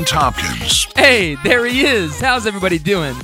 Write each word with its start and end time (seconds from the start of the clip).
Ben 0.00 0.06
Tompkins. 0.06 0.86
Hey, 0.96 1.34
there 1.44 1.66
he 1.66 1.82
is. 1.82 2.22
How's 2.22 2.46
everybody 2.46 2.78
doing? 2.78 3.14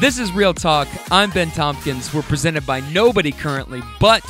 This 0.00 0.18
is 0.18 0.32
Real 0.32 0.52
Talk. 0.52 0.86
I'm 1.10 1.30
Ben 1.30 1.50
Tompkins. 1.50 2.12
We're 2.12 2.20
presented 2.20 2.66
by 2.66 2.80
nobody 2.92 3.32
currently, 3.32 3.80
but 3.98 4.22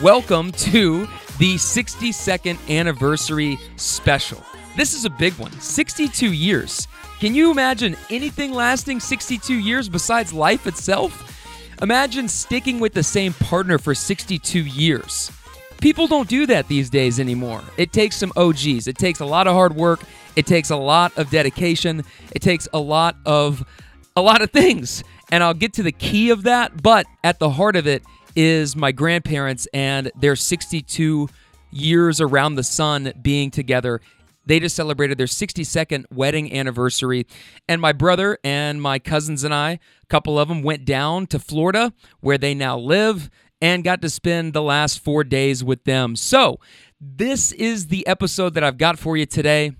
welcome 0.00 0.52
to 0.52 1.08
the 1.38 1.56
62nd 1.56 2.58
anniversary 2.70 3.58
special. 3.74 4.40
This 4.76 4.94
is 4.94 5.04
a 5.04 5.10
big 5.10 5.32
one 5.32 5.50
62 5.50 6.32
years. 6.32 6.86
Can 7.18 7.34
you 7.34 7.50
imagine 7.50 7.96
anything 8.08 8.52
lasting 8.52 9.00
62 9.00 9.52
years 9.52 9.88
besides 9.88 10.32
life 10.32 10.68
itself? 10.68 11.42
Imagine 11.82 12.28
sticking 12.28 12.78
with 12.78 12.94
the 12.94 13.02
same 13.02 13.32
partner 13.32 13.78
for 13.78 13.96
62 13.96 14.60
years. 14.60 15.32
People 15.80 16.06
don't 16.06 16.28
do 16.28 16.46
that 16.46 16.68
these 16.68 16.88
days 16.88 17.18
anymore. 17.18 17.62
It 17.76 17.92
takes 17.92 18.16
some 18.16 18.32
OGs. 18.36 18.86
It 18.86 18.98
takes 18.98 19.18
a 19.18 19.26
lot 19.26 19.48
of 19.48 19.54
hard 19.54 19.74
work. 19.74 20.00
It 20.38 20.46
takes 20.46 20.70
a 20.70 20.76
lot 20.76 21.18
of 21.18 21.30
dedication. 21.30 22.04
It 22.30 22.42
takes 22.42 22.68
a 22.72 22.78
lot 22.78 23.16
of 23.26 23.66
a 24.14 24.22
lot 24.22 24.40
of 24.40 24.52
things. 24.52 25.02
And 25.32 25.42
I'll 25.42 25.52
get 25.52 25.72
to 25.74 25.82
the 25.82 25.90
key 25.90 26.30
of 26.30 26.44
that, 26.44 26.80
but 26.80 27.06
at 27.24 27.40
the 27.40 27.50
heart 27.50 27.74
of 27.74 27.88
it 27.88 28.04
is 28.36 28.76
my 28.76 28.92
grandparents 28.92 29.66
and 29.74 30.12
their 30.14 30.36
62 30.36 31.28
years 31.72 32.20
around 32.20 32.54
the 32.54 32.62
sun 32.62 33.12
being 33.20 33.50
together. 33.50 34.00
They 34.46 34.60
just 34.60 34.76
celebrated 34.76 35.18
their 35.18 35.26
62nd 35.26 36.04
wedding 36.14 36.56
anniversary. 36.56 37.26
And 37.68 37.80
my 37.80 37.92
brother 37.92 38.38
and 38.44 38.80
my 38.80 39.00
cousins 39.00 39.42
and 39.42 39.52
I, 39.52 39.70
a 39.72 40.06
couple 40.08 40.38
of 40.38 40.46
them, 40.46 40.62
went 40.62 40.84
down 40.84 41.26
to 41.26 41.40
Florida 41.40 41.92
where 42.20 42.38
they 42.38 42.54
now 42.54 42.78
live 42.78 43.28
and 43.60 43.82
got 43.82 44.00
to 44.02 44.08
spend 44.08 44.52
the 44.52 44.62
last 44.62 45.00
four 45.00 45.24
days 45.24 45.64
with 45.64 45.82
them. 45.82 46.14
So, 46.14 46.60
this 47.00 47.50
is 47.50 47.88
the 47.88 48.06
episode 48.06 48.54
that 48.54 48.62
I've 48.62 48.78
got 48.78 49.00
for 49.00 49.16
you 49.16 49.26
today. 49.26 49.72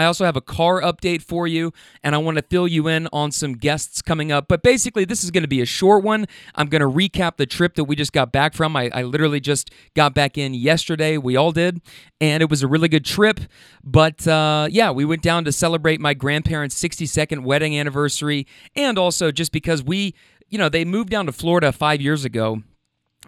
I 0.00 0.06
also 0.06 0.24
have 0.24 0.34
a 0.34 0.40
car 0.40 0.80
update 0.80 1.20
for 1.20 1.46
you, 1.46 1.74
and 2.02 2.14
I 2.14 2.18
want 2.18 2.38
to 2.38 2.42
fill 2.42 2.66
you 2.66 2.88
in 2.88 3.06
on 3.12 3.30
some 3.32 3.52
guests 3.52 4.00
coming 4.00 4.32
up. 4.32 4.48
But 4.48 4.62
basically, 4.62 5.04
this 5.04 5.22
is 5.22 5.30
going 5.30 5.42
to 5.42 5.48
be 5.48 5.60
a 5.60 5.66
short 5.66 6.02
one. 6.02 6.24
I'm 6.54 6.68
going 6.68 6.80
to 6.80 6.88
recap 6.88 7.36
the 7.36 7.44
trip 7.44 7.74
that 7.74 7.84
we 7.84 7.96
just 7.96 8.14
got 8.14 8.32
back 8.32 8.54
from. 8.54 8.76
I, 8.76 8.88
I, 8.94 9.02
literally 9.02 9.40
just 9.40 9.70
got 9.94 10.14
back 10.14 10.38
in 10.38 10.54
yesterday. 10.54 11.18
We 11.18 11.36
all 11.36 11.52
did, 11.52 11.82
and 12.18 12.42
it 12.42 12.48
was 12.48 12.62
a 12.62 12.66
really 12.66 12.88
good 12.88 13.04
trip. 13.04 13.40
But 13.84 14.26
uh, 14.26 14.68
yeah, 14.70 14.90
we 14.90 15.04
went 15.04 15.20
down 15.20 15.44
to 15.44 15.52
celebrate 15.52 16.00
my 16.00 16.14
grandparents' 16.14 16.80
62nd 16.82 17.42
wedding 17.42 17.78
anniversary, 17.78 18.46
and 18.74 18.96
also 18.96 19.30
just 19.30 19.52
because 19.52 19.82
we, 19.82 20.14
you 20.48 20.56
know, 20.56 20.70
they 20.70 20.86
moved 20.86 21.10
down 21.10 21.26
to 21.26 21.32
Florida 21.32 21.72
five 21.72 22.00
years 22.00 22.24
ago 22.24 22.62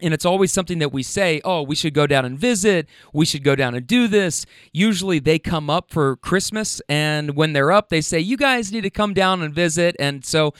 and 0.02 0.12
it's 0.12 0.24
always 0.24 0.52
something 0.52 0.78
that 0.80 0.92
we 0.92 1.02
say, 1.02 1.40
oh, 1.44 1.62
we 1.62 1.74
should 1.74 1.94
go 1.94 2.06
down 2.06 2.24
and 2.24 2.38
visit. 2.38 2.88
We 3.12 3.24
should 3.24 3.44
go 3.44 3.54
down 3.54 3.74
and 3.74 3.86
do 3.86 4.08
this. 4.08 4.44
Usually 4.72 5.18
they 5.18 5.38
come 5.38 5.70
up 5.70 5.90
for 5.90 6.16
Christmas. 6.16 6.80
And 6.88 7.36
when 7.36 7.52
they're 7.52 7.72
up, 7.72 7.88
they 7.88 8.00
say, 8.00 8.18
you 8.20 8.36
guys 8.36 8.72
need 8.72 8.82
to 8.82 8.90
come 8.90 9.14
down 9.14 9.42
and 9.42 9.54
visit. 9.54 9.96
And 9.98 10.24
so 10.24 10.54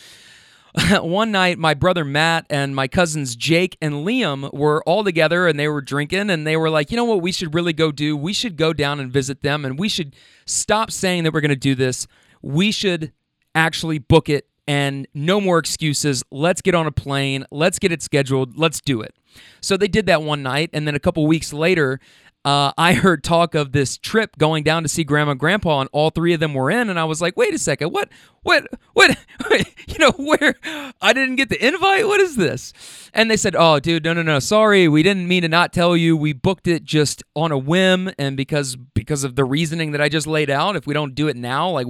one 1.01 1.31
night, 1.33 1.59
my 1.59 1.75
brother 1.75 2.05
Matt 2.05 2.47
and 2.49 2.75
my 2.75 2.89
cousins 2.89 3.37
Jake 3.37 3.77
and 3.83 3.95
Liam 4.07 4.53
were 4.53 4.83
all 4.85 5.05
together 5.05 5.47
and 5.47 5.59
they 5.59 5.69
were 5.69 5.83
drinking. 5.83 6.31
And 6.31 6.47
they 6.47 6.57
were 6.57 6.71
like, 6.71 6.91
you 6.91 6.97
know 6.97 7.05
what, 7.05 7.21
we 7.21 7.33
should 7.33 7.55
really 7.55 7.73
go 7.73 7.93
do? 7.93 8.17
We 8.17 8.33
should 8.33 8.57
go 8.57 8.73
down 8.73 9.01
and 9.01 9.13
visit 9.13 9.43
them. 9.43 9.65
And 9.65 9.79
we 9.79 9.89
should 9.89 10.15
stop 10.47 10.91
saying 10.91 11.25
that 11.25 11.33
we're 11.33 11.41
going 11.41 11.51
to 11.51 11.57
do 11.57 11.75
this. 11.75 12.07
We 12.43 12.73
should 12.73 13.13
actually 13.55 13.99
book 13.99 14.29
it 14.29 14.49
and 14.67 15.07
no 15.15 15.41
more 15.41 15.59
excuses. 15.59 16.23
Let's 16.31 16.61
get 16.63 16.75
on 16.75 16.87
a 16.87 16.93
plane. 16.93 17.45
Let's 17.51 17.79
get 17.79 17.93
it 17.93 18.03
scheduled. 18.03 18.57
Let's 18.57 18.81
do 18.81 19.01
it. 19.03 19.15
So 19.61 19.77
they 19.77 19.89
did 19.89 20.07
that 20.07 20.23
one 20.23 20.43
night, 20.43 20.71
and 20.73 20.87
then 20.87 20.95
a 20.95 21.01
couple 21.01 21.27
weeks 21.27 21.53
later, 21.53 22.01
uh, 22.45 22.73
I 22.77 22.95
heard 22.95 23.23
talk 23.23 23.55
of 23.55 23.71
this 23.71 23.97
trip 23.97 24.37
going 24.37 24.65
down 24.65 24.83
to 24.83 24.89
see 24.89 25.05
grandma 25.05 25.33
and 25.33 25.41
grandpa, 25.41 25.81
and 25.81 25.89
all 25.93 26.11
three 26.11 26.33
of 26.33 26.41
them 26.41 26.55
were 26.55 26.71
in. 26.71 26.91
And 26.91 26.99
I 26.99 27.05
was 27.05 27.21
like, 27.21 27.37
wait 27.37 27.55
a 27.55 27.59
second, 27.59 27.93
what, 27.93 28.09
what, 28.43 28.67
what, 28.95 29.17
you 29.87 29.99
know, 29.99 30.11
where 30.13 30.55
I 31.01 31.13
didn't 31.13 31.37
get 31.37 31.51
the 31.51 31.65
invite? 31.65 32.07
What 32.07 32.21
is 32.21 32.35
this? 32.35 32.73
And 33.15 33.31
they 33.31 33.37
said, 33.37 33.55
oh, 33.57 33.79
dude, 33.79 34.05
no, 34.05 34.13
no, 34.13 34.23
no, 34.23 34.41
sorry, 34.41 34.89
we 34.89 35.05
didn't 35.05 35.29
mean 35.29 35.43
to 35.43 35.49
not 35.49 35.73
tell 35.73 35.97
you. 35.97 36.17
We 36.17 36.33
booked 36.33 36.67
it 36.67 36.85
just 36.85 37.23
on 37.37 37.53
a 37.53 37.59
whim, 37.59 38.11
and 38.19 38.37
because 38.37 38.75
because 38.75 39.23
of 39.23 39.37
the 39.37 39.45
reasoning 39.45 39.93
that 39.93 40.01
I 40.01 40.09
just 40.09 40.27
laid 40.27 40.51
out, 40.51 40.75
if 40.75 40.87
we 40.87 40.95
don't 40.95 41.15
do 41.15 41.29
it 41.29 41.37
now, 41.37 41.71
like 41.71 41.87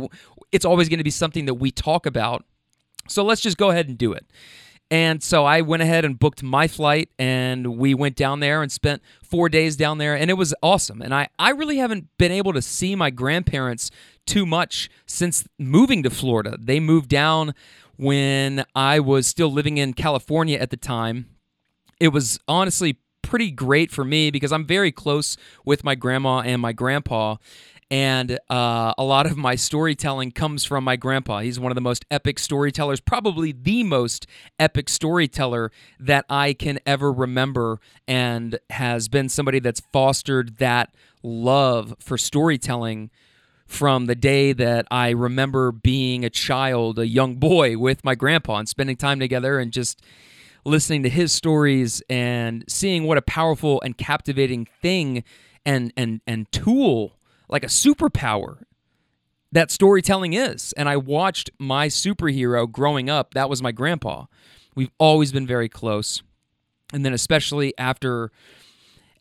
it's 0.51 0.67
always 0.67 0.91
going 0.91 0.99
to 0.99 1.05
be 1.05 1.11
something 1.11 1.47
that 1.47 1.55
we 1.55 1.71
talk 1.71 2.05
about. 2.05 2.45
So 3.09 3.25
let's 3.25 3.41
just 3.41 3.57
go 3.57 3.71
ahead 3.71 3.89
and 3.89 3.97
do 3.97 4.13
it. 4.13 4.27
And 4.93 5.23
so 5.23 5.47
I 5.47 5.63
went 5.63 5.83
ahead 5.83 6.05
and 6.05 6.19
booked 6.19 6.43
my 6.43 6.69
flight 6.69 7.09
and 7.19 7.79
we 7.79 7.95
went 7.95 8.15
down 8.15 8.41
there 8.41 8.61
and 8.61 8.71
spent 8.71 9.01
four 9.23 9.49
days 9.49 9.75
down 9.75 9.97
there 9.97 10.15
and 10.15 10.29
it 10.31 10.35
was 10.35 10.55
awesome. 10.63 11.01
And 11.01 11.15
I, 11.15 11.31
I 11.39 11.49
really 11.53 11.79
haven't 11.79 12.09
been 12.19 12.31
able 12.31 12.53
to 12.53 12.61
see 12.61 12.95
my 12.95 13.09
grandparents 13.09 13.91
too 14.27 14.45
much 14.45 14.91
since 15.07 15.49
moving 15.59 16.03
to 16.03 16.11
Florida. 16.11 16.59
They 16.61 16.79
moved 16.79 17.09
down 17.09 17.55
when 17.97 18.67
I 18.75 19.01
was 19.01 19.27
still 19.27 19.51
living 19.51 19.79
in 19.79 19.95
California 19.95 20.59
at 20.59 20.69
the 20.69 20.77
time. 20.77 21.25
It 21.99 22.09
was 22.09 22.39
honestly 22.47 22.99
pretty 23.23 23.51
great 23.51 23.91
for 23.91 24.05
me 24.05 24.31
because 24.31 24.53
I'm 24.53 24.67
very 24.67 24.93
close 24.93 25.39
with 25.65 25.85
my 25.85 25.95
grandma 25.95 26.41
and 26.41 26.61
my 26.61 26.75
grandpa. 26.75 27.37
And 27.93 28.39
uh, 28.49 28.95
a 28.97 29.05
lot 29.05 29.27
of 29.27 29.37
my 29.37 29.55
storytelling 29.55 30.33
comes 30.33 30.65
from 30.65 30.83
my 30.83 30.97
grandpa. 30.97 31.41
He's 31.41 31.61
one 31.61 31.71
of 31.71 31.75
the 31.75 31.83
most 31.83 32.07
epic 32.11 32.39
storytellers, 32.39 33.01
probably 33.01 33.53
the 33.53 33.83
most 33.83 34.27
epic 34.59 34.89
storyteller 34.89 35.71
that 36.01 36.25
I 36.31 36.55
can 36.55 36.81
ever 36.87 37.13
remember, 37.13 37.81
and 38.09 38.59
has 38.71 39.09
been 39.09 39.29
somebody 39.29 39.59
that's 39.59 39.83
fostered 39.93 40.57
that 40.57 40.95
love 41.23 41.95
for 42.01 42.17
storytelling 42.17 43.11
from 43.67 44.07
the 44.07 44.15
day 44.15 44.55
that 44.55 44.87
I 44.91 45.11
remember 45.11 45.71
being 45.71 46.25
a 46.25 46.31
child, 46.31 46.99
a 46.99 47.07
young 47.07 47.35
boy 47.35 47.77
with 47.77 48.03
my 48.05 48.15
grandpa 48.15 48.57
and 48.57 48.69
spending 48.71 48.97
time 48.97 49.21
together 49.21 49.59
and 49.59 49.71
just 49.71 50.01
listening 50.65 51.03
to 51.03 51.11
his 51.11 51.31
stories 51.31 52.03
and 52.09 52.65
seeing 52.67 53.05
what 53.05 53.19
a 53.19 53.23
powerful 53.23 53.83
and 53.83 53.99
captivating 53.99 54.67
thing 54.81 55.25
and 55.67 55.93
and 55.97 56.23
and 56.27 56.51
tool 56.53 57.13
like 57.53 57.63
a 57.63 57.69
superpower 57.69 58.63
that 59.53 59.71
storytelling 59.71 60.33
is. 60.33 60.73
And 60.73 60.89
I 60.89 60.97
watched 60.97 61.51
my 61.59 61.89
superhero 61.89 62.71
growing 62.71 63.11
up. 63.11 63.35
That 63.35 63.51
was 63.51 63.63
my 63.63 63.71
grandpa. 63.71 64.25
We've 64.75 64.91
always 64.99 65.31
been 65.31 65.47
very 65.47 65.69
close. 65.69 66.23
And 66.95 67.05
then, 67.05 67.13
especially 67.13 67.75
after 67.79 68.33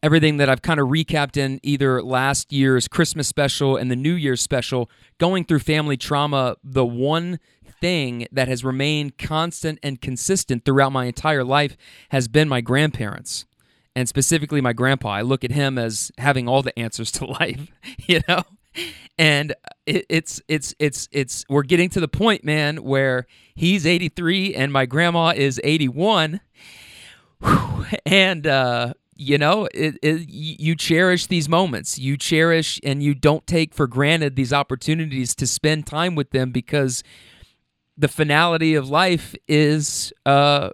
everything 0.02 0.38
that 0.38 0.50
I've 0.50 0.62
kind 0.62 0.80
of 0.80 0.88
recapped 0.88 1.38
in 1.38 1.60
either 1.62 2.02
last 2.02 2.52
year's 2.52 2.88
Christmas 2.88 3.28
special 3.28 3.76
and 3.76 3.92
the 3.92 3.96
New 3.96 4.14
Year's 4.14 4.42
special, 4.42 4.90
going 5.20 5.44
through 5.44 5.60
family 5.60 5.98
trauma, 5.98 6.56
the 6.64 6.86
one 6.86 7.38
thing 7.82 8.28
that 8.32 8.48
has 8.48 8.64
remained 8.64 9.18
constant 9.18 9.80
and 9.84 10.00
consistent 10.00 10.64
throughout 10.64 10.92
my 10.92 11.06
entire 11.06 11.44
life 11.44 11.76
has 12.10 12.28
been 12.28 12.48
my 12.48 12.62
grandparents 12.62 13.46
and 13.96 14.08
specifically 14.08 14.62
my 14.62 14.74
grandpa. 14.74 15.10
I 15.10 15.22
look 15.22 15.44
at 15.44 15.52
him 15.52 15.78
as 15.78 16.12
having 16.18 16.48
all 16.48 16.62
the 16.62 16.78
answers 16.78 17.12
to 17.14 17.26
life, 17.40 17.68
you 17.98 18.22
know? 18.28 18.44
And 19.18 19.54
it, 19.86 20.06
it's 20.10 20.42
it's 20.48 20.74
it's 20.80 21.10
it's 21.12 21.46
we're 21.50 21.64
getting 21.64 21.90
to 21.90 22.00
the 22.00 22.08
point, 22.08 22.46
man, 22.46 22.78
where 22.78 23.28
he's 23.54 23.86
83 23.86 24.56
and 24.56 24.72
my 24.72 24.86
grandma 24.86 25.34
is 25.36 25.60
81. 25.64 26.40
And 28.06 28.48
uh 28.48 28.94
you 29.24 29.38
know, 29.38 29.68
it, 29.72 30.00
it, 30.02 30.30
you 30.30 30.76
cherish 30.76 31.28
these 31.28 31.48
moments. 31.48 32.00
You 32.00 32.18
cherish 32.18 32.80
and 32.84 33.04
you 33.04 33.14
don't 33.14 33.46
take 33.46 33.76
for 33.76 33.86
granted 33.86 34.36
these 34.36 34.52
opportunities 34.52 35.36
to 35.36 35.46
spend 35.46 35.86
time 35.86 36.16
with 36.16 36.32
them 36.32 36.52
because 36.52 37.04
the 37.96 38.08
finality 38.08 38.74
of 38.74 38.90
life 38.90 39.36
is 39.48 40.12
uh, 40.26 40.72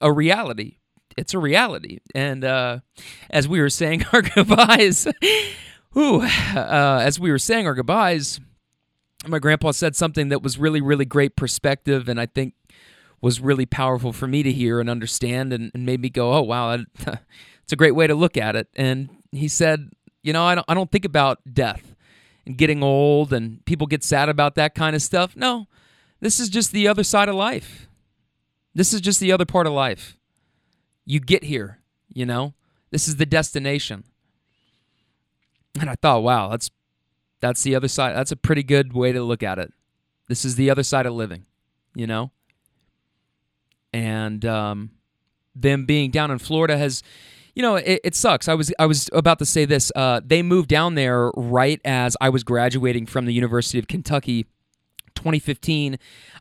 a 0.00 0.12
reality 0.12 0.75
it's 1.16 1.34
a 1.34 1.38
reality. 1.38 1.98
And 2.14 2.44
uh, 2.44 2.80
as 3.30 3.48
we 3.48 3.60
were 3.60 3.70
saying 3.70 4.04
our 4.12 4.22
goodbyes, 4.22 5.06
whew, 5.92 6.22
uh, 6.22 7.00
as 7.02 7.18
we 7.18 7.30
were 7.30 7.38
saying 7.38 7.66
our 7.66 7.74
goodbyes, 7.74 8.40
my 9.26 9.38
grandpa 9.38 9.72
said 9.72 9.96
something 9.96 10.28
that 10.28 10.42
was 10.42 10.58
really, 10.58 10.80
really 10.80 11.04
great 11.04 11.36
perspective, 11.36 12.08
and 12.08 12.20
I 12.20 12.26
think 12.26 12.54
was 13.20 13.40
really 13.40 13.66
powerful 13.66 14.12
for 14.12 14.26
me 14.26 14.42
to 14.42 14.52
hear 14.52 14.78
and 14.78 14.90
understand, 14.90 15.52
and, 15.52 15.70
and 15.74 15.86
made 15.86 16.00
me 16.00 16.10
go, 16.10 16.34
"Oh 16.34 16.42
wow, 16.42 16.72
it's 16.98 17.72
a 17.72 17.76
great 17.76 17.94
way 17.94 18.06
to 18.06 18.14
look 18.14 18.36
at 18.36 18.56
it." 18.56 18.68
And 18.76 19.08
he 19.32 19.48
said, 19.48 19.90
"You 20.22 20.32
know, 20.32 20.44
I 20.44 20.54
don't, 20.54 20.64
I 20.68 20.74
don't 20.74 20.90
think 20.92 21.04
about 21.04 21.40
death 21.52 21.94
and 22.44 22.56
getting 22.56 22.82
old, 22.82 23.32
and 23.32 23.64
people 23.64 23.86
get 23.86 24.04
sad 24.04 24.28
about 24.28 24.54
that 24.56 24.74
kind 24.74 24.94
of 24.94 25.02
stuff. 25.02 25.34
No, 25.34 25.66
this 26.20 26.38
is 26.38 26.48
just 26.48 26.72
the 26.72 26.86
other 26.86 27.02
side 27.02 27.28
of 27.28 27.34
life. 27.34 27.88
This 28.74 28.92
is 28.92 29.00
just 29.00 29.18
the 29.18 29.32
other 29.32 29.46
part 29.46 29.66
of 29.66 29.72
life." 29.72 30.15
You 31.06 31.20
get 31.20 31.44
here, 31.44 31.80
you 32.12 32.26
know? 32.26 32.52
This 32.90 33.08
is 33.08 33.16
the 33.16 33.26
destination. 33.26 34.04
And 35.80 35.88
I 35.88 35.94
thought, 35.94 36.22
wow, 36.22 36.48
that's 36.48 36.70
that's 37.40 37.62
the 37.62 37.74
other 37.74 37.88
side. 37.88 38.16
That's 38.16 38.32
a 38.32 38.36
pretty 38.36 38.62
good 38.62 38.92
way 38.92 39.12
to 39.12 39.22
look 39.22 39.42
at 39.42 39.58
it. 39.58 39.72
This 40.28 40.44
is 40.44 40.56
the 40.56 40.70
other 40.70 40.82
side 40.82 41.06
of 41.06 41.14
living, 41.14 41.46
you 41.94 42.06
know? 42.06 42.30
And 43.92 44.44
um 44.44 44.90
them 45.54 45.86
being 45.86 46.10
down 46.10 46.30
in 46.30 46.38
Florida 46.38 46.76
has 46.76 47.02
you 47.54 47.62
know, 47.62 47.76
it, 47.76 48.00
it, 48.04 48.14
sucks. 48.14 48.48
I 48.48 48.54
was 48.54 48.70
I 48.78 48.84
was 48.84 49.08
about 49.14 49.38
to 49.38 49.46
say 49.46 49.64
this. 49.64 49.90
Uh, 49.96 50.20
they 50.22 50.42
moved 50.42 50.68
down 50.68 50.94
there 50.94 51.30
right 51.34 51.80
as 51.86 52.14
I 52.20 52.28
was 52.28 52.44
graduating 52.44 53.06
from 53.06 53.24
the 53.24 53.32
University 53.32 53.78
of 53.78 53.88
Kentucky, 53.88 54.44
2015. 55.14 55.98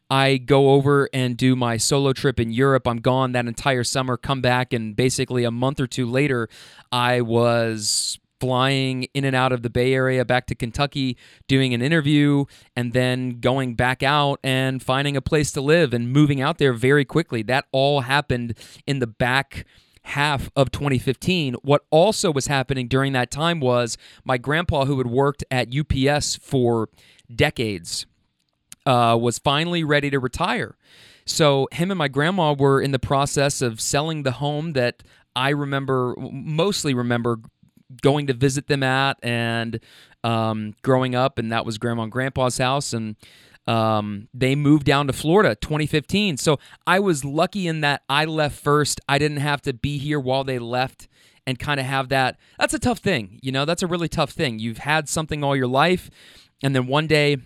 I 0.10 0.38
go 0.38 0.72
over 0.72 1.10
and 1.14 1.36
do 1.36 1.56
my 1.56 1.78
solo 1.78 2.14
trip 2.14 2.40
in 2.40 2.52
Europe. 2.52 2.88
I'm 2.88 3.02
gone 3.02 3.32
that 3.32 3.48
entire 3.48 3.84
summer. 3.84 4.18
Come 4.18 4.42
back, 4.42 4.74
and 4.74 4.96
basically 4.96 5.44
a 5.44 5.52
month 5.52 5.80
or 5.80 5.88
two 5.88 6.06
later, 6.06 6.48
I 6.92 7.22
was 7.22 8.20
flying 8.40 9.04
in 9.14 9.24
and 9.24 9.36
out 9.36 9.52
of 9.52 9.64
the 9.64 9.70
Bay 9.70 9.94
Area 9.94 10.24
back 10.26 10.46
to 10.48 10.56
Kentucky, 10.56 11.18
doing 11.48 11.74
an 11.74 11.82
interview, 11.82 12.46
and 12.76 12.94
then 12.94 13.40
going 13.40 13.76
back 13.76 14.04
out 14.04 14.40
and 14.44 14.84
finding 14.84 15.18
a 15.18 15.22
place 15.22 15.52
to 15.54 15.62
live 15.62 15.94
and 15.94 16.12
moving 16.12 16.42
out 16.42 16.58
there 16.58 16.74
very 16.74 17.06
quickly. 17.06 17.42
That 17.42 17.66
all 17.72 18.02
happened 18.02 18.56
in 18.86 19.00
the 19.00 19.08
back 19.08 19.66
half 20.04 20.52
of 20.56 20.72
2015. 20.72 21.56
What 21.64 21.86
also 21.90 22.32
was 22.32 22.48
happening 22.48 22.88
during 22.88 23.14
that 23.14 23.32
time 23.32 23.60
was 23.60 23.98
my 24.24 24.38
grandpa, 24.38 24.86
who 24.86 24.98
had 25.00 25.08
worked 25.08 25.44
at 25.50 25.70
UPS 25.76 26.36
for 26.36 26.90
decades, 27.34 28.06
uh, 28.86 29.18
was 29.20 29.40
finally 29.40 29.84
ready 29.84 30.10
to 30.10 30.20
retire. 30.20 30.78
So, 31.26 31.68
him 31.72 31.90
and 31.90 31.98
my 31.98 32.08
grandma 32.08 32.54
were 32.54 32.80
in 32.80 32.92
the 32.92 33.00
process 33.00 33.62
of 33.62 33.82
selling 33.82 34.24
the 34.24 34.34
home 34.34 34.74
that 34.74 35.02
I 35.36 35.50
remember, 35.50 36.16
mostly 36.20 36.94
remember 36.94 37.40
going 38.02 38.28
to 38.28 38.34
visit 38.34 38.68
them 38.68 38.84
at 38.84 39.18
and 39.24 39.80
um, 40.24 40.76
growing 40.84 41.16
up, 41.16 41.38
and 41.40 41.52
that 41.52 41.66
was 41.66 41.78
grandma 41.78 42.04
and 42.04 42.12
grandpa's 42.12 42.58
house. 42.58 42.94
And 42.94 43.16
um, 43.68 44.28
they 44.34 44.56
moved 44.56 44.86
down 44.86 45.08
to 45.08 45.14
Florida 45.14 45.56
2015. 45.56 46.38
So 46.38 46.60
I 46.86 47.00
was 47.00 47.26
lucky 47.26 47.68
in 47.68 47.82
that 47.82 48.04
I 48.08 48.26
left 48.26 48.60
first. 48.60 49.02
I 49.10 49.18
didn't 49.18 49.38
have 49.38 49.62
to 49.64 49.74
be 49.74 49.98
here 49.98 50.20
while 50.20 50.44
they 50.44 50.60
left 50.60 51.08
and 51.48 51.60
kind 51.60 51.80
of 51.80 51.86
have 51.86 52.10
that. 52.10 52.38
That's 52.60 52.74
a 52.74 52.80
tough 52.80 53.00
thing. 53.00 53.40
You 53.42 53.52
know, 53.52 53.66
that's 53.66 53.84
a 53.84 53.88
really 53.88 54.08
tough 54.08 54.32
thing. 54.32 54.60
You've 54.60 54.80
had 54.80 55.10
something 55.10 55.44
all 55.44 55.56
your 55.56 55.68
life, 55.68 56.10
and 56.64 56.76
then 56.76 56.88
one 56.88 57.08
day 57.08 57.38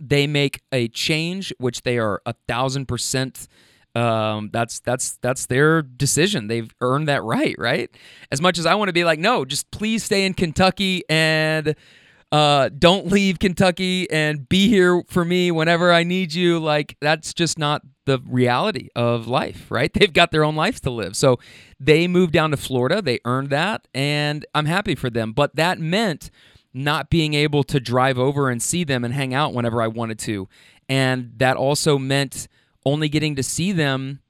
they 0.00 0.26
make 0.26 0.62
a 0.72 0.88
change, 0.88 1.52
which 1.58 1.82
they 1.82 1.98
are 1.98 2.22
a 2.26 2.34
thousand 2.48 2.86
percent 2.86 3.46
um, 3.94 4.50
that's 4.52 4.80
that's 4.80 5.16
that's 5.20 5.46
their 5.46 5.82
decision. 5.82 6.46
They've 6.46 6.72
earned 6.80 7.08
that 7.08 7.22
right, 7.24 7.56
right? 7.58 7.90
As 8.30 8.40
much 8.40 8.58
as 8.58 8.66
I 8.66 8.74
want 8.74 8.88
to 8.88 8.92
be 8.92 9.04
like, 9.04 9.18
no, 9.18 9.44
just 9.44 9.70
please 9.70 10.04
stay 10.04 10.24
in 10.24 10.34
Kentucky 10.34 11.02
and 11.08 11.74
uh, 12.30 12.68
don't 12.78 13.08
leave 13.08 13.40
Kentucky 13.40 14.08
and 14.10 14.48
be 14.48 14.68
here 14.68 15.02
for 15.08 15.24
me 15.24 15.50
whenever 15.50 15.92
I 15.92 16.04
need 16.04 16.32
you. 16.32 16.60
Like 16.60 16.96
that's 17.00 17.34
just 17.34 17.58
not 17.58 17.82
the 18.06 18.20
reality 18.26 18.88
of 18.94 19.26
life, 19.26 19.66
right? 19.70 19.92
They've 19.94 20.12
got 20.12 20.30
their 20.30 20.44
own 20.44 20.54
lives 20.54 20.80
to 20.82 20.90
live. 20.90 21.16
So 21.16 21.40
they 21.80 22.06
moved 22.06 22.32
down 22.32 22.52
to 22.52 22.56
Florida. 22.56 23.02
They 23.02 23.18
earned 23.24 23.50
that, 23.50 23.88
and 23.92 24.46
I'm 24.54 24.66
happy 24.66 24.94
for 24.94 25.10
them. 25.10 25.32
But 25.32 25.56
that 25.56 25.80
meant 25.80 26.30
not 26.72 27.10
being 27.10 27.34
able 27.34 27.64
to 27.64 27.80
drive 27.80 28.18
over 28.18 28.48
and 28.48 28.62
see 28.62 28.84
them 28.84 29.04
and 29.04 29.14
hang 29.14 29.34
out 29.34 29.54
whenever 29.54 29.82
I 29.82 29.88
wanted 29.88 30.18
to, 30.20 30.48
and 30.88 31.32
that 31.36 31.56
also 31.56 31.98
meant 31.98 32.48
only 32.84 33.08
getting 33.08 33.36
to 33.36 33.42
see 33.42 33.72
them 33.72 34.20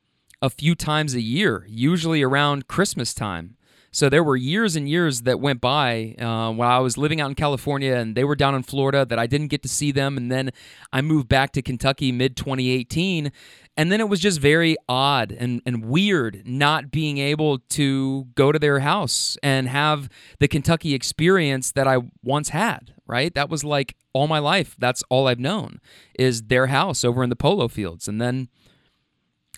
a 0.43 0.51
few 0.51 0.75
times 0.75 1.15
a 1.15 1.21
year, 1.21 1.67
usually 1.69 2.23
around 2.23 2.67
Christmas 2.67 3.13
time. 3.15 3.57
So 3.93 4.09
there 4.09 4.23
were 4.23 4.37
years 4.37 4.77
and 4.77 4.89
years 4.89 5.23
that 5.23 5.41
went 5.41 5.61
by 5.61 6.15
uh, 6.19 6.53
while 6.53 6.71
I 6.71 6.79
was 6.79 6.97
living 6.97 7.21
out 7.21 7.29
in 7.29 7.35
California 7.35 7.95
and 7.95 8.15
they 8.15 8.23
were 8.23 8.37
down 8.37 8.55
in 8.55 8.63
Florida 8.63 9.05
that 9.05 9.19
I 9.19 9.27
didn't 9.27 9.49
get 9.49 9.63
to 9.63 9.69
see 9.69 9.91
them. 9.91 10.17
And 10.17 10.31
then 10.31 10.51
I 10.93 11.01
moved 11.01 11.29
back 11.29 11.53
to 11.53 11.63
Kentucky 11.63 12.13
mid 12.13 12.37
2018. 12.37 13.33
And 13.77 13.91
then 13.91 14.01
it 14.01 14.09
was 14.09 14.21
just 14.21 14.41
very 14.41 14.77
odd 14.89 15.33
and, 15.33 15.63
and 15.67 15.85
weird 15.87 16.43
not 16.45 16.91
being 16.91 17.19
able 17.19 17.59
to 17.71 18.27
go 18.35 18.53
to 18.53 18.59
their 18.59 18.81
house 18.81 19.37
and 19.43 19.69
have 19.69 20.09
the 20.39 20.49
Kentucky 20.49 20.95
experience 20.95 21.73
that 21.73 21.89
I 21.89 21.99
once 22.23 22.51
had, 22.51 22.95
right? 23.07 23.35
That 23.35 23.49
was 23.49 23.65
like 23.65 23.97
all 24.13 24.29
my 24.29 24.39
life. 24.39 24.77
That's 24.79 25.03
all 25.09 25.27
I've 25.27 25.41
known 25.41 25.81
is 26.19 26.43
their 26.43 26.67
house 26.67 27.05
over 27.05 27.25
in 27.25 27.31
the 27.31 27.37
polo 27.37 27.69
fields. 27.69 28.07
And 28.07 28.21
then 28.21 28.49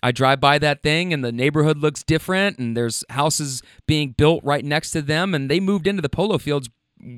I 0.03 0.11
drive 0.11 0.41
by 0.41 0.59
that 0.59 0.83
thing 0.83 1.13
and 1.13 1.23
the 1.23 1.31
neighborhood 1.31 1.77
looks 1.77 2.03
different 2.03 2.59
and 2.59 2.75
there's 2.75 3.05
houses 3.09 3.63
being 3.87 4.11
built 4.11 4.43
right 4.43 4.63
next 4.63 4.91
to 4.91 5.01
them 5.01 5.33
and 5.33 5.49
they 5.49 5.61
moved 5.61 5.87
into 5.87 6.01
the 6.01 6.09
polo 6.09 6.37
fields 6.37 6.69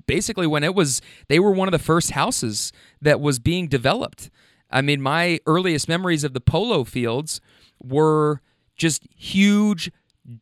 basically 0.05 0.45
when 0.45 0.63
it 0.63 0.75
was 0.75 1.01
they 1.27 1.39
were 1.39 1.49
one 1.51 1.67
of 1.67 1.71
the 1.71 1.79
first 1.79 2.11
houses 2.11 2.71
that 3.01 3.19
was 3.19 3.39
being 3.39 3.67
developed. 3.67 4.29
I 4.69 4.81
mean, 4.81 5.01
my 5.01 5.39
earliest 5.47 5.89
memories 5.89 6.23
of 6.23 6.33
the 6.33 6.39
polo 6.39 6.83
fields 6.83 7.41
were 7.83 8.41
just 8.75 9.03
huge 9.15 9.91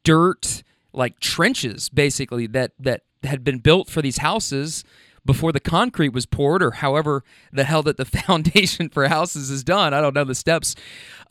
dirt 0.04 0.63
like 0.92 1.22
trenches 1.22 1.88
basically 1.89 2.46
that 2.48 2.72
that 2.78 3.04
had 3.24 3.46
been 3.46 3.60
built 3.60 3.89
for 3.89 4.01
these 4.01 4.18
houses 4.18 4.84
before 5.25 5.52
the 5.52 5.60
concrete 5.60 6.10
was 6.10 6.25
poured, 6.25 6.62
or 6.62 6.72
however 6.72 7.24
the 7.52 7.64
hell 7.64 7.84
that 7.84 7.98
the 7.98 8.06
foundation 8.25 8.90
for 8.90 9.08
houses 9.08 9.50
is 9.50 9.64
done. 9.64 9.94
I 9.94 10.02
don't 10.02 10.14
know 10.14 10.24
the 10.24 10.36
steps, 10.36 10.75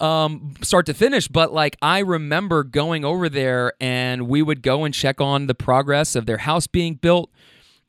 um, 0.01 0.55
start 0.63 0.87
to 0.87 0.95
finish. 0.95 1.29
But 1.29 1.53
like 1.53 1.77
I 1.83 2.01
remember 2.01 2.65
going 2.65 3.05
over 3.05 3.29
there, 3.29 3.73
and 3.81 4.29
we 4.29 4.43
would 4.43 4.63
go 4.63 4.85
and 4.85 4.95
check 4.95 5.21
on 5.21 5.47
the 5.47 5.55
progress 5.55 6.15
of 6.15 6.27
their 6.27 6.39
house 6.39 6.67
being 6.67 6.95
built. 6.95 7.31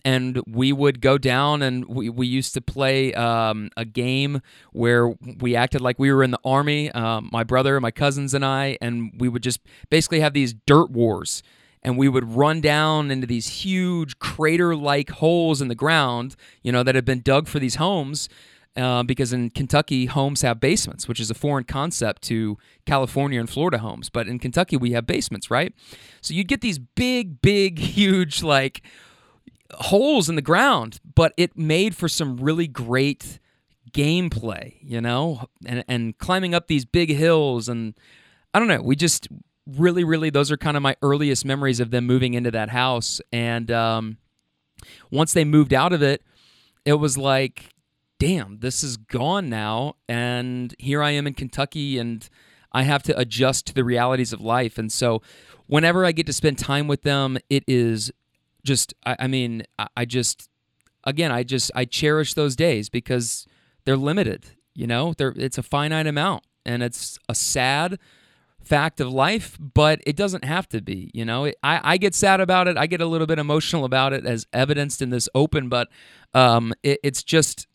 And 0.05 0.41
we 0.45 0.73
would 0.73 0.99
go 0.99 1.17
down 1.17 1.61
and 1.61 1.85
we, 1.85 2.09
we 2.09 2.27
used 2.27 2.53
to 2.55 2.61
play 2.61 3.13
um, 3.13 3.69
a 3.77 3.85
game 3.85 4.41
where 4.73 5.15
we 5.39 5.55
acted 5.55 5.79
like 5.79 5.97
we 5.97 6.11
were 6.11 6.23
in 6.23 6.31
the 6.31 6.39
army, 6.43 6.91
um, 6.91 7.29
my 7.31 7.45
brother, 7.45 7.79
my 7.79 7.91
cousins, 7.91 8.33
and 8.33 8.43
I, 8.43 8.77
and 8.81 9.13
we 9.17 9.29
would 9.29 9.41
just 9.41 9.61
basically 9.89 10.19
have 10.19 10.33
these 10.33 10.53
dirt 10.65 10.91
wars 10.91 11.41
and 11.83 11.97
we 11.97 12.07
would 12.07 12.35
run 12.35 12.61
down 12.61 13.11
into 13.11 13.27
these 13.27 13.47
huge 13.47 14.17
crater 14.19 14.75
like 14.75 15.09
holes 15.09 15.61
in 15.61 15.67
the 15.67 15.75
ground, 15.75 16.35
you 16.61 16.71
know, 16.71 16.81
that 16.83 16.95
had 16.95 17.05
been 17.05 17.21
dug 17.21 17.47
for 17.47 17.59
these 17.59 17.75
homes. 17.75 18.29
Uh, 18.75 19.03
because 19.03 19.31
in 19.31 19.51
Kentucky, 19.51 20.07
homes 20.07 20.41
have 20.41 20.59
basements, 20.59 21.07
which 21.07 21.19
is 21.19 21.29
a 21.29 21.35
foreign 21.35 21.63
concept 21.63 22.23
to 22.23 22.57
California 22.87 23.39
and 23.39 23.47
Florida 23.47 23.77
homes. 23.77 24.09
But 24.09 24.27
in 24.27 24.39
Kentucky, 24.39 24.77
we 24.77 24.93
have 24.93 25.05
basements, 25.05 25.51
right? 25.51 25.75
So 26.21 26.33
you'd 26.33 26.47
get 26.47 26.61
these 26.61 26.79
big, 26.79 27.39
big, 27.39 27.77
huge, 27.95 28.41
like 28.41 28.81
holes 29.75 30.27
in 30.27 30.35
the 30.35 30.41
ground, 30.41 30.99
but 31.13 31.33
it 31.37 31.55
made 31.55 31.95
for 31.95 32.09
some 32.09 32.37
really 32.37 32.67
great 32.67 33.39
gameplay, 33.91 34.77
you 34.81 35.01
know, 35.01 35.47
and, 35.67 35.83
and 35.87 36.17
climbing 36.17 36.55
up 36.55 36.67
these 36.67 36.83
big 36.83 37.09
hills. 37.09 37.69
And 37.69 37.93
I 38.55 38.59
don't 38.59 38.67
know, 38.67 38.81
we 38.81 38.95
just, 38.95 39.27
really, 39.67 40.03
really, 40.03 40.29
those 40.29 40.51
are 40.51 40.57
kind 40.57 40.77
of 40.77 40.83
my 40.83 40.95
earliest 41.01 41.45
memories 41.45 41.79
of 41.79 41.91
them 41.91 42.05
moving 42.05 42.33
into 42.33 42.51
that 42.51 42.69
house. 42.69 43.21
And 43.31 43.71
um, 43.71 44.17
once 45.11 45.33
they 45.33 45.45
moved 45.45 45.73
out 45.73 45.93
of 45.93 46.01
it, 46.01 46.21
it 46.85 46.93
was 46.93 47.17
like, 47.17 47.69
damn, 48.19 48.59
this 48.59 48.83
is 48.83 48.97
gone 48.97 49.49
now. 49.49 49.95
And 50.07 50.75
here 50.79 51.01
I 51.01 51.11
am 51.11 51.27
in 51.27 51.33
Kentucky 51.33 51.97
and 51.97 52.27
I 52.71 52.83
have 52.83 53.03
to 53.03 53.17
adjust 53.17 53.67
to 53.67 53.73
the 53.73 53.83
realities 53.83 54.33
of 54.33 54.41
life. 54.41 54.77
And 54.77 54.91
so 54.91 55.21
whenever 55.67 56.05
I 56.05 56.11
get 56.11 56.25
to 56.25 56.33
spend 56.33 56.57
time 56.57 56.87
with 56.87 57.03
them, 57.03 57.37
it 57.49 57.63
is 57.67 58.11
just, 58.63 58.93
I, 59.05 59.15
I 59.19 59.27
mean, 59.27 59.63
I, 59.77 59.87
I 59.97 60.05
just, 60.05 60.49
again, 61.03 61.31
I 61.31 61.43
just, 61.43 61.71
I 61.75 61.85
cherish 61.85 62.33
those 62.33 62.55
days 62.55 62.89
because 62.89 63.45
they're 63.85 63.97
limited, 63.97 64.45
you 64.73 64.87
know, 64.87 65.13
they're, 65.17 65.33
it's 65.35 65.57
a 65.57 65.63
finite 65.63 66.07
amount 66.07 66.43
and 66.65 66.81
it's 66.81 67.19
a 67.27 67.35
sad, 67.35 67.99
fact 68.63 68.99
of 68.99 69.11
life, 69.11 69.57
but 69.59 70.01
it 70.05 70.15
doesn't 70.15 70.45
have 70.45 70.67
to 70.69 70.81
be. 70.81 71.11
You 71.13 71.25
know, 71.25 71.47
I, 71.61 71.81
I 71.83 71.97
get 71.97 72.15
sad 72.15 72.39
about 72.39 72.67
it. 72.67 72.77
I 72.77 72.87
get 72.87 73.01
a 73.01 73.05
little 73.05 73.27
bit 73.27 73.39
emotional 73.39 73.85
about 73.85 74.13
it, 74.13 74.25
as 74.25 74.47
evidenced 74.53 75.01
in 75.01 75.09
this 75.09 75.27
open, 75.35 75.69
but 75.69 75.89
um, 76.33 76.73
it, 76.81 76.99
it's 77.03 77.23
just, 77.23 77.67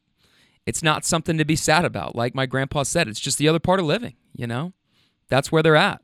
it's 0.67 0.83
not 0.83 1.05
something 1.05 1.39
to 1.39 1.45
be 1.45 1.57
sad 1.57 1.85
about. 1.85 2.17
Like 2.17 2.35
my 2.35 2.47
grandpa 2.47 2.83
said, 2.83 3.09
it's 3.09 3.21
just 3.21 3.39
the 3.39 3.49
other 3.49 3.61
part 3.61 3.81
of 3.81 3.87
living. 3.87 4.15
You 4.35 4.47
know, 4.47 4.73
that's 5.29 5.53
where 5.53 5.63
they're 5.63 5.77
at, 5.77 6.01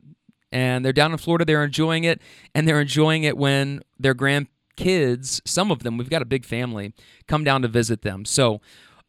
and 0.51 0.85
they're 0.85 0.93
down 0.93 1.11
in 1.11 1.17
Florida. 1.17 1.45
They're 1.45 1.63
enjoying 1.63 2.03
it, 2.03 2.21
and 2.53 2.67
they're 2.67 2.81
enjoying 2.81 3.23
it 3.23 3.37
when 3.37 3.81
their 3.99 4.15
grandkids, 4.15 5.41
some 5.45 5.71
of 5.71 5.83
them, 5.83 5.97
we've 5.97 6.09
got 6.09 6.21
a 6.21 6.25
big 6.25 6.45
family, 6.45 6.93
come 7.27 7.43
down 7.43 7.61
to 7.63 7.67
visit 7.67 8.01
them. 8.01 8.25
So. 8.25 8.61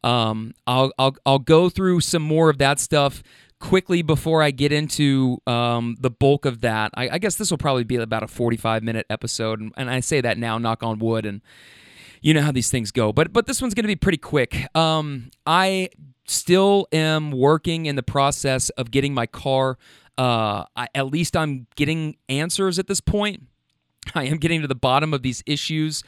Um, 0.05 0.55
I'll, 0.69 0.93
I'll 1.01 1.17
I'll 1.25 1.39
go 1.41 1.69
through 1.69 2.01
some 2.01 2.23
more 2.23 2.49
of 2.49 2.59
that 2.59 2.79
stuff 2.79 3.25
quickly 3.61 4.03
before 4.03 4.43
I 4.43 4.51
get 4.51 4.73
into 4.73 5.39
um, 5.47 5.97
the 6.01 6.11
bulk 6.11 6.45
of 6.45 6.61
that, 6.61 6.91
I, 6.95 7.11
I 7.11 7.19
guess 7.19 7.37
this 7.37 7.51
will 7.51 7.59
probably 7.59 7.85
be 7.85 7.97
about 7.97 8.23
a 8.23 8.29
45 8.29 8.83
minute 8.83 9.07
episode, 9.11 9.61
and, 9.61 9.73
and, 9.77 9.91
I 9.91 10.01
say 10.01 10.21
that 10.21 10.39
now, 10.39 10.59
knock 10.59 10.83
on 10.83 10.99
wood, 10.99 11.27
and 11.27 11.41
you 12.21 12.35
know 12.35 12.43
how 12.43 12.53
these 12.53 12.71
things 12.71 12.91
go. 12.91 13.13
But 13.13 13.33
but 13.33 13.47
this 13.47 13.61
one's 13.61 13.75
going 13.75 13.85
to 13.85 13.89
be 13.89 13.97
pretty 13.97 14.19
quick. 14.19 14.67
Um, 14.77 15.31
I 15.47 15.91
still 16.27 16.89
am 16.93 17.31
working 17.31 17.87
in 17.87 17.97
the 17.97 18.03
process 18.03 18.69
of 18.71 18.91
getting 18.91 19.15
my 19.15 19.27
car. 19.27 19.79
Uh, 20.19 20.65
I, 20.77 20.89
at 20.95 21.07
least 21.07 21.37
I'm 21.37 21.67
getting 21.77 22.17
answers 22.29 22.79
at 22.79 22.89
this 22.89 23.01
point. 23.01 23.43
I 24.15 24.25
am 24.25 24.39
getting 24.39 24.63
to 24.63 24.69
the 24.69 24.75
bottom 24.75 25.13
of 25.13 25.23
these 25.23 25.43
issues. 25.47 26.03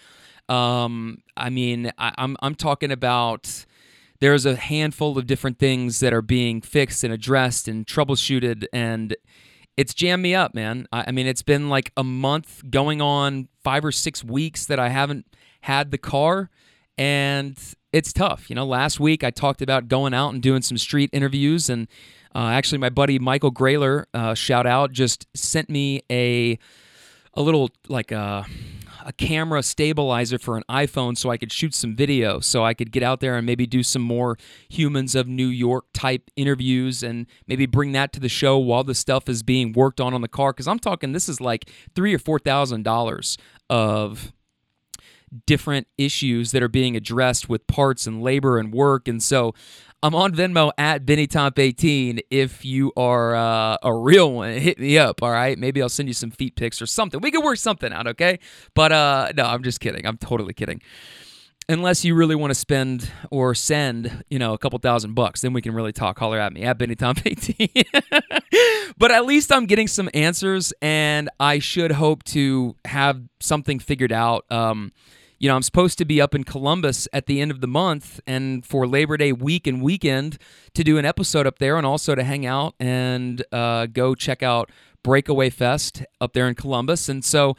Um, 0.48 1.22
I 1.36 1.50
mean, 1.50 1.92
I, 1.98 2.12
I'm 2.18 2.36
I'm 2.40 2.54
talking 2.54 2.90
about 2.90 3.66
there's 4.20 4.46
a 4.46 4.56
handful 4.56 5.16
of 5.16 5.26
different 5.26 5.58
things 5.58 6.00
that 6.00 6.12
are 6.12 6.22
being 6.22 6.60
fixed 6.60 7.04
and 7.04 7.12
addressed 7.12 7.68
and 7.68 7.86
troubleshooted 7.86 8.64
and 8.72 9.16
it's 9.78 9.94
jammed 9.94 10.24
me 10.24 10.34
up, 10.34 10.56
man. 10.56 10.88
I, 10.90 11.12
mean, 11.12 11.28
it's 11.28 11.44
been 11.44 11.68
like 11.68 11.92
a 11.96 12.02
month 12.02 12.64
going 12.68 13.00
on 13.00 13.46
five 13.62 13.84
or 13.84 13.92
six 13.92 14.24
weeks 14.24 14.66
that 14.66 14.80
I 14.80 14.88
haven't 14.88 15.24
had 15.60 15.92
the 15.92 15.98
car, 15.98 16.50
and 16.98 17.56
it's 17.92 18.12
tough. 18.12 18.50
You 18.50 18.56
know, 18.56 18.66
last 18.66 18.98
week 18.98 19.22
I 19.22 19.30
talked 19.30 19.62
about 19.62 19.86
going 19.86 20.14
out 20.14 20.30
and 20.30 20.42
doing 20.42 20.62
some 20.62 20.78
street 20.78 21.10
interviews, 21.12 21.70
and 21.70 21.86
uh, 22.34 22.48
actually, 22.48 22.78
my 22.78 22.90
buddy 22.90 23.20
Michael 23.20 23.52
Grayler, 23.52 24.08
uh, 24.12 24.34
shout 24.34 24.66
out, 24.66 24.90
just 24.90 25.28
sent 25.34 25.70
me 25.70 26.02
a 26.10 26.58
a 27.34 27.42
little 27.42 27.70
like 27.86 28.10
a 28.10 28.18
uh, 28.18 28.44
a 29.04 29.12
camera 29.12 29.62
stabilizer 29.62 30.38
for 30.38 30.56
an 30.56 30.64
iPhone 30.68 31.16
so 31.16 31.30
I 31.30 31.36
could 31.36 31.52
shoot 31.52 31.74
some 31.74 31.94
video, 31.96 32.40
so 32.40 32.64
I 32.64 32.74
could 32.74 32.92
get 32.92 33.02
out 33.02 33.20
there 33.20 33.36
and 33.36 33.46
maybe 33.46 33.66
do 33.66 33.82
some 33.82 34.02
more 34.02 34.36
humans 34.68 35.14
of 35.14 35.26
New 35.26 35.48
York 35.48 35.86
type 35.92 36.30
interviews 36.36 37.02
and 37.02 37.26
maybe 37.46 37.66
bring 37.66 37.92
that 37.92 38.12
to 38.14 38.20
the 38.20 38.28
show 38.28 38.58
while 38.58 38.84
the 38.84 38.94
stuff 38.94 39.28
is 39.28 39.42
being 39.42 39.72
worked 39.72 40.00
on 40.00 40.14
on 40.14 40.20
the 40.20 40.28
car. 40.28 40.52
Because 40.52 40.68
I'm 40.68 40.78
talking, 40.78 41.12
this 41.12 41.28
is 41.28 41.40
like 41.40 41.70
three 41.94 42.14
or 42.14 42.18
four 42.18 42.38
thousand 42.38 42.82
dollars 42.82 43.38
of 43.70 44.32
different 45.46 45.86
issues 45.96 46.52
that 46.52 46.62
are 46.62 46.68
being 46.68 46.96
addressed 46.96 47.48
with 47.48 47.66
parts 47.66 48.06
and 48.06 48.22
labor 48.22 48.58
and 48.58 48.72
work. 48.72 49.08
And 49.08 49.22
so 49.22 49.54
I'm 50.00 50.14
on 50.14 50.32
Venmo 50.32 50.70
at 50.78 51.04
BennyTomp18. 51.04 52.20
If 52.30 52.64
you 52.64 52.92
are 52.96 53.34
uh, 53.34 53.78
a 53.82 53.92
real 53.92 54.32
one, 54.32 54.52
hit 54.58 54.78
me 54.78 54.96
up. 54.96 55.22
All 55.22 55.30
right, 55.30 55.58
maybe 55.58 55.82
I'll 55.82 55.88
send 55.88 56.08
you 56.08 56.12
some 56.12 56.30
feet 56.30 56.54
pics 56.54 56.80
or 56.80 56.86
something. 56.86 57.20
We 57.20 57.32
can 57.32 57.42
work 57.42 57.58
something 57.58 57.92
out, 57.92 58.06
okay? 58.06 58.38
But 58.74 58.92
uh, 58.92 59.32
no, 59.36 59.44
I'm 59.44 59.64
just 59.64 59.80
kidding. 59.80 60.06
I'm 60.06 60.16
totally 60.16 60.54
kidding. 60.54 60.82
Unless 61.70 62.04
you 62.04 62.14
really 62.14 62.36
want 62.36 62.50
to 62.50 62.54
spend 62.54 63.10
or 63.30 63.54
send, 63.54 64.24
you 64.30 64.38
know, 64.38 64.54
a 64.54 64.58
couple 64.58 64.78
thousand 64.78 65.14
bucks, 65.14 65.42
then 65.42 65.52
we 65.52 65.60
can 65.60 65.74
really 65.74 65.92
talk. 65.92 66.18
Holler 66.18 66.38
at 66.38 66.52
me 66.52 66.62
at 66.62 66.78
BennyTomp18. 66.78 67.84
but 68.98 69.10
at 69.10 69.26
least 69.26 69.52
I'm 69.52 69.66
getting 69.66 69.88
some 69.88 70.08
answers, 70.14 70.72
and 70.80 71.28
I 71.40 71.58
should 71.58 71.90
hope 71.90 72.22
to 72.24 72.76
have 72.86 73.20
something 73.40 73.80
figured 73.80 74.12
out. 74.12 74.46
Um, 74.50 74.92
you 75.38 75.48
know, 75.48 75.54
I'm 75.54 75.62
supposed 75.62 75.98
to 75.98 76.04
be 76.04 76.20
up 76.20 76.34
in 76.34 76.44
Columbus 76.44 77.06
at 77.12 77.26
the 77.26 77.40
end 77.40 77.50
of 77.50 77.60
the 77.60 77.68
month 77.68 78.20
and 78.26 78.66
for 78.66 78.86
Labor 78.86 79.16
Day 79.16 79.32
week 79.32 79.66
and 79.66 79.80
weekend 79.80 80.38
to 80.74 80.82
do 80.82 80.98
an 80.98 81.04
episode 81.04 81.46
up 81.46 81.58
there 81.58 81.76
and 81.76 81.86
also 81.86 82.14
to 82.14 82.24
hang 82.24 82.44
out 82.44 82.74
and 82.80 83.44
uh, 83.52 83.86
go 83.86 84.14
check 84.14 84.42
out 84.42 84.70
Breakaway 85.04 85.50
Fest 85.50 86.04
up 86.20 86.32
there 86.32 86.48
in 86.48 86.54
Columbus. 86.54 87.08
And 87.08 87.24
so 87.24 87.56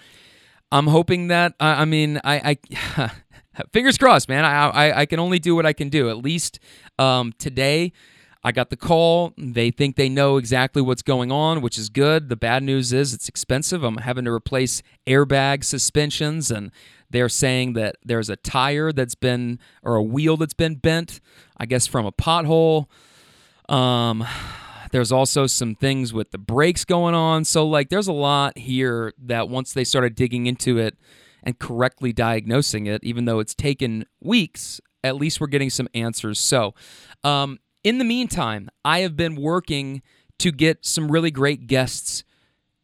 I'm 0.71 0.87
hoping 0.87 1.27
that, 1.27 1.53
I, 1.59 1.81
I 1.81 1.85
mean, 1.85 2.19
I, 2.23 2.57
I 2.97 3.11
fingers 3.71 3.97
crossed, 3.97 4.27
man. 4.27 4.43
I, 4.43 4.69
I, 4.69 4.99
I, 5.01 5.05
can 5.05 5.19
only 5.19 5.39
do 5.39 5.55
what 5.55 5.65
I 5.65 5.73
can 5.73 5.87
do. 5.89 6.09
At 6.09 6.17
least 6.17 6.59
um, 6.97 7.33
today, 7.37 7.93
I 8.43 8.51
got 8.51 8.69
the 8.69 8.77
call. 8.77 9.33
They 9.37 9.71
think 9.71 9.95
they 9.95 10.09
know 10.09 10.37
exactly 10.37 10.81
what's 10.81 11.01
going 11.01 11.31
on, 11.31 11.61
which 11.61 11.77
is 11.77 11.89
good. 11.89 12.29
The 12.29 12.35
bad 12.35 12.63
news 12.63 12.93
is 12.93 13.13
it's 13.13 13.27
expensive. 13.27 13.83
I'm 13.83 13.97
having 13.97 14.25
to 14.25 14.31
replace 14.31 14.81
airbag 15.07 15.63
suspensions 15.63 16.51
and 16.51 16.71
they're 17.09 17.29
saying 17.29 17.73
that 17.73 17.97
there's 18.03 18.29
a 18.29 18.35
tire 18.35 18.91
that's 18.91 19.15
been, 19.15 19.59
or 19.83 19.95
a 19.95 20.03
wheel 20.03 20.37
that's 20.37 20.53
been 20.53 20.75
bent, 20.75 21.21
I 21.57 21.65
guess 21.65 21.87
from 21.87 22.05
a 22.05 22.11
pothole. 22.11 22.87
Um, 23.67 24.25
there's 24.91 25.11
also 25.11 25.47
some 25.47 25.75
things 25.75 26.13
with 26.13 26.31
the 26.31 26.37
brakes 26.37 26.85
going 26.85 27.15
on. 27.15 27.45
So, 27.45 27.67
like, 27.67 27.89
there's 27.89 28.07
a 28.07 28.13
lot 28.13 28.57
here 28.57 29.13
that 29.19 29.49
once 29.49 29.73
they 29.73 29.83
started 29.83 30.15
digging 30.15 30.47
into 30.47 30.77
it 30.77 30.97
and 31.43 31.57
correctly 31.57 32.11
diagnosing 32.11 32.87
it, 32.87 33.03
even 33.03 33.25
though 33.25 33.39
it's 33.39 33.55
taken 33.55 34.05
weeks, 34.21 34.81
at 35.03 35.15
least 35.15 35.39
we're 35.39 35.47
getting 35.47 35.69
some 35.69 35.87
answers. 35.93 36.39
So, 36.39 36.73
um, 37.23 37.59
in 37.83 37.97
the 37.97 38.05
meantime, 38.05 38.69
I 38.83 38.99
have 38.99 39.15
been 39.15 39.35
working 39.35 40.01
to 40.39 40.51
get 40.51 40.85
some 40.85 41.11
really 41.11 41.31
great 41.31 41.67
guests 41.67 42.23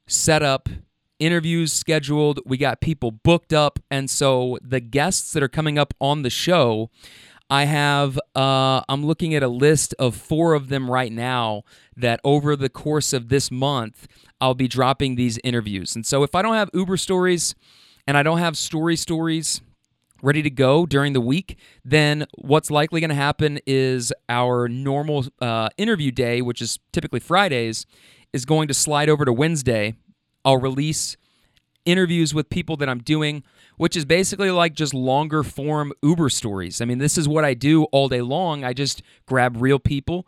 set 0.08 0.44
up 0.44 0.70
interviews 1.20 1.74
scheduled, 1.74 2.40
we 2.46 2.58
got 2.58 2.82
people 2.82 3.12
booked 3.12 3.54
up, 3.54 3.80
and 3.90 4.10
so 4.10 4.58
the 4.62 4.80
guests 4.80 5.34
that 5.34 5.44
are 5.44 5.48
coming 5.48 5.78
up 5.78 5.94
on 6.00 6.22
the 6.22 6.30
show, 6.30 6.90
I 7.50 7.66
have 7.66 8.20
uh, 8.36 8.82
I'm 8.90 9.06
looking 9.06 9.36
at 9.36 9.44
a 9.44 9.48
list 9.48 9.94
of 10.00 10.16
four 10.16 10.54
of 10.54 10.70
them 10.70 10.90
right 10.90 11.12
now 11.12 11.64
that 11.96 12.20
over 12.24 12.56
the 12.56 12.70
course 12.70 13.14
of 13.14 13.30
this 13.30 13.52
month 13.52 14.08
I'll 14.42 14.56
be 14.56 14.68
dropping 14.68 15.16
these 15.16 15.40
interviews. 15.44 15.96
And 15.96 16.06
so 16.06 16.24
if 16.24 16.34
I 16.34 16.42
don't 16.42 16.56
have 16.56 16.70
Uber 16.74 16.98
stories 16.98 17.56
and 18.08 18.18
I 18.18 18.24
don't 18.24 18.40
have 18.40 18.58
story 18.58 18.96
stories 18.96 19.62
ready 20.24 20.42
to 20.42 20.50
go 20.50 20.86
during 20.88 21.14
the 21.14 21.22
week, 21.22 21.60
then 21.84 22.26
what's 22.36 22.72
likely 22.72 23.00
going 23.00 23.10
to 23.10 23.16
happen 23.16 23.60
is 23.68 24.12
our 24.28 24.68
normal 24.68 25.26
uh, 25.40 25.70
interview 25.78 26.12
day, 26.12 26.42
which 26.42 26.62
is 26.62 26.80
typically 26.92 27.20
Fridays, 27.20 27.86
is 28.34 28.44
going 28.44 28.68
to 28.68 28.74
slide 28.74 29.08
over 29.08 29.24
to 29.24 29.32
Wednesday 29.32 29.94
I'll 30.46 30.58
release 30.58 31.18
interviews 31.86 32.34
with 32.34 32.50
people 32.50 32.78
that 32.78 32.90
I'm 32.90 33.00
doing, 33.00 33.44
which 33.78 33.96
is 33.98 34.06
basically 34.06 34.52
like 34.52 34.74
just 34.74 34.94
longer 34.94 35.44
form 35.44 35.94
Uber 36.02 36.30
stories. 36.30 36.82
I 36.82 36.86
mean, 36.86 37.00
this 37.00 37.18
is 37.18 37.28
what 37.28 37.44
I 37.44 37.54
do 37.54 37.84
all 37.86 38.08
day 38.08 38.22
long. 38.22 38.64
I 38.64 38.74
just 38.74 39.02
grab 39.26 39.58
real 39.60 39.80
people, 39.80 40.28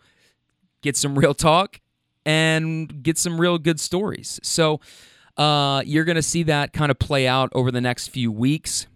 get 0.81 0.97
some 0.97 1.17
real 1.17 1.33
talk, 1.33 1.79
and 2.25 3.01
get 3.03 3.17
some 3.17 3.39
real 3.39 3.57
good 3.57 3.79
stories. 3.79 4.39
So 4.43 4.81
uh, 5.37 5.81
you're 5.85 6.03
going 6.03 6.15
to 6.15 6.21
see 6.21 6.43
that 6.43 6.73
kind 6.73 6.91
of 6.91 6.99
play 6.99 7.27
out 7.27 7.49
over 7.53 7.71
the 7.71 7.81
next 7.81 8.09
few 8.09 8.31
weeks 8.31 8.87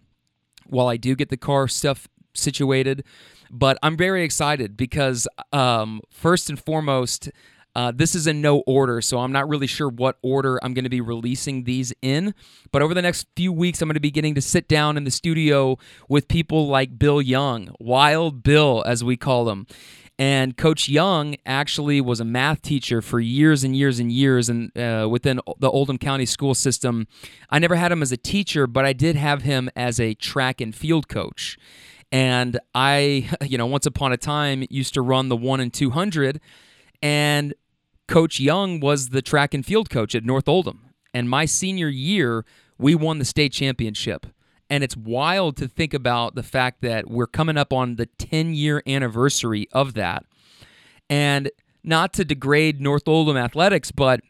while 0.68 0.88
I 0.88 0.98
do 0.98 1.16
get 1.16 1.30
the 1.30 1.38
car 1.38 1.68
stuff 1.68 2.08
situated. 2.34 3.04
But 3.50 3.78
I'm 3.84 3.98
very 3.98 4.24
excited 4.24 4.78
because, 4.78 5.28
um, 5.52 6.02
first 6.10 6.50
and 6.50 6.58
foremost, 6.58 7.30
uh, 7.76 7.92
this 7.96 8.16
is 8.16 8.28
in 8.28 8.42
no 8.42 8.60
order, 8.68 9.02
so 9.02 9.20
I'm 9.20 9.32
not 9.32 9.48
really 9.48 9.68
sure 9.68 9.88
what 9.88 10.18
order 10.22 10.60
I'm 10.62 10.74
going 10.74 10.84
to 10.84 10.90
be 10.90 11.02
releasing 11.02 11.64
these 11.64 11.94
in. 12.02 12.34
But 12.72 12.82
over 12.82 12.94
the 12.94 13.02
next 13.02 13.28
few 13.36 13.54
weeks, 13.54 13.82
I'm 13.82 13.88
going 13.88 13.94
to 13.94 14.02
be 14.02 14.12
getting 14.12 14.36
to 14.36 14.42
sit 14.42 14.68
down 14.68 14.98
in 14.98 15.06
the 15.06 15.12
studio 15.12 15.78
with 16.10 16.28
people 16.28 16.68
like 16.68 17.00
Bill 17.00 17.22
Young, 17.22 17.74
Wild 17.80 18.44
Bill, 18.44 18.84
as 18.86 19.04
we 19.04 19.16
call 19.16 19.50
him. 19.50 19.68
And 20.20 20.56
Coach 20.56 20.90
Young 20.90 21.36
actually 21.46 22.02
was 22.02 22.20
a 22.20 22.26
math 22.26 22.62
teacher 22.62 23.02
for 23.02 23.20
years 23.20 23.64
and 23.64 23.76
years 23.76 24.00
and 24.00 24.12
years, 24.12 24.50
and 24.50 24.78
uh, 24.78 25.08
within 25.10 25.40
the 25.58 25.70
Oldham 25.70 25.98
County 25.98 26.26
school 26.26 26.54
system. 26.54 27.08
I 27.50 27.58
never 27.58 27.76
had 27.76 27.92
him 27.92 28.02
as 28.02 28.12
a 28.12 28.18
teacher, 28.18 28.68
but 28.68 28.86
I 28.86 28.94
did 28.94 29.16
have 29.16 29.44
him 29.44 29.70
as 29.76 30.00
a 30.00 30.14
track 30.14 30.60
and 30.62 30.76
field 30.76 31.08
coach. 31.08 31.58
And 32.12 32.60
I, 32.76 33.30
you 33.42 33.58
know, 33.58 33.66
once 33.66 33.86
upon 33.86 34.12
a 34.12 34.18
time 34.18 34.66
used 34.70 34.94
to 34.96 35.02
run 35.02 35.30
the 35.30 35.38
one 35.38 35.62
and 35.62 35.74
two 35.74 35.92
hundred 35.92 36.42
and 37.02 37.54
Coach 38.08 38.40
Young 38.40 38.80
was 38.80 39.10
the 39.10 39.22
track 39.22 39.54
and 39.54 39.66
field 39.66 39.90
coach 39.90 40.16
at 40.16 40.26
North 40.26 40.48
Oldham. 40.48 40.90
And 41.14 41.30
my 41.30 41.46
senior 41.46 41.90
year, 41.90 42.46
we 42.78 42.96
won 42.96 43.20
the 43.20 43.26
state 43.26 43.52
championship. 43.54 44.26
And 44.70 44.84
it's 44.84 44.96
wild 44.96 45.58
to 45.58 45.68
think 45.68 45.94
about 45.94 46.36
the 46.36 46.44
fact 46.44 46.82
that 46.82 47.10
we're 47.10 47.28
coming 47.28 47.58
up 47.58 47.74
on 47.74 47.96
the 47.96 48.06
10 48.06 48.54
year 48.54 48.82
anniversary 48.88 49.68
of 49.74 49.94
that. 49.96 50.26
And 51.10 51.52
not 51.84 52.14
to 52.14 52.26
degrade 52.26 52.80
North 52.80 53.08
Oldham 53.08 53.38
athletics, 53.38 53.92
but 53.92 54.22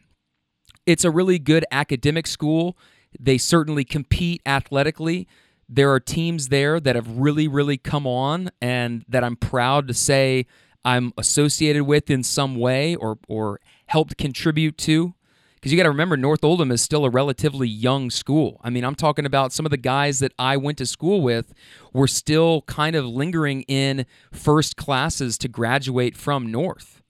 it's 0.86 1.04
a 1.04 1.10
really 1.10 1.38
good 1.38 1.64
academic 1.70 2.26
school. 2.26 2.76
They 3.18 3.38
certainly 3.38 3.84
compete 3.84 4.42
athletically. 4.46 5.28
There 5.68 5.92
are 5.92 6.00
teams 6.00 6.48
there 6.48 6.80
that 6.80 6.96
have 6.96 7.08
really, 7.08 7.46
really 7.46 7.76
come 7.76 8.06
on 8.06 8.50
and 8.60 9.04
that 9.08 9.22
I'm 9.22 9.36
proud 9.36 9.86
to 9.88 9.94
say 9.94 10.46
I'm 10.84 11.12
associated 11.16 11.84
with 11.84 12.10
in 12.10 12.22
some 12.22 12.56
way 12.56 12.94
or 12.94 13.18
or 13.28 13.60
helped 13.86 14.16
contribute 14.16 14.78
to 14.78 15.14
because 15.62 15.70
you 15.70 15.78
got 15.78 15.84
to 15.84 15.90
remember 15.90 16.16
North 16.16 16.42
Oldham 16.42 16.72
is 16.72 16.82
still 16.82 17.04
a 17.04 17.10
relatively 17.10 17.68
young 17.68 18.10
school. 18.10 18.60
I 18.64 18.70
mean, 18.70 18.84
I'm 18.84 18.96
talking 18.96 19.24
about 19.24 19.52
some 19.52 19.64
of 19.64 19.70
the 19.70 19.76
guys 19.76 20.18
that 20.18 20.32
I 20.36 20.56
went 20.56 20.76
to 20.78 20.86
school 20.86 21.22
with 21.22 21.54
were 21.92 22.08
still 22.08 22.62
kind 22.62 22.96
of 22.96 23.06
lingering 23.06 23.62
in 23.68 24.04
first 24.32 24.76
classes 24.76 25.38
to 25.38 25.46
graduate 25.46 26.16
from 26.16 26.50
North. 26.50 27.00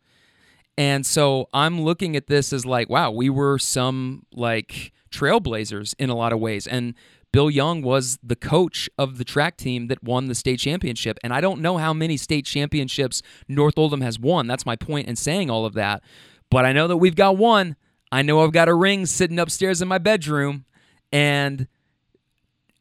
And 0.76 1.06
so 1.06 1.48
I'm 1.54 1.80
looking 1.80 2.14
at 2.14 2.26
this 2.26 2.52
as 2.52 2.66
like, 2.66 2.90
wow, 2.90 3.10
we 3.10 3.30
were 3.30 3.58
some 3.58 4.26
like 4.34 4.92
trailblazers 5.10 5.94
in 5.98 6.10
a 6.10 6.14
lot 6.14 6.34
of 6.34 6.38
ways. 6.38 6.66
And 6.66 6.94
Bill 7.32 7.50
Young 7.50 7.82
was 7.82 8.18
the 8.22 8.36
coach 8.36 8.90
of 8.98 9.16
the 9.18 9.24
track 9.24 9.56
team 9.56 9.88
that 9.88 10.02
won 10.02 10.26
the 10.26 10.34
state 10.34 10.60
championship. 10.60 11.18
And 11.24 11.32
I 11.32 11.40
don't 11.40 11.60
know 11.60 11.78
how 11.78 11.92
many 11.92 12.16
state 12.16 12.44
championships 12.44 13.22
North 13.48 13.78
Oldham 13.78 14.02
has 14.02 14.18
won. 14.18 14.46
That's 14.46 14.66
my 14.66 14.76
point 14.76 15.08
in 15.08 15.16
saying 15.16 15.50
all 15.50 15.64
of 15.64 15.72
that. 15.74 16.02
But 16.50 16.66
I 16.66 16.72
know 16.72 16.86
that 16.88 16.98
we've 16.98 17.16
got 17.16 17.38
one. 17.38 17.76
I 18.12 18.20
know 18.20 18.44
I've 18.44 18.52
got 18.52 18.68
a 18.68 18.74
ring 18.74 19.06
sitting 19.06 19.38
upstairs 19.38 19.80
in 19.80 19.88
my 19.88 19.96
bedroom. 19.96 20.66
And 21.10 21.66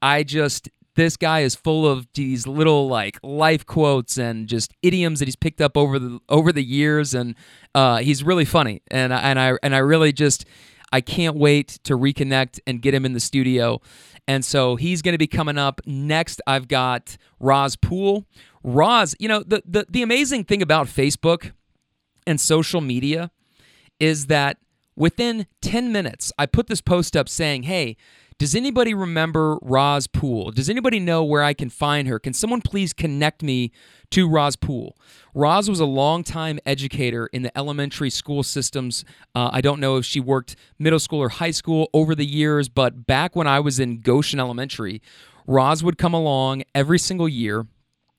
I 0.02 0.24
just, 0.24 0.70
this 0.96 1.16
guy 1.16 1.40
is 1.42 1.56
full 1.56 1.88
of 1.88 2.08
these 2.14 2.46
little 2.46 2.90
like 2.90 3.18
life 3.24 3.66
quotes 3.66 4.18
and 4.18 4.48
just 4.48 4.74
idioms 4.82 5.20
that 5.20 5.26
he's 5.26 5.38
picked 5.38 5.62
up 5.62 5.78
over 5.78 5.98
the 5.98 6.20
over 6.28 6.52
the 6.52 6.64
years 6.64 7.14
and 7.14 7.36
uh, 7.74 7.98
he's 7.98 8.24
really 8.24 8.46
funny 8.46 8.82
and 8.90 9.14
and 9.14 9.40
I 9.40 9.58
and 9.64 9.74
I 9.74 9.80
really 9.80 10.12
just 10.12 10.46
I 10.92 11.02
can't 11.02 11.38
wait 11.38 11.80
to 11.86 11.98
reconnect 11.98 12.60
and 12.68 12.82
get 12.82 12.94
him 12.94 13.06
in 13.06 13.14
the 13.14 13.20
studio 13.20 13.80
and 14.28 14.46
so 14.46 14.76
he's 14.76 15.02
going 15.02 15.14
to 15.14 15.18
be 15.18 15.28
coming 15.28 15.58
up 15.58 15.82
next. 15.86 16.42
I've 16.48 16.68
got 16.68 17.18
Roz 17.40 17.76
Poole. 17.76 18.26
Roz, 18.64 19.16
you 19.20 19.28
know, 19.28 19.44
the, 19.44 19.64
the, 19.66 19.86
the 19.90 20.02
amazing 20.02 20.44
thing 20.44 20.62
about 20.62 20.88
Facebook 20.88 21.52
and 22.28 22.40
social 22.40 22.82
media 22.82 23.32
is 24.00 24.28
that 24.28 24.58
Within 24.96 25.48
10 25.62 25.92
minutes, 25.92 26.32
I 26.38 26.46
put 26.46 26.68
this 26.68 26.82
post 26.82 27.16
up 27.16 27.30
saying, 27.30 27.64
Hey, 27.64 27.96
does 28.42 28.56
anybody 28.56 28.96
remember 28.96 29.60
Roz 29.62 30.08
Poole? 30.08 30.50
Does 30.50 30.68
anybody 30.68 31.00
know 31.00 31.24
where 31.24 31.44
I 31.44 31.54
can 31.54 31.70
find 31.70 32.08
her? 32.08 32.18
Can 32.18 32.34
someone 32.34 32.60
please 32.60 32.92
connect 32.92 33.44
me 33.44 33.72
to 34.10 34.28
Roz 34.28 34.56
Poole? 34.56 34.98
Roz 35.36 35.70
was 35.70 35.80
a 35.80 35.86
longtime 35.86 36.58
educator 36.66 37.28
in 37.28 37.44
the 37.44 37.56
elementary 37.56 38.10
school 38.10 38.42
systems. 38.42 39.06
Uh, 39.36 39.52
I 39.54 39.62
don't 39.62 39.80
know 39.80 39.98
if 39.98 40.06
she 40.06 40.20
worked 40.20 40.56
middle 40.80 40.98
school 40.98 41.20
or 41.20 41.30
high 41.30 41.52
school 41.52 41.92
over 41.94 42.16
the 42.16 42.26
years, 42.26 42.68
but 42.68 43.06
back 43.06 43.36
when 43.36 43.46
I 43.46 43.60
was 43.60 43.80
in 43.80 44.00
Goshen 44.00 44.40
Elementary, 44.40 45.04
Roz 45.46 45.84
would 45.84 46.00
come 46.00 46.16
along 46.16 46.64
every 46.74 46.98
single 46.98 47.30
year, 47.30 47.68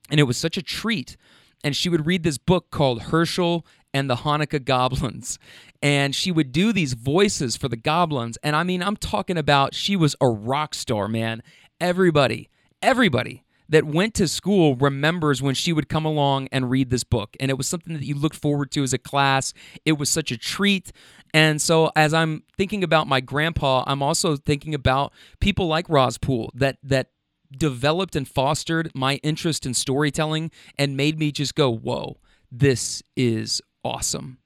and 0.08 0.20
it 0.20 0.22
was 0.22 0.36
such 0.36 0.56
a 0.56 0.62
treat. 0.62 1.16
And 1.64 1.74
she 1.74 1.88
would 1.88 2.06
read 2.06 2.22
this 2.22 2.38
book 2.38 2.70
called 2.70 3.02
Herschel 3.02 3.66
and 3.92 4.08
the 4.08 4.16
Hanukkah 4.16 4.64
Goblins. 4.64 5.40
And 5.82 6.14
she 6.14 6.30
would 6.30 6.52
do 6.52 6.72
these 6.72 6.92
voices 6.92 7.56
for 7.56 7.68
the 7.68 7.76
goblins. 7.76 8.38
And 8.42 8.54
I 8.54 8.62
mean, 8.62 8.82
I'm 8.82 8.96
talking 8.96 9.36
about 9.36 9.74
she 9.74 9.96
was 9.96 10.14
a 10.20 10.28
rock 10.28 10.74
star, 10.74 11.08
man. 11.08 11.42
Everybody, 11.80 12.48
everybody 12.80 13.44
that 13.68 13.84
went 13.84 14.12
to 14.14 14.28
school 14.28 14.76
remembers 14.76 15.40
when 15.40 15.54
she 15.54 15.72
would 15.72 15.88
come 15.88 16.04
along 16.04 16.46
and 16.52 16.70
read 16.70 16.90
this 16.90 17.04
book. 17.04 17.36
And 17.40 17.50
it 17.50 17.56
was 17.56 17.66
something 17.66 17.94
that 17.94 18.04
you 18.04 18.14
looked 18.14 18.36
forward 18.36 18.70
to 18.72 18.82
as 18.82 18.92
a 18.92 18.98
class. 18.98 19.54
It 19.84 19.92
was 19.92 20.10
such 20.10 20.30
a 20.30 20.36
treat. 20.36 20.92
And 21.32 21.60
so 21.60 21.90
as 21.96 22.12
I'm 22.12 22.42
thinking 22.56 22.84
about 22.84 23.08
my 23.08 23.20
grandpa, 23.20 23.82
I'm 23.86 24.02
also 24.02 24.36
thinking 24.36 24.74
about 24.74 25.12
people 25.40 25.66
like 25.68 25.88
Roz 25.88 26.18
Poole 26.18 26.52
that 26.54 26.76
that 26.82 27.08
developed 27.50 28.14
and 28.14 28.28
fostered 28.28 28.90
my 28.94 29.16
interest 29.16 29.64
in 29.64 29.74
storytelling 29.74 30.50
and 30.78 30.96
made 30.96 31.18
me 31.18 31.32
just 31.32 31.54
go, 31.54 31.70
"Whoa, 31.70 32.18
this 32.50 33.02
is 33.16 33.62
awesome." 33.82 34.41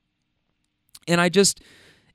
And 1.06 1.20
I 1.20 1.28
just 1.28 1.60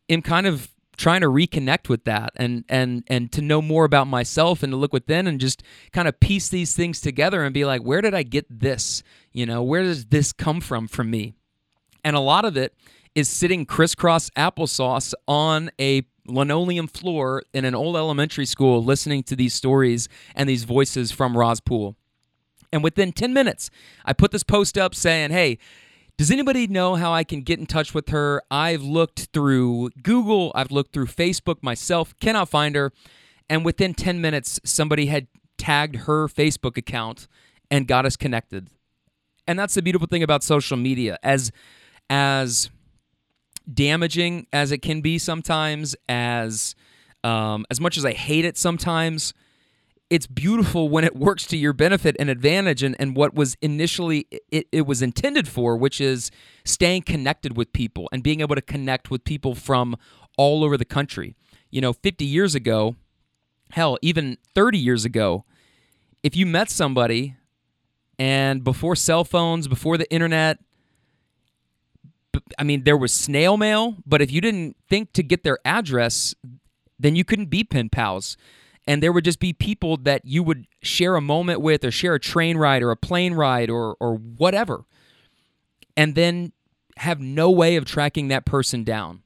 am 0.09 0.21
kind 0.21 0.47
of 0.47 0.69
trying 0.97 1.21
to 1.21 1.27
reconnect 1.27 1.89
with 1.89 2.03
that 2.03 2.31
and 2.35 2.63
and 2.69 3.03
and 3.07 3.31
to 3.31 3.41
know 3.41 3.61
more 3.61 3.85
about 3.85 4.07
myself 4.07 4.61
and 4.61 4.71
to 4.71 4.77
look 4.77 4.93
within 4.93 5.25
and 5.25 5.39
just 5.39 5.63
kind 5.93 6.07
of 6.07 6.19
piece 6.19 6.49
these 6.49 6.75
things 6.75 7.01
together 7.01 7.43
and 7.43 7.53
be 7.53 7.65
like 7.65 7.81
where 7.81 8.01
did 8.01 8.13
I 8.13 8.23
get 8.23 8.45
this 8.49 9.01
you 9.31 9.45
know 9.45 9.63
where 9.63 9.81
does 9.81 10.05
this 10.07 10.31
come 10.31 10.61
from 10.61 10.87
from 10.87 11.09
me 11.09 11.33
and 12.03 12.15
a 12.15 12.19
lot 12.19 12.45
of 12.45 12.55
it 12.55 12.75
is 13.15 13.27
sitting 13.27 13.65
crisscross 13.65 14.29
applesauce 14.31 15.13
on 15.27 15.71
a 15.79 16.03
linoleum 16.27 16.87
floor 16.87 17.43
in 17.53 17.65
an 17.65 17.75
old 17.75 17.95
elementary 17.95 18.45
school 18.45 18.83
listening 18.83 19.23
to 19.23 19.35
these 19.35 19.53
stories 19.53 20.07
and 20.35 20.47
these 20.47 20.63
voices 20.63 21.11
from 21.11 21.37
Roz 21.37 21.59
Poole. 21.59 21.95
And 22.71 22.83
within 22.83 23.11
10 23.11 23.33
minutes, 23.33 23.69
I 24.05 24.13
put 24.13 24.31
this 24.31 24.43
post 24.43 24.77
up 24.77 24.95
saying, 24.95 25.31
hey, 25.31 25.57
does 26.21 26.29
anybody 26.29 26.67
know 26.67 26.93
how 26.93 27.11
I 27.11 27.23
can 27.23 27.41
get 27.41 27.57
in 27.57 27.65
touch 27.65 27.95
with 27.95 28.09
her? 28.09 28.43
I've 28.51 28.83
looked 28.83 29.29
through 29.33 29.89
Google, 30.03 30.51
I've 30.53 30.69
looked 30.69 30.93
through 30.93 31.07
Facebook 31.07 31.63
myself, 31.63 32.13
cannot 32.19 32.47
find 32.47 32.75
her. 32.75 32.93
And 33.49 33.65
within 33.65 33.95
10 33.95 34.21
minutes, 34.21 34.59
somebody 34.63 35.07
had 35.07 35.25
tagged 35.57 35.95
her 36.01 36.27
Facebook 36.27 36.77
account 36.77 37.27
and 37.71 37.87
got 37.87 38.05
us 38.05 38.15
connected. 38.15 38.67
And 39.47 39.57
that's 39.57 39.73
the 39.73 39.81
beautiful 39.81 40.07
thing 40.07 40.21
about 40.21 40.43
social 40.43 40.77
media. 40.77 41.17
As 41.23 41.51
as 42.07 42.69
damaging 43.73 44.45
as 44.53 44.71
it 44.71 44.83
can 44.83 45.01
be 45.01 45.17
sometimes, 45.17 45.95
as 46.07 46.75
um, 47.23 47.65
as 47.71 47.81
much 47.81 47.97
as 47.97 48.05
I 48.05 48.13
hate 48.13 48.45
it 48.45 48.59
sometimes, 48.59 49.33
it's 50.11 50.27
beautiful 50.27 50.89
when 50.89 51.05
it 51.05 51.15
works 51.15 51.47
to 51.47 51.55
your 51.55 51.71
benefit 51.71 52.17
and 52.19 52.29
advantage 52.29 52.83
and, 52.83 52.97
and 52.99 53.15
what 53.15 53.33
was 53.33 53.55
initially 53.61 54.27
it, 54.51 54.67
it 54.69 54.85
was 54.85 55.01
intended 55.01 55.47
for, 55.47 55.77
which 55.77 56.01
is 56.01 56.29
staying 56.65 57.03
connected 57.03 57.55
with 57.55 57.71
people 57.71 58.09
and 58.11 58.21
being 58.21 58.41
able 58.41 58.55
to 58.55 58.61
connect 58.61 59.09
with 59.09 59.23
people 59.23 59.55
from 59.55 59.95
all 60.37 60.65
over 60.65 60.75
the 60.75 60.83
country. 60.83 61.33
You 61.69 61.79
know, 61.79 61.93
50 61.93 62.25
years 62.25 62.55
ago, 62.55 62.97
hell, 63.71 63.97
even 64.01 64.37
30 64.53 64.77
years 64.77 65.05
ago, 65.05 65.45
if 66.23 66.35
you 66.35 66.45
met 66.45 66.69
somebody 66.69 67.37
and 68.19 68.65
before 68.65 68.97
cell 68.97 69.23
phones, 69.23 69.69
before 69.69 69.97
the 69.97 70.11
internet, 70.11 70.59
I 72.59 72.63
mean, 72.63 72.83
there 72.83 72.97
was 72.97 73.13
snail 73.13 73.55
mail, 73.55 73.95
but 74.05 74.21
if 74.21 74.29
you 74.29 74.41
didn't 74.41 74.75
think 74.89 75.13
to 75.13 75.23
get 75.23 75.43
their 75.43 75.59
address, 75.63 76.35
then 76.99 77.15
you 77.15 77.23
couldn't 77.23 77.49
be 77.49 77.63
pen 77.63 77.87
pals. 77.87 78.35
And 78.87 79.01
there 79.01 79.11
would 79.11 79.25
just 79.25 79.39
be 79.39 79.53
people 79.53 79.97
that 79.97 80.25
you 80.25 80.41
would 80.43 80.65
share 80.81 81.15
a 81.15 81.21
moment 81.21 81.61
with, 81.61 81.83
or 81.83 81.91
share 81.91 82.15
a 82.15 82.19
train 82.19 82.57
ride, 82.57 82.81
or 82.81 82.91
a 82.91 82.97
plane 82.97 83.33
ride, 83.33 83.69
or 83.69 83.95
or 83.99 84.15
whatever, 84.15 84.85
and 85.95 86.15
then 86.15 86.51
have 86.97 87.19
no 87.19 87.49
way 87.49 87.75
of 87.75 87.85
tracking 87.85 88.27
that 88.29 88.45
person 88.45 88.83
down. 88.83 89.21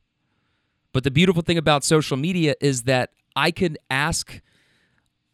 But 0.93 1.03
the 1.03 1.11
beautiful 1.11 1.41
thing 1.41 1.57
about 1.57 1.83
social 1.83 2.15
media 2.17 2.55
is 2.61 2.83
that 2.83 3.11
I 3.35 3.51
could 3.51 3.77
ask 3.89 4.41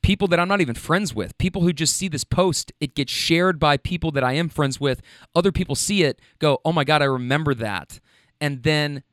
people 0.01 0.27
that 0.29 0.39
I'm 0.39 0.47
not 0.47 0.61
even 0.61 0.75
friends 0.75 1.13
with, 1.13 1.37
people 1.37 1.61
who 1.61 1.73
just 1.73 1.95
see 1.95 2.07
this 2.07 2.23
post, 2.23 2.71
it 2.79 2.95
gets 2.95 3.11
shared 3.11 3.59
by 3.59 3.77
people 3.77 4.11
that 4.11 4.23
I 4.23 4.33
am 4.33 4.49
friends 4.49 4.79
with. 4.79 5.01
Other 5.35 5.51
people 5.51 5.75
see 5.75 6.03
it, 6.03 6.19
go, 6.39 6.59
oh 6.65 6.71
my 6.71 6.83
God, 6.83 7.01
I 7.01 7.05
remember 7.05 7.53
that. 7.55 7.99
And 8.39 8.63
then 8.63 9.03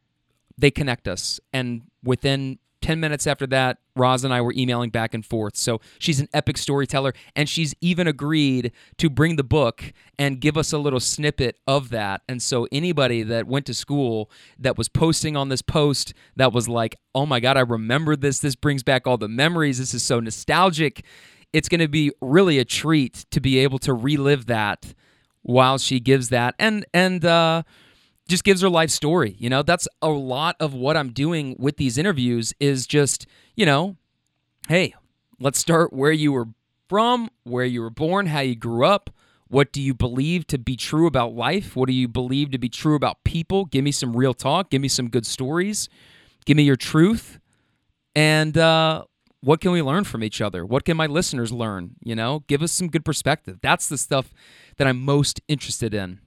they 0.56 0.70
connect 0.70 1.06
us. 1.06 1.38
And 1.52 1.82
within 2.02 2.58
10 2.88 3.00
minutes 3.00 3.26
after 3.26 3.46
that, 3.46 3.76
Roz 3.96 4.24
and 4.24 4.32
I 4.32 4.40
were 4.40 4.54
emailing 4.56 4.88
back 4.88 5.12
and 5.12 5.22
forth. 5.22 5.58
So 5.58 5.78
she's 5.98 6.20
an 6.20 6.28
epic 6.32 6.56
storyteller, 6.56 7.12
and 7.36 7.46
she's 7.46 7.74
even 7.82 8.08
agreed 8.08 8.72
to 8.96 9.10
bring 9.10 9.36
the 9.36 9.44
book 9.44 9.92
and 10.18 10.40
give 10.40 10.56
us 10.56 10.72
a 10.72 10.78
little 10.78 10.98
snippet 10.98 11.58
of 11.66 11.90
that. 11.90 12.22
And 12.30 12.42
so 12.42 12.66
anybody 12.72 13.22
that 13.24 13.46
went 13.46 13.66
to 13.66 13.74
school 13.74 14.30
that 14.58 14.78
was 14.78 14.88
posting 14.88 15.36
on 15.36 15.50
this 15.50 15.60
post 15.60 16.14
that 16.36 16.54
was 16.54 16.66
like, 16.66 16.96
oh 17.14 17.26
my 17.26 17.40
God, 17.40 17.58
I 17.58 17.60
remember 17.60 18.16
this. 18.16 18.38
This 18.38 18.56
brings 18.56 18.82
back 18.82 19.06
all 19.06 19.18
the 19.18 19.28
memories. 19.28 19.76
This 19.76 19.92
is 19.92 20.02
so 20.02 20.18
nostalgic. 20.18 21.04
It's 21.52 21.68
going 21.68 21.82
to 21.82 21.88
be 21.88 22.10
really 22.22 22.58
a 22.58 22.64
treat 22.64 23.26
to 23.32 23.38
be 23.38 23.58
able 23.58 23.80
to 23.80 23.92
relive 23.92 24.46
that 24.46 24.94
while 25.42 25.76
she 25.76 26.00
gives 26.00 26.30
that. 26.30 26.54
And, 26.58 26.86
and, 26.94 27.22
uh, 27.22 27.64
just 28.28 28.44
gives 28.44 28.60
her 28.60 28.68
life 28.68 28.90
story. 28.90 29.34
You 29.38 29.50
know, 29.50 29.62
that's 29.62 29.88
a 30.02 30.08
lot 30.08 30.56
of 30.60 30.74
what 30.74 30.96
I'm 30.96 31.10
doing 31.12 31.56
with 31.58 31.78
these 31.78 31.98
interviews 31.98 32.52
is 32.60 32.86
just, 32.86 33.26
you 33.56 33.66
know, 33.66 33.96
hey, 34.68 34.94
let's 35.40 35.58
start 35.58 35.92
where 35.92 36.12
you 36.12 36.32
were 36.32 36.48
from, 36.88 37.30
where 37.44 37.64
you 37.64 37.80
were 37.80 37.90
born, 37.90 38.26
how 38.26 38.40
you 38.40 38.54
grew 38.54 38.84
up. 38.84 39.10
What 39.48 39.72
do 39.72 39.80
you 39.80 39.94
believe 39.94 40.46
to 40.48 40.58
be 40.58 40.76
true 40.76 41.06
about 41.06 41.34
life? 41.34 41.74
What 41.74 41.86
do 41.86 41.94
you 41.94 42.06
believe 42.06 42.50
to 42.50 42.58
be 42.58 42.68
true 42.68 42.94
about 42.94 43.24
people? 43.24 43.64
Give 43.64 43.82
me 43.82 43.92
some 43.92 44.14
real 44.14 44.34
talk. 44.34 44.70
Give 44.70 44.82
me 44.82 44.88
some 44.88 45.08
good 45.08 45.24
stories. 45.24 45.88
Give 46.44 46.56
me 46.56 46.64
your 46.64 46.76
truth. 46.76 47.40
And 48.14 48.58
uh, 48.58 49.04
what 49.40 49.62
can 49.62 49.72
we 49.72 49.80
learn 49.80 50.04
from 50.04 50.22
each 50.22 50.42
other? 50.42 50.66
What 50.66 50.84
can 50.84 50.98
my 50.98 51.06
listeners 51.06 51.50
learn? 51.50 51.92
You 52.02 52.14
know, 52.14 52.44
give 52.46 52.62
us 52.62 52.72
some 52.72 52.88
good 52.88 53.06
perspective. 53.06 53.58
That's 53.62 53.88
the 53.88 53.96
stuff 53.96 54.34
that 54.76 54.86
I'm 54.86 55.00
most 55.00 55.40
interested 55.48 55.94
in. 55.94 56.20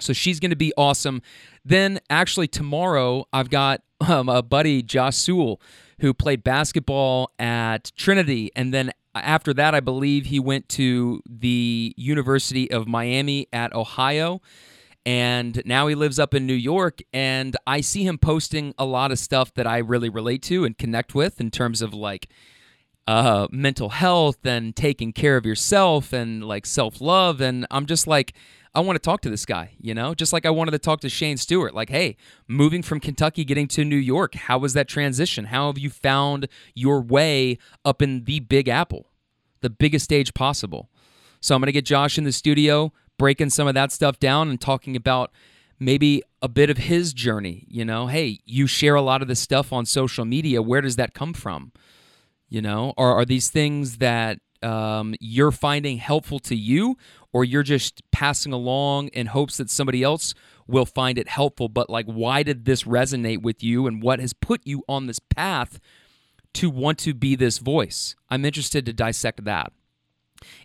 So 0.00 0.12
she's 0.12 0.40
going 0.40 0.50
to 0.50 0.56
be 0.56 0.72
awesome. 0.76 1.22
Then, 1.64 2.00
actually, 2.10 2.48
tomorrow, 2.48 3.26
I've 3.32 3.50
got 3.50 3.82
um, 4.00 4.28
a 4.28 4.42
buddy, 4.42 4.82
Josh 4.82 5.16
Sewell, 5.16 5.60
who 6.00 6.12
played 6.12 6.42
basketball 6.42 7.30
at 7.38 7.92
Trinity. 7.96 8.50
And 8.56 8.74
then 8.74 8.90
after 9.14 9.54
that, 9.54 9.74
I 9.74 9.80
believe 9.80 10.26
he 10.26 10.40
went 10.40 10.68
to 10.70 11.22
the 11.28 11.94
University 11.96 12.70
of 12.70 12.88
Miami 12.88 13.46
at 13.52 13.72
Ohio. 13.72 14.40
And 15.06 15.62
now 15.64 15.86
he 15.86 15.94
lives 15.94 16.18
up 16.18 16.34
in 16.34 16.46
New 16.46 16.54
York. 16.54 17.00
And 17.12 17.56
I 17.66 17.80
see 17.80 18.04
him 18.04 18.18
posting 18.18 18.74
a 18.78 18.84
lot 18.84 19.12
of 19.12 19.18
stuff 19.18 19.54
that 19.54 19.66
I 19.66 19.78
really 19.78 20.08
relate 20.08 20.42
to 20.44 20.64
and 20.64 20.76
connect 20.76 21.14
with 21.14 21.40
in 21.40 21.50
terms 21.50 21.82
of 21.82 21.94
like, 21.94 22.28
uh, 23.06 23.46
mental 23.50 23.90
health 23.90 24.44
and 24.44 24.74
taking 24.74 25.12
care 25.12 25.36
of 25.36 25.44
yourself 25.44 26.12
and 26.12 26.44
like 26.44 26.66
self 26.66 27.00
love. 27.00 27.40
And 27.40 27.66
I'm 27.70 27.86
just 27.86 28.06
like, 28.06 28.34
I 28.74 28.80
want 28.80 28.96
to 28.96 29.00
talk 29.00 29.20
to 29.20 29.30
this 29.30 29.46
guy, 29.46 29.74
you 29.78 29.94
know, 29.94 30.14
just 30.14 30.32
like 30.32 30.44
I 30.44 30.50
wanted 30.50 30.72
to 30.72 30.80
talk 30.80 31.00
to 31.00 31.08
Shane 31.08 31.36
Stewart. 31.36 31.74
Like, 31.74 31.90
hey, 31.90 32.16
moving 32.48 32.82
from 32.82 32.98
Kentucky, 32.98 33.44
getting 33.44 33.68
to 33.68 33.84
New 33.84 33.96
York, 33.96 34.34
how 34.34 34.58
was 34.58 34.72
that 34.72 34.88
transition? 34.88 35.46
How 35.46 35.68
have 35.68 35.78
you 35.78 35.90
found 35.90 36.48
your 36.74 37.00
way 37.00 37.58
up 37.84 38.02
in 38.02 38.24
the 38.24 38.40
Big 38.40 38.68
Apple, 38.68 39.10
the 39.60 39.70
biggest 39.70 40.04
stage 40.04 40.34
possible? 40.34 40.90
So 41.40 41.54
I'm 41.54 41.60
going 41.60 41.66
to 41.66 41.72
get 41.72 41.84
Josh 41.84 42.18
in 42.18 42.24
the 42.24 42.32
studio, 42.32 42.92
breaking 43.16 43.50
some 43.50 43.68
of 43.68 43.74
that 43.74 43.92
stuff 43.92 44.18
down 44.18 44.48
and 44.48 44.60
talking 44.60 44.96
about 44.96 45.30
maybe 45.78 46.22
a 46.42 46.48
bit 46.48 46.68
of 46.68 46.78
his 46.78 47.12
journey. 47.12 47.66
You 47.68 47.84
know, 47.84 48.08
hey, 48.08 48.40
you 48.44 48.66
share 48.66 48.96
a 48.96 49.02
lot 49.02 49.22
of 49.22 49.28
this 49.28 49.40
stuff 49.40 49.72
on 49.72 49.86
social 49.86 50.24
media. 50.24 50.62
Where 50.62 50.80
does 50.80 50.96
that 50.96 51.14
come 51.14 51.32
from? 51.32 51.70
You 52.48 52.62
know, 52.62 52.92
or 52.96 53.12
are 53.14 53.24
these 53.24 53.50
things 53.50 53.98
that 53.98 54.38
um, 54.64 55.14
you're 55.20 55.52
finding 55.52 55.98
helpful 55.98 56.38
to 56.40 56.56
you, 56.56 56.96
or 57.32 57.44
you're 57.44 57.62
just 57.62 58.02
passing 58.12 58.52
along 58.52 59.08
in 59.08 59.26
hopes 59.26 59.58
that 59.58 59.70
somebody 59.70 60.02
else 60.02 60.34
will 60.66 60.86
find 60.86 61.18
it 61.18 61.28
helpful. 61.28 61.68
But 61.68 61.90
like, 61.90 62.06
why 62.06 62.42
did 62.42 62.64
this 62.64 62.84
resonate 62.84 63.42
with 63.42 63.62
you, 63.62 63.86
and 63.86 64.02
what 64.02 64.20
has 64.20 64.32
put 64.32 64.62
you 64.64 64.82
on 64.88 65.06
this 65.06 65.18
path 65.18 65.78
to 66.54 66.70
want 66.70 66.98
to 67.00 67.12
be 67.12 67.36
this 67.36 67.58
voice? 67.58 68.16
I'm 68.30 68.44
interested 68.44 68.86
to 68.86 68.92
dissect 68.92 69.44
that. 69.44 69.72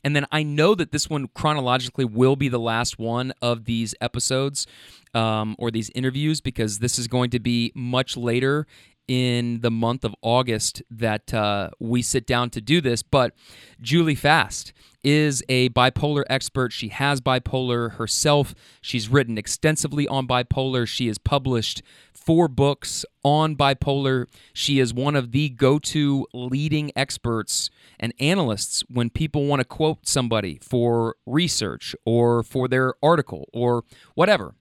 And 0.03 0.15
then 0.15 0.25
I 0.31 0.43
know 0.43 0.75
that 0.75 0.91
this 0.91 1.09
one 1.09 1.27
chronologically 1.33 2.05
will 2.05 2.35
be 2.35 2.49
the 2.49 2.59
last 2.59 2.99
one 2.99 3.33
of 3.41 3.65
these 3.65 3.95
episodes 4.01 4.67
um, 5.13 5.55
or 5.57 5.71
these 5.71 5.89
interviews 5.91 6.41
because 6.41 6.79
this 6.79 6.99
is 6.99 7.07
going 7.07 7.29
to 7.31 7.39
be 7.39 7.71
much 7.75 8.17
later 8.17 8.67
in 9.09 9.59
the 9.61 9.71
month 9.71 10.05
of 10.05 10.13
August 10.21 10.83
that 10.91 11.33
uh, 11.33 11.71
we 11.79 12.03
sit 12.03 12.27
down 12.27 12.51
to 12.51 12.61
do 12.61 12.79
this. 12.79 13.01
But 13.01 13.33
Julie 13.81 14.13
Fast 14.13 14.71
is 15.03 15.43
a 15.49 15.69
bipolar 15.69 16.23
expert. 16.29 16.71
She 16.71 16.89
has 16.89 17.19
bipolar 17.19 17.93
herself. 17.93 18.53
She's 18.81 19.09
written 19.09 19.35
extensively 19.37 20.07
on 20.07 20.27
bipolar. 20.27 20.87
She 20.87 21.07
has 21.07 21.17
published 21.17 21.81
four 22.13 22.47
books 22.47 23.03
on 23.23 23.55
bipolar. 23.55 24.27
She 24.53 24.79
is 24.79 24.93
one 24.93 25.15
of 25.15 25.31
the 25.31 25.49
go 25.49 25.79
to 25.79 26.27
leading 26.31 26.91
experts 26.95 27.71
and 27.99 28.13
analysts 28.19 28.83
when 28.89 29.09
people 29.09 29.47
want 29.47 29.61
to 29.61 29.65
quote 29.65 30.07
somebody 30.07 30.59
for 30.61 31.15
research 31.25 31.95
or 32.05 32.43
for 32.43 32.67
their 32.67 32.93
article 33.01 33.49
or 33.53 33.85
whatever. 34.13 34.53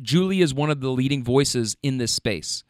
Julie 0.00 0.40
is 0.40 0.54
one 0.54 0.70
of 0.70 0.80
the 0.80 0.90
leading 0.90 1.24
voices 1.24 1.76
in 1.82 1.98
this 1.98 2.12
space. 2.12 2.62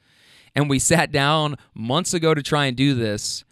And 0.55 0.69
we 0.69 0.79
sat 0.79 1.13
down 1.13 1.57
months 1.75 2.15
ago 2.15 2.35
to 2.35 2.43
try 2.43 2.67
and 2.67 2.77
do 2.77 2.95
this. 2.95 3.45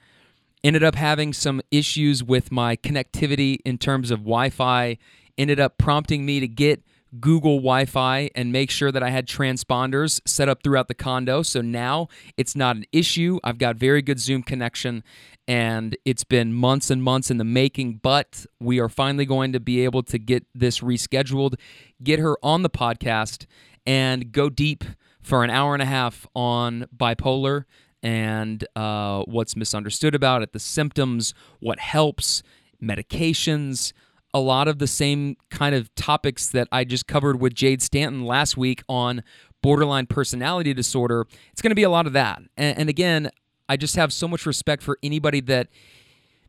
Ended 0.63 0.85
up 0.85 0.95
having 0.95 1.33
some 1.33 1.63
issues 1.71 2.23
with 2.23 2.53
my 2.53 2.77
connectivity 2.77 3.59
in 3.65 3.79
terms 3.79 4.11
of 4.11 4.21
Wi 4.21 4.51
Fi. 4.51 4.99
Ended 5.39 5.59
up 5.59 5.79
prompting 5.79 6.27
me 6.27 6.41
to 6.41 6.49
get 6.49 6.83
Google 7.19 7.57
Wi 7.57 7.87
Fi 7.87 8.31
and 8.35 8.53
make 8.53 8.71
sure 8.71 8.93
that 8.93 9.03
I 9.03 9.11
had 9.11 9.27
transponders 9.27 10.21
set 10.27 10.49
up 10.49 10.63
throughout 10.63 10.89
the 10.89 10.95
condo. 10.95 11.43
So 11.43 11.61
now 11.61 12.09
it's 12.37 12.55
not 12.55 12.77
an 12.77 12.85
issue. 12.93 13.41
I've 13.43 13.59
got 13.59 13.77
very 13.77 14.03
good 14.03 14.21
Zoom 14.21 14.43
connection 14.43 15.03
and 15.49 15.97
it's 16.05 16.23
been 16.23 16.53
months 16.53 16.91
and 16.91 17.03
months 17.03 17.31
in 17.31 17.39
the 17.39 17.45
making, 17.45 17.95
but 18.03 18.47
we 18.61 18.79
are 18.79 18.89
finally 18.89 19.25
going 19.25 19.53
to 19.53 19.59
be 19.59 19.83
able 19.83 20.05
to 20.05 20.19
get 20.19 20.47
this 20.55 20.79
rescheduled, 20.79 21.55
get 22.03 22.21
her 22.21 22.37
on 22.41 22.63
the 22.63 22.71
podcast, 22.71 23.47
and 23.85 24.31
go 24.31 24.49
deep 24.49 24.85
for 25.22 25.44
an 25.44 25.50
hour 25.50 25.74
and 25.74 25.83
a 25.83 25.87
half 25.87 26.26
on 26.35 26.87
bipolar 26.96 27.64
and 28.02 28.66
uh, 28.76 29.22
what's 29.24 29.56
misunderstood 29.56 30.14
about 30.14 30.42
it, 30.42 30.52
the 30.52 30.59
symptoms, 30.59 31.35
what 31.59 31.78
helps, 31.78 32.42
medications, 32.83 33.92
a 34.33 34.40
lot 34.40 34.68
of 34.68 34.78
the 34.78 34.87
same 34.87 35.37
kind 35.50 35.74
of 35.74 35.94
topics 35.94 36.48
that 36.48 36.68
I 36.70 36.85
just 36.85 37.06
covered 37.06 37.40
with 37.40 37.54
Jade 37.54 37.83
Stanton 37.83 38.24
last 38.24 38.56
week 38.56 38.83
on 38.88 39.22
borderline 39.62 40.06
personality 40.06 40.72
disorder. 40.72 41.26
It's 41.52 41.61
going 41.61 41.72
to 41.72 41.76
be 41.76 41.83
a 41.83 41.90
lot 41.90 42.06
of 42.06 42.12
that. 42.14 42.40
And, 42.56 42.78
and 42.78 42.88
again, 42.88 43.30
I 43.68 43.76
just 43.76 43.96
have 43.96 44.12
so 44.12 44.26
much 44.26 44.46
respect 44.46 44.83
for 44.83 44.98
anybody 45.02 45.40
that 45.42 45.68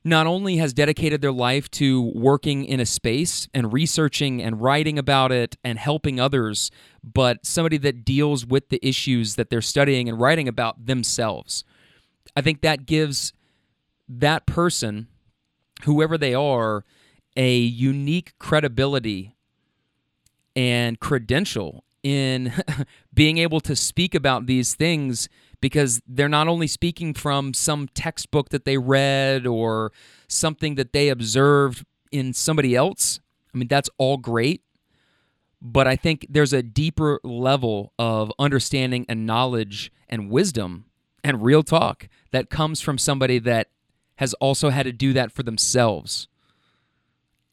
not 0.03 0.25
only 0.25 0.57
has 0.57 0.73
dedicated 0.73 1.21
their 1.21 1.31
life 1.31 1.69
to 1.69 2.11
working 2.15 2.65
in 2.65 2.79
a 2.79 2.85
space 2.85 3.47
and 3.53 3.71
researching 3.71 4.41
and 4.41 4.61
writing 4.61 4.97
about 4.97 5.31
it 5.31 5.57
and 5.63 5.77
helping 5.77 6.19
others, 6.19 6.71
but 7.03 7.45
somebody 7.45 7.77
that 7.77 8.03
deals 8.03 8.45
with 8.45 8.69
the 8.69 8.79
issues 8.85 9.35
that 9.35 9.49
they're 9.49 9.61
studying 9.61 10.09
and 10.09 10.19
writing 10.19 10.47
about 10.47 10.85
themselves. 10.85 11.63
I 12.35 12.41
think 12.41 12.61
that 12.61 12.85
gives 12.85 13.33
that 14.09 14.45
person, 14.45 15.07
whoever 15.83 16.17
they 16.17 16.33
are, 16.33 16.83
a 17.37 17.57
unique 17.57 18.33
credibility 18.39 19.35
and 20.55 20.99
credential 20.99 21.83
in 22.03 22.51
being 23.13 23.37
able 23.37 23.59
to 23.61 23.75
speak 23.75 24.15
about 24.15 24.47
these 24.47 24.73
things 24.73 25.29
because 25.61 26.01
they're 26.07 26.27
not 26.27 26.47
only 26.47 26.67
speaking 26.67 27.13
from 27.13 27.53
some 27.53 27.87
textbook 27.93 28.49
that 28.49 28.65
they 28.65 28.77
read 28.77 29.45
or 29.45 29.91
something 30.27 30.75
that 30.75 30.91
they 30.91 31.09
observed 31.09 31.85
in 32.11 32.33
somebody 32.33 32.75
else. 32.75 33.19
I 33.53 33.57
mean, 33.57 33.67
that's 33.67 33.89
all 33.97 34.17
great. 34.17 34.63
But 35.61 35.87
I 35.87 35.95
think 35.95 36.25
there's 36.27 36.53
a 36.53 36.63
deeper 36.63 37.19
level 37.23 37.93
of 37.99 38.33
understanding 38.39 39.05
and 39.07 39.27
knowledge 39.27 39.91
and 40.09 40.29
wisdom 40.29 40.85
and 41.23 41.43
real 41.43 41.61
talk 41.61 42.09
that 42.31 42.49
comes 42.49 42.81
from 42.81 42.97
somebody 42.97 43.37
that 43.39 43.67
has 44.15 44.33
also 44.35 44.69
had 44.69 44.83
to 44.83 44.91
do 44.91 45.13
that 45.13 45.31
for 45.31 45.43
themselves. 45.43 46.27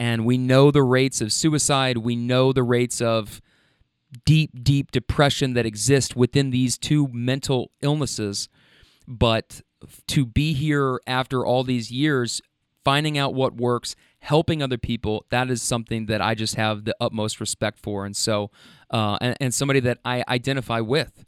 And 0.00 0.24
we 0.24 0.38
know 0.38 0.70
the 0.70 0.82
rates 0.82 1.20
of 1.20 1.32
suicide, 1.32 1.98
we 1.98 2.16
know 2.16 2.52
the 2.52 2.62
rates 2.62 3.00
of 3.02 3.42
deep, 4.24 4.50
deep 4.62 4.90
depression 4.90 5.54
that 5.54 5.66
exists 5.66 6.16
within 6.16 6.50
these 6.50 6.78
two 6.78 7.08
mental 7.12 7.70
illnesses. 7.82 8.48
But 9.06 9.62
to 10.08 10.26
be 10.26 10.52
here 10.52 11.00
after 11.06 11.44
all 11.44 11.64
these 11.64 11.90
years, 11.90 12.40
finding 12.84 13.18
out 13.18 13.34
what 13.34 13.56
works, 13.56 13.94
helping 14.20 14.62
other 14.62 14.78
people, 14.78 15.24
that 15.30 15.50
is 15.50 15.62
something 15.62 16.06
that 16.06 16.20
I 16.20 16.34
just 16.34 16.54
have 16.54 16.84
the 16.84 16.96
utmost 17.00 17.40
respect 17.40 17.78
for. 17.78 18.06
And 18.06 18.16
so, 18.16 18.50
uh, 18.90 19.18
and, 19.20 19.36
and 19.40 19.54
somebody 19.54 19.80
that 19.80 19.98
I 20.04 20.24
identify 20.28 20.80
with 20.80 21.24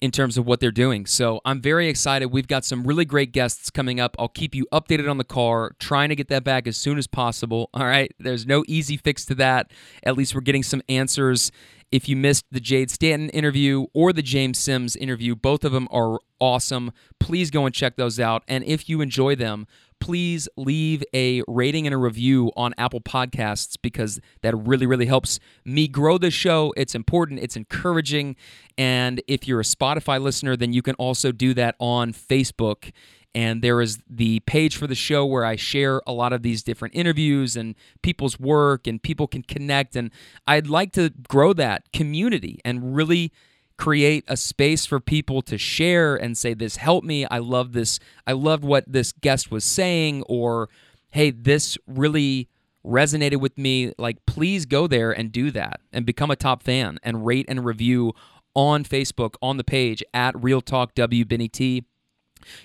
in 0.00 0.10
terms 0.10 0.36
of 0.36 0.46
what 0.46 0.60
they're 0.60 0.70
doing. 0.70 1.06
So 1.06 1.40
I'm 1.46 1.62
very 1.62 1.88
excited. 1.88 2.26
We've 2.26 2.46
got 2.46 2.64
some 2.64 2.86
really 2.86 3.06
great 3.06 3.32
guests 3.32 3.70
coming 3.70 4.00
up. 4.00 4.14
I'll 4.18 4.28
keep 4.28 4.54
you 4.54 4.66
updated 4.72 5.08
on 5.08 5.16
the 5.16 5.24
car, 5.24 5.74
trying 5.78 6.10
to 6.10 6.16
get 6.16 6.28
that 6.28 6.44
back 6.44 6.66
as 6.66 6.76
soon 6.76 6.98
as 6.98 7.06
possible. 7.06 7.70
All 7.72 7.86
right. 7.86 8.12
There's 8.18 8.46
no 8.46 8.64
easy 8.68 8.98
fix 8.98 9.24
to 9.26 9.34
that. 9.36 9.70
At 10.02 10.16
least 10.16 10.34
we're 10.34 10.42
getting 10.42 10.62
some 10.62 10.82
answers 10.88 11.50
if 11.94 12.08
you 12.08 12.16
missed 12.16 12.44
the 12.50 12.58
Jade 12.58 12.90
Stanton 12.90 13.28
interview 13.28 13.86
or 13.94 14.12
the 14.12 14.20
James 14.20 14.58
Sims 14.58 14.96
interview, 14.96 15.36
both 15.36 15.62
of 15.62 15.70
them 15.70 15.86
are 15.92 16.18
awesome. 16.40 16.90
Please 17.20 17.52
go 17.52 17.66
and 17.66 17.72
check 17.72 17.94
those 17.94 18.18
out. 18.18 18.42
And 18.48 18.64
if 18.64 18.88
you 18.88 19.00
enjoy 19.00 19.36
them, 19.36 19.68
please 20.00 20.48
leave 20.56 21.04
a 21.14 21.44
rating 21.46 21.86
and 21.86 21.94
a 21.94 21.96
review 21.96 22.50
on 22.56 22.74
Apple 22.78 23.00
Podcasts 23.00 23.76
because 23.80 24.20
that 24.42 24.56
really, 24.56 24.86
really 24.86 25.06
helps 25.06 25.38
me 25.64 25.86
grow 25.86 26.18
the 26.18 26.32
show. 26.32 26.74
It's 26.76 26.96
important, 26.96 27.38
it's 27.38 27.54
encouraging. 27.54 28.34
And 28.76 29.22
if 29.28 29.46
you're 29.46 29.60
a 29.60 29.62
Spotify 29.62 30.20
listener, 30.20 30.56
then 30.56 30.72
you 30.72 30.82
can 30.82 30.96
also 30.96 31.30
do 31.30 31.54
that 31.54 31.76
on 31.78 32.12
Facebook 32.12 32.90
and 33.34 33.62
there 33.62 33.80
is 33.80 33.98
the 34.08 34.40
page 34.40 34.76
for 34.76 34.86
the 34.86 34.94
show 34.94 35.26
where 35.26 35.44
I 35.44 35.56
share 35.56 36.00
a 36.06 36.12
lot 36.12 36.32
of 36.32 36.42
these 36.42 36.62
different 36.62 36.94
interviews 36.94 37.56
and 37.56 37.74
people's 38.02 38.38
work, 38.38 38.86
and 38.86 39.02
people 39.02 39.26
can 39.26 39.42
connect. 39.42 39.96
And 39.96 40.10
I'd 40.46 40.68
like 40.68 40.92
to 40.92 41.10
grow 41.28 41.52
that 41.54 41.92
community 41.92 42.60
and 42.64 42.94
really 42.94 43.32
create 43.76 44.24
a 44.28 44.36
space 44.36 44.86
for 44.86 45.00
people 45.00 45.42
to 45.42 45.58
share 45.58 46.14
and 46.14 46.38
say, 46.38 46.54
This 46.54 46.76
helped 46.76 47.06
me. 47.06 47.26
I 47.26 47.38
love 47.38 47.72
this. 47.72 47.98
I 48.26 48.32
loved 48.32 48.64
what 48.64 48.84
this 48.86 49.12
guest 49.12 49.50
was 49.50 49.64
saying, 49.64 50.22
or 50.28 50.68
Hey, 51.10 51.30
this 51.30 51.76
really 51.86 52.48
resonated 52.84 53.40
with 53.40 53.56
me. 53.58 53.92
Like, 53.98 54.24
please 54.26 54.66
go 54.66 54.86
there 54.86 55.10
and 55.10 55.32
do 55.32 55.50
that 55.52 55.80
and 55.92 56.04
become 56.04 56.30
a 56.30 56.36
top 56.36 56.62
fan 56.62 56.98
and 57.02 57.26
rate 57.26 57.46
and 57.48 57.64
review 57.64 58.14
on 58.54 58.84
Facebook 58.84 59.34
on 59.42 59.56
the 59.56 59.64
page 59.64 60.02
at 60.12 60.40
Real 60.40 60.60
Talk 60.60 60.94
W 60.94 61.24
Benny 61.24 61.48
T. 61.48 61.84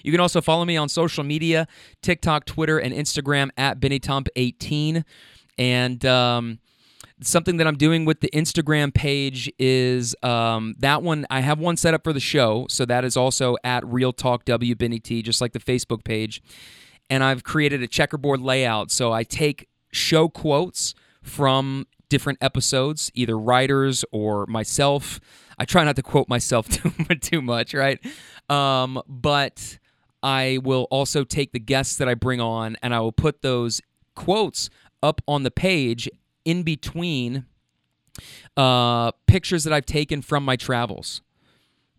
You 0.03 0.11
can 0.11 0.21
also 0.21 0.41
follow 0.41 0.65
me 0.65 0.77
on 0.77 0.89
social 0.89 1.23
media 1.23 1.67
TikTok, 2.01 2.45
Twitter, 2.45 2.77
and 2.79 2.93
Instagram 2.93 3.49
at 3.57 3.79
BennyTomp18. 3.79 5.03
And 5.57 6.05
um, 6.05 6.59
something 7.21 7.57
that 7.57 7.67
I'm 7.67 7.77
doing 7.77 8.05
with 8.05 8.21
the 8.21 8.29
Instagram 8.29 8.93
page 8.93 9.51
is 9.59 10.15
um, 10.23 10.75
that 10.79 11.03
one. 11.03 11.25
I 11.29 11.41
have 11.41 11.59
one 11.59 11.77
set 11.77 11.93
up 11.93 12.03
for 12.03 12.13
the 12.13 12.19
show. 12.19 12.65
So 12.69 12.85
that 12.85 13.03
is 13.03 13.17
also 13.17 13.57
at 13.63 13.85
Real 13.85 14.13
Talk 14.13 14.45
W 14.45 14.75
Benny 14.75 14.99
T, 14.99 15.21
just 15.21 15.41
like 15.41 15.53
the 15.53 15.59
Facebook 15.59 16.03
page. 16.03 16.41
And 17.09 17.23
I've 17.23 17.43
created 17.43 17.81
a 17.81 17.87
checkerboard 17.87 18.39
layout. 18.39 18.91
So 18.91 19.11
I 19.11 19.23
take 19.23 19.67
show 19.91 20.29
quotes 20.29 20.93
from 21.23 21.87
different 22.09 22.39
episodes, 22.41 23.11
either 23.13 23.37
writers 23.37 24.03
or 24.11 24.45
myself. 24.47 25.19
I 25.59 25.65
try 25.65 25.83
not 25.83 25.95
to 25.97 26.01
quote 26.01 26.29
myself 26.29 26.67
too, 26.69 26.91
too 27.15 27.41
much, 27.41 27.73
right? 27.73 27.99
Um, 28.49 29.01
but 29.07 29.77
I 30.23 30.59
will 30.63 30.87
also 30.89 31.23
take 31.23 31.51
the 31.51 31.59
guests 31.59 31.97
that 31.97 32.07
I 32.07 32.13
bring 32.15 32.41
on 32.41 32.77
and 32.81 32.93
I 32.93 32.99
will 33.01 33.11
put 33.11 33.41
those 33.41 33.81
quotes 34.15 34.69
up 35.03 35.21
on 35.27 35.43
the 35.43 35.51
page 35.51 36.09
in 36.45 36.63
between 36.63 37.45
uh, 38.57 39.11
pictures 39.27 39.63
that 39.63 39.73
I've 39.73 39.85
taken 39.85 40.21
from 40.21 40.43
my 40.43 40.55
travels. 40.55 41.21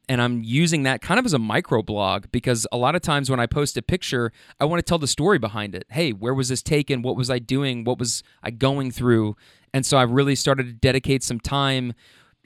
And 0.09 0.21
I'm 0.21 0.43
using 0.43 0.83
that 0.83 1.01
kind 1.01 1.21
of 1.21 1.25
as 1.25 1.33
a 1.33 1.39
micro 1.39 1.83
blog 1.83 2.27
because 2.33 2.67
a 2.73 2.77
lot 2.77 2.97
of 2.97 3.01
times 3.01 3.31
when 3.31 3.39
I 3.39 3.47
post 3.47 3.77
a 3.77 3.83
picture, 3.83 4.33
I 4.59 4.65
want 4.65 4.81
to 4.81 4.83
tell 4.83 4.99
the 4.99 5.07
story 5.07 5.39
behind 5.39 5.75
it. 5.75 5.85
Hey, 5.89 6.11
where 6.13 6.35
was 6.35 6.49
this 6.49 6.63
taken? 6.63 7.03
What 7.03 7.17
was 7.17 7.31
I 7.31 7.39
doing? 7.39 7.85
What 7.85 7.99
was 7.99 8.25
I 8.43 8.51
going 8.51 8.91
through? 8.91 9.37
And 9.73 9.87
so 9.87 9.99
I've 9.99 10.11
really 10.11 10.35
started 10.35 10.67
to 10.67 10.73
dedicate 10.73 11.23
some 11.23 11.39
time 11.39 11.95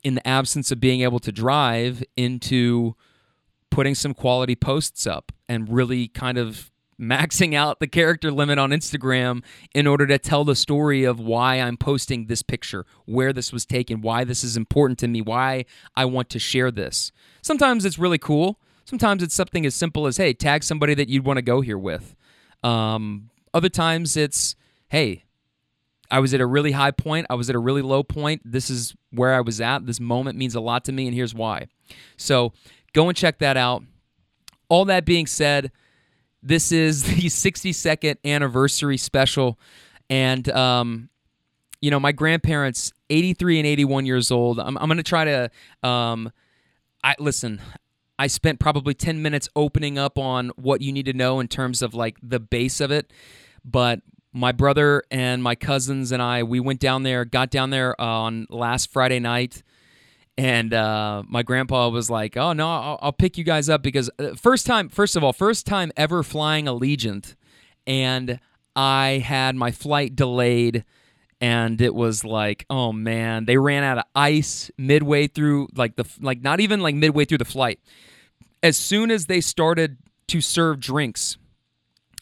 in 0.05 0.15
the 0.15 0.27
absence 0.27 0.71
of 0.71 0.79
being 0.79 1.01
able 1.01 1.19
to 1.19 1.33
drive 1.33 2.05
into 2.17 2.95
putting 3.71 3.95
some 3.95 4.15
quality 4.15 4.55
posts 4.55 5.07
up 5.07 5.33
and 5.49 5.69
really 5.69 6.07
kind 6.07 6.39
of 6.39 6.71
maxing 7.01 7.55
out 7.55 7.81
the 7.81 7.89
character 7.89 8.31
limit 8.31 8.57
on 8.57 8.71
Instagram 8.71 9.43
in 9.75 9.85
order 9.87 10.07
to 10.07 10.17
tell 10.17 10.45
the 10.45 10.55
story 10.55 11.03
of 11.03 11.19
why 11.19 11.57
I'm 11.57 11.77
posting 11.77 12.27
this 12.27 12.43
picture, 12.43 12.87
where 13.05 13.33
this 13.33 13.53
was 13.53 13.67
taken, 13.67 14.01
why 14.01 14.23
this 14.23 14.45
is 14.45 14.57
important 14.57 15.01
to 15.01 15.09
me, 15.09 15.21
why 15.21 15.65
I 15.97 16.05
want 16.05 16.31
to 16.31 16.39
share 16.39 16.71
this. 16.71 17.11
Sometimes 17.43 17.85
it's 17.85 17.99
really 17.99 18.19
cool. 18.19 18.61
Sometimes 18.85 19.25
it's 19.25 19.35
something 19.35 19.67
as 19.67 19.75
simple 19.75 20.07
as, 20.07 20.19
hey, 20.19 20.35
tag 20.35 20.63
somebody 20.63 20.95
that 20.95 21.09
you'd 21.09 21.25
want 21.25 21.39
to 21.39 21.43
go 21.43 21.63
here 21.63 21.79
with. 21.79 22.15
Um, 22.63 23.31
other 23.53 23.69
times 23.69 24.17
it's, 24.17 24.55
hey, 24.89 25.25
I 26.15 26.21
was 26.21 26.33
at 26.33 26.41
a 26.41 26.47
really 26.47 26.71
high 26.71 26.93
point. 26.93 27.27
I 27.29 27.35
was 27.35 27.51
at 27.51 27.57
a 27.57 27.59
really 27.59 27.83
low 27.83 28.05
point. 28.05 28.41
This 28.45 28.71
is 28.71 28.95
where 29.11 29.35
I 29.35 29.41
was 29.41 29.61
at. 29.61 29.85
This 29.85 29.99
moment 29.99 30.39
means 30.39 30.55
a 30.55 30.61
lot 30.61 30.85
to 30.85 30.93
me, 30.93 31.09
and 31.09 31.15
here's 31.15 31.35
why. 31.35 31.67
So 32.17 32.53
go 32.93 33.09
and 33.09 33.19
check 33.19 33.41
that 33.41 33.57
out. 33.57 33.83
All 34.69 34.85
that 34.85 35.05
being 35.05 35.27
said, 35.27 35.73
this 36.41 36.71
is 36.71 37.03
the 37.17 37.23
62nd 37.23 38.19
anniversary 38.25 38.97
special. 38.97 39.59
And, 40.09 40.49
um, 40.51 41.09
you 41.81 41.91
know, 41.91 41.99
my 41.99 42.13
grandparents, 42.13 42.93
83 43.11 43.59
and 43.59 43.67
81 43.67 44.07
years 44.07 44.31
old, 44.31 44.61
I'm, 44.61 44.79
I'm 44.79 44.87
going 44.87 44.99
to 44.99 45.03
try 45.03 45.25
to, 45.25 45.51
um, 45.83 46.31
I 47.03 47.17
listen, 47.19 47.61
I 48.21 48.29
spent 48.29 48.61
probably 48.61 48.95
10 48.95 49.21
minutes 49.21 49.49
opening 49.57 49.99
up 49.99 50.17
on 50.17 50.53
what 50.55 50.81
you 50.81 50.93
need 50.93 51.07
to 51.07 51.13
know 51.13 51.41
in 51.41 51.49
terms 51.49 51.83
of 51.83 51.93
like 51.93 52.19
the 52.23 52.39
base 52.39 52.81
of 52.81 52.93
it. 52.93 53.13
But 53.65 54.01
my 54.35 54.53
brother 54.53 55.05
and 55.11 55.43
my 55.43 55.55
cousins 55.55 56.13
and 56.13 56.21
I, 56.21 56.43
we 56.43 56.59
went 56.61 56.81
down 56.81 57.05
there, 57.05 57.25
got 57.25 57.51
down 57.51 57.71
there 57.71 57.99
on 58.01 58.47
last 58.51 58.93
Friday 58.93 59.21
night. 59.21 59.63
And 60.37 60.75
uh, 60.75 61.23
my 61.29 61.45
grandpa 61.45 61.89
was 61.91 62.11
like, 62.11 62.37
"Oh 62.37 62.53
no, 62.53 62.69
I'll, 62.69 62.99
I'll 63.01 63.13
pick 63.13 63.39
you 63.39 63.45
guys 63.45 63.69
up 63.69 63.83
because 63.85 64.11
uh, 64.19 64.35
first 64.35 64.67
time, 64.67 64.89
first 64.89 65.15
of 65.15 65.23
all, 65.23 65.33
first 65.33 65.65
time 65.65 65.93
ever 65.97 66.25
flying 66.25 66.65
Allegiant, 66.65 67.37
and 67.87 68.41
I 68.75 69.23
had 69.25 69.55
my 69.55 69.71
flight 69.71 70.17
delayed, 70.17 70.85
and 71.41 71.81
it 71.81 71.95
was 71.95 72.25
like, 72.25 72.67
oh 72.69 72.93
man, 72.93 73.45
they 73.45 73.59
ran 73.59 73.85
out 73.85 73.99
of 73.99 74.05
ice 74.17 74.73
midway 74.77 75.29
through, 75.29 75.69
like 75.77 75.95
the 75.95 76.05
like 76.21 76.43
not 76.43 76.59
even 76.59 76.81
like 76.81 76.97
midway 76.97 77.25
through 77.25 77.39
the 77.39 77.45
flight. 77.45 77.79
As 78.61 78.77
soon 78.77 79.13
as 79.13 79.27
they 79.27 79.41
started 79.41 79.99
to 80.27 80.41
serve 80.41 80.81
drinks, 80.81 81.37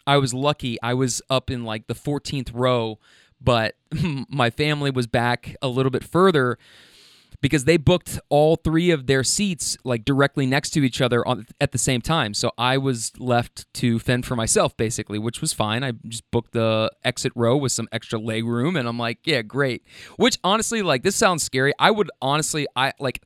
I 0.05 0.17
was 0.17 0.33
lucky. 0.33 0.77
I 0.81 0.93
was 0.93 1.21
up 1.29 1.49
in 1.49 1.63
like 1.63 1.87
the 1.87 1.95
14th 1.95 2.51
row, 2.53 2.99
but 3.41 3.75
my 4.29 4.49
family 4.49 4.91
was 4.91 5.07
back 5.07 5.55
a 5.61 5.67
little 5.67 5.91
bit 5.91 6.03
further 6.03 6.57
because 7.43 7.65
they 7.65 7.75
booked 7.75 8.19
all 8.29 8.55
three 8.55 8.89
of 8.89 9.05
their 9.05 9.21
seats 9.21 9.77
like 9.83 10.05
directly 10.05 10.45
next 10.45 10.69
to 10.69 10.81
each 10.81 11.01
other 11.01 11.27
on, 11.27 11.45
at 11.59 11.73
the 11.73 11.77
same 11.77 11.99
time. 11.99 12.33
So 12.33 12.53
I 12.57 12.77
was 12.77 13.11
left 13.19 13.71
to 13.75 13.99
fend 13.99 14.25
for 14.25 14.37
myself 14.37 14.77
basically, 14.77 15.19
which 15.19 15.41
was 15.41 15.51
fine. 15.51 15.83
I 15.83 15.91
just 16.07 16.29
booked 16.31 16.53
the 16.53 16.89
exit 17.03 17.33
row 17.35 17.57
with 17.57 17.73
some 17.73 17.89
extra 17.91 18.17
leg 18.17 18.45
room 18.45 18.77
and 18.77 18.87
I'm 18.87 18.97
like, 18.97 19.19
yeah, 19.25 19.41
great. 19.41 19.83
Which 20.15 20.37
honestly 20.41 20.81
like 20.81 21.03
this 21.03 21.17
sounds 21.17 21.43
scary. 21.43 21.73
I 21.77 21.91
would 21.91 22.09
honestly 22.21 22.65
I 22.77 22.93
like 22.97 23.21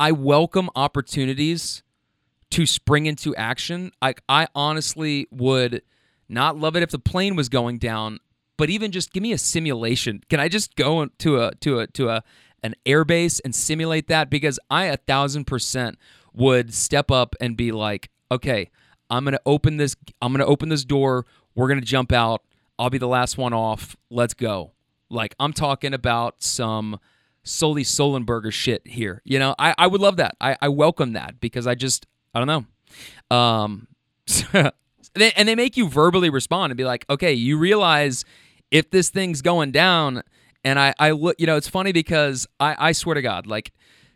I 0.00 0.10
welcome 0.10 0.68
opportunities 0.74 1.84
to 2.50 2.66
spring 2.66 3.06
into 3.06 3.34
action. 3.36 3.92
Like 4.02 4.22
I 4.28 4.48
honestly 4.56 5.28
would 5.30 5.82
not 6.28 6.58
love 6.58 6.76
it 6.76 6.82
if 6.82 6.90
the 6.90 6.98
plane 6.98 7.36
was 7.36 7.48
going 7.48 7.78
down, 7.78 8.18
but 8.56 8.70
even 8.70 8.92
just 8.92 9.12
give 9.12 9.22
me 9.22 9.32
a 9.32 9.38
simulation. 9.38 10.22
Can 10.28 10.40
I 10.40 10.48
just 10.48 10.76
go 10.76 11.06
to 11.06 11.42
a 11.42 11.54
to 11.56 11.80
a 11.80 11.86
to 11.88 12.08
a 12.08 12.22
an 12.62 12.74
airbase 12.84 13.40
and 13.44 13.54
simulate 13.54 14.08
that? 14.08 14.30
Because 14.30 14.58
I 14.70 14.84
a 14.86 14.96
thousand 14.96 15.46
percent 15.46 15.98
would 16.32 16.74
step 16.74 17.10
up 17.10 17.34
and 17.40 17.56
be 17.56 17.72
like, 17.72 18.10
okay, 18.30 18.70
I'm 19.10 19.24
gonna 19.24 19.40
open 19.46 19.76
this. 19.76 19.96
I'm 20.20 20.32
gonna 20.32 20.46
open 20.46 20.68
this 20.68 20.84
door. 20.84 21.26
We're 21.54 21.68
gonna 21.68 21.80
jump 21.80 22.12
out. 22.12 22.42
I'll 22.78 22.90
be 22.90 22.98
the 22.98 23.08
last 23.08 23.38
one 23.38 23.52
off. 23.52 23.96
Let's 24.10 24.34
go. 24.34 24.72
Like 25.08 25.34
I'm 25.38 25.52
talking 25.52 25.94
about 25.94 26.42
some 26.42 26.98
Sully 27.44 27.84
Sullenberger 27.84 28.52
shit 28.52 28.86
here. 28.86 29.22
You 29.24 29.38
know, 29.38 29.54
I, 29.58 29.74
I 29.78 29.86
would 29.86 30.00
love 30.00 30.16
that. 30.16 30.36
I, 30.40 30.56
I 30.60 30.68
welcome 30.68 31.12
that 31.12 31.40
because 31.40 31.66
I 31.66 31.74
just 31.74 32.06
I 32.34 32.44
don't 32.44 32.66
know. 33.30 33.36
Um, 33.36 33.86
and 35.16 35.48
they 35.48 35.54
make 35.54 35.76
you 35.76 35.88
verbally 35.88 36.30
respond 36.30 36.70
and 36.70 36.76
be 36.76 36.84
like, 36.84 37.04
okay, 37.08 37.32
you 37.32 37.58
realize 37.58 38.24
if 38.70 38.90
this 38.90 39.10
thing's 39.10 39.42
going 39.42 39.72
down, 39.72 40.22
and 40.64 40.78
I, 40.78 40.94
I 40.98 41.12
look, 41.12 41.36
you 41.38 41.46
know, 41.46 41.56
it's 41.56 41.68
funny 41.68 41.92
because 41.92 42.46
I, 42.58 42.88
I 42.88 42.92
swear 42.92 43.14
to 43.14 43.22
God, 43.22 43.46
like, 43.46 43.72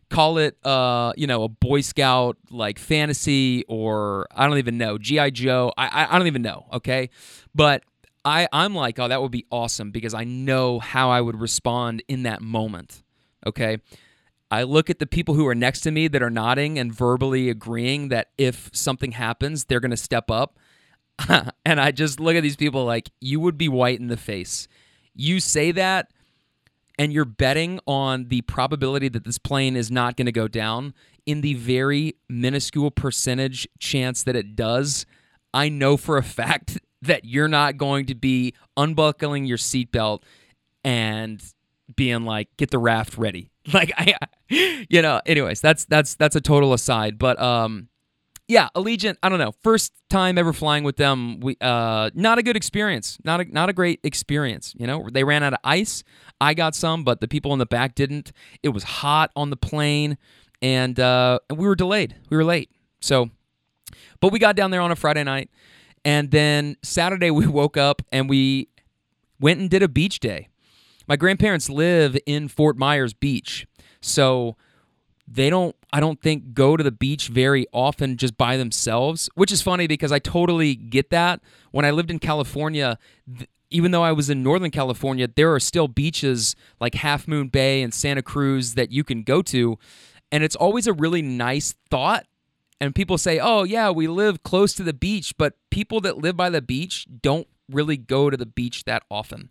call 0.08 0.38
it, 0.38 0.56
uh, 0.64 1.12
you 1.16 1.26
know, 1.26 1.44
a 1.44 1.48
Boy 1.48 1.80
Scout 1.80 2.36
like 2.50 2.78
fantasy 2.78 3.64
or 3.68 4.26
I 4.34 4.48
don't 4.48 4.58
even 4.58 4.76
know, 4.76 4.98
GI 4.98 5.30
Joe. 5.30 5.72
I, 5.78 5.86
I, 5.86 6.14
I 6.14 6.18
don't 6.18 6.26
even 6.26 6.42
know. 6.42 6.66
Okay, 6.72 7.10
but 7.54 7.84
I, 8.24 8.48
I'm 8.52 8.74
like, 8.74 8.98
oh, 8.98 9.08
that 9.08 9.22
would 9.22 9.30
be 9.30 9.46
awesome 9.50 9.90
because 9.90 10.14
I 10.14 10.24
know 10.24 10.78
how 10.78 11.10
I 11.10 11.20
would 11.20 11.40
respond 11.40 12.02
in 12.08 12.24
that 12.24 12.42
moment. 12.42 13.02
Okay. 13.46 13.78
I 14.50 14.64
look 14.64 14.90
at 14.90 14.98
the 14.98 15.06
people 15.06 15.34
who 15.34 15.46
are 15.46 15.54
next 15.54 15.80
to 15.82 15.92
me 15.92 16.08
that 16.08 16.22
are 16.22 16.30
nodding 16.30 16.78
and 16.78 16.92
verbally 16.92 17.48
agreeing 17.48 18.08
that 18.08 18.30
if 18.36 18.68
something 18.72 19.12
happens, 19.12 19.66
they're 19.66 19.80
going 19.80 19.92
to 19.92 19.96
step 19.96 20.30
up. 20.30 20.58
and 21.64 21.80
I 21.80 21.90
just 21.90 22.20
look 22.20 22.36
at 22.36 22.42
these 22.42 22.56
people 22.56 22.84
like, 22.84 23.10
you 23.20 23.40
would 23.40 23.58
be 23.58 23.68
white 23.68 24.00
in 24.00 24.08
the 24.08 24.16
face. 24.16 24.68
You 25.14 25.40
say 25.40 25.72
that, 25.72 26.10
and 26.98 27.12
you're 27.12 27.24
betting 27.24 27.80
on 27.86 28.28
the 28.28 28.42
probability 28.42 29.08
that 29.08 29.24
this 29.24 29.38
plane 29.38 29.74
is 29.74 29.90
not 29.90 30.16
going 30.16 30.26
to 30.26 30.32
go 30.32 30.48
down 30.48 30.92
in 31.24 31.40
the 31.40 31.54
very 31.54 32.14
minuscule 32.28 32.90
percentage 32.90 33.66
chance 33.78 34.22
that 34.24 34.36
it 34.36 34.54
does. 34.54 35.06
I 35.54 35.68
know 35.68 35.96
for 35.96 36.18
a 36.18 36.22
fact 36.22 36.78
that 37.02 37.24
you're 37.24 37.48
not 37.48 37.78
going 37.78 38.06
to 38.06 38.14
be 38.14 38.54
unbuckling 38.76 39.46
your 39.46 39.56
seatbelt 39.56 40.22
and 40.84 41.42
being 41.96 42.24
like, 42.24 42.48
get 42.56 42.70
the 42.70 42.78
raft 42.78 43.16
ready. 43.16 43.50
Like 43.72 43.92
I, 43.96 44.14
you 44.48 45.00
know. 45.02 45.20
Anyways, 45.26 45.60
that's 45.60 45.84
that's 45.84 46.16
that's 46.16 46.34
a 46.34 46.40
total 46.40 46.72
aside. 46.72 47.18
But 47.18 47.38
um, 47.40 47.89
yeah, 48.50 48.68
Allegiant. 48.74 49.16
I 49.22 49.28
don't 49.28 49.38
know. 49.38 49.52
First 49.62 49.92
time 50.10 50.36
ever 50.36 50.52
flying 50.52 50.82
with 50.82 50.96
them. 50.96 51.38
We 51.38 51.56
uh, 51.60 52.10
not 52.14 52.38
a 52.38 52.42
good 52.42 52.56
experience. 52.56 53.16
Not 53.22 53.40
a 53.40 53.44
not 53.44 53.68
a 53.68 53.72
great 53.72 54.00
experience. 54.02 54.74
You 54.76 54.88
know, 54.88 55.08
they 55.08 55.22
ran 55.22 55.44
out 55.44 55.52
of 55.52 55.60
ice. 55.62 56.02
I 56.40 56.54
got 56.54 56.74
some, 56.74 57.04
but 57.04 57.20
the 57.20 57.28
people 57.28 57.52
in 57.52 57.60
the 57.60 57.66
back 57.66 57.94
didn't. 57.94 58.32
It 58.64 58.70
was 58.70 58.82
hot 58.82 59.30
on 59.36 59.50
the 59.50 59.56
plane, 59.56 60.18
and 60.60 60.98
uh, 60.98 61.38
we 61.48 61.68
were 61.68 61.76
delayed. 61.76 62.16
We 62.28 62.36
were 62.36 62.44
late. 62.44 62.72
So, 63.00 63.30
but 64.18 64.32
we 64.32 64.40
got 64.40 64.56
down 64.56 64.72
there 64.72 64.80
on 64.80 64.90
a 64.90 64.96
Friday 64.96 65.22
night, 65.22 65.48
and 66.04 66.32
then 66.32 66.76
Saturday 66.82 67.30
we 67.30 67.46
woke 67.46 67.76
up 67.76 68.02
and 68.10 68.28
we 68.28 68.68
went 69.38 69.60
and 69.60 69.70
did 69.70 69.84
a 69.84 69.88
beach 69.88 70.18
day. 70.18 70.48
My 71.06 71.14
grandparents 71.14 71.70
live 71.70 72.18
in 72.26 72.48
Fort 72.48 72.76
Myers 72.76 73.14
Beach, 73.14 73.68
so 74.00 74.56
they 75.28 75.50
don't 75.50 75.76
I 75.92 76.00
don't 76.00 76.20
think 76.20 76.54
go 76.54 76.76
to 76.76 76.84
the 76.84 76.92
beach 76.92 77.28
very 77.28 77.66
often 77.72 78.16
just 78.16 78.36
by 78.36 78.56
themselves, 78.56 79.28
which 79.34 79.50
is 79.50 79.60
funny 79.60 79.86
because 79.86 80.12
I 80.12 80.18
totally 80.18 80.74
get 80.74 81.10
that. 81.10 81.40
When 81.72 81.84
I 81.84 81.90
lived 81.90 82.10
in 82.10 82.18
California, 82.18 82.98
th- 83.26 83.48
even 83.70 83.90
though 83.90 84.02
I 84.02 84.12
was 84.12 84.30
in 84.30 84.42
Northern 84.42 84.70
California, 84.70 85.28
there 85.28 85.52
are 85.52 85.60
still 85.60 85.88
beaches 85.88 86.54
like 86.80 86.94
Half 86.94 87.26
Moon 87.26 87.48
Bay 87.48 87.82
and 87.82 87.92
Santa 87.92 88.22
Cruz 88.22 88.74
that 88.74 88.92
you 88.92 89.04
can 89.04 89.22
go 89.22 89.42
to, 89.42 89.78
and 90.30 90.44
it's 90.44 90.56
always 90.56 90.86
a 90.86 90.92
really 90.92 91.22
nice 91.22 91.74
thought. 91.90 92.26
And 92.80 92.94
people 92.94 93.18
say, 93.18 93.38
"Oh, 93.38 93.64
yeah, 93.64 93.90
we 93.90 94.06
live 94.06 94.42
close 94.42 94.72
to 94.74 94.82
the 94.82 94.92
beach," 94.92 95.34
but 95.36 95.54
people 95.70 96.00
that 96.02 96.18
live 96.18 96.36
by 96.36 96.50
the 96.50 96.62
beach 96.62 97.06
don't 97.20 97.48
really 97.68 97.96
go 97.96 98.30
to 98.30 98.36
the 98.36 98.46
beach 98.46 98.84
that 98.84 99.02
often. 99.10 99.50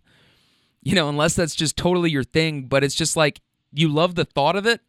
You 0.82 0.94
know, 0.94 1.08
unless 1.08 1.34
that's 1.34 1.54
just 1.54 1.76
totally 1.76 2.10
your 2.10 2.24
thing, 2.24 2.64
but 2.64 2.82
it's 2.82 2.94
just 2.94 3.16
like 3.16 3.40
you 3.72 3.88
love 3.88 4.14
the 4.14 4.24
thought 4.24 4.56
of 4.56 4.66
it 4.66 4.80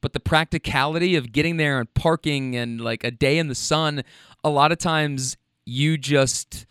but 0.00 0.12
the 0.12 0.20
practicality 0.20 1.16
of 1.16 1.32
getting 1.32 1.56
there 1.56 1.78
and 1.78 1.92
parking 1.94 2.56
and 2.56 2.80
like 2.80 3.04
a 3.04 3.10
day 3.10 3.38
in 3.38 3.48
the 3.48 3.54
sun, 3.54 4.02
a 4.44 4.50
lot 4.50 4.72
of 4.72 4.78
times 4.78 5.36
you 5.64 5.98
just 5.98 6.66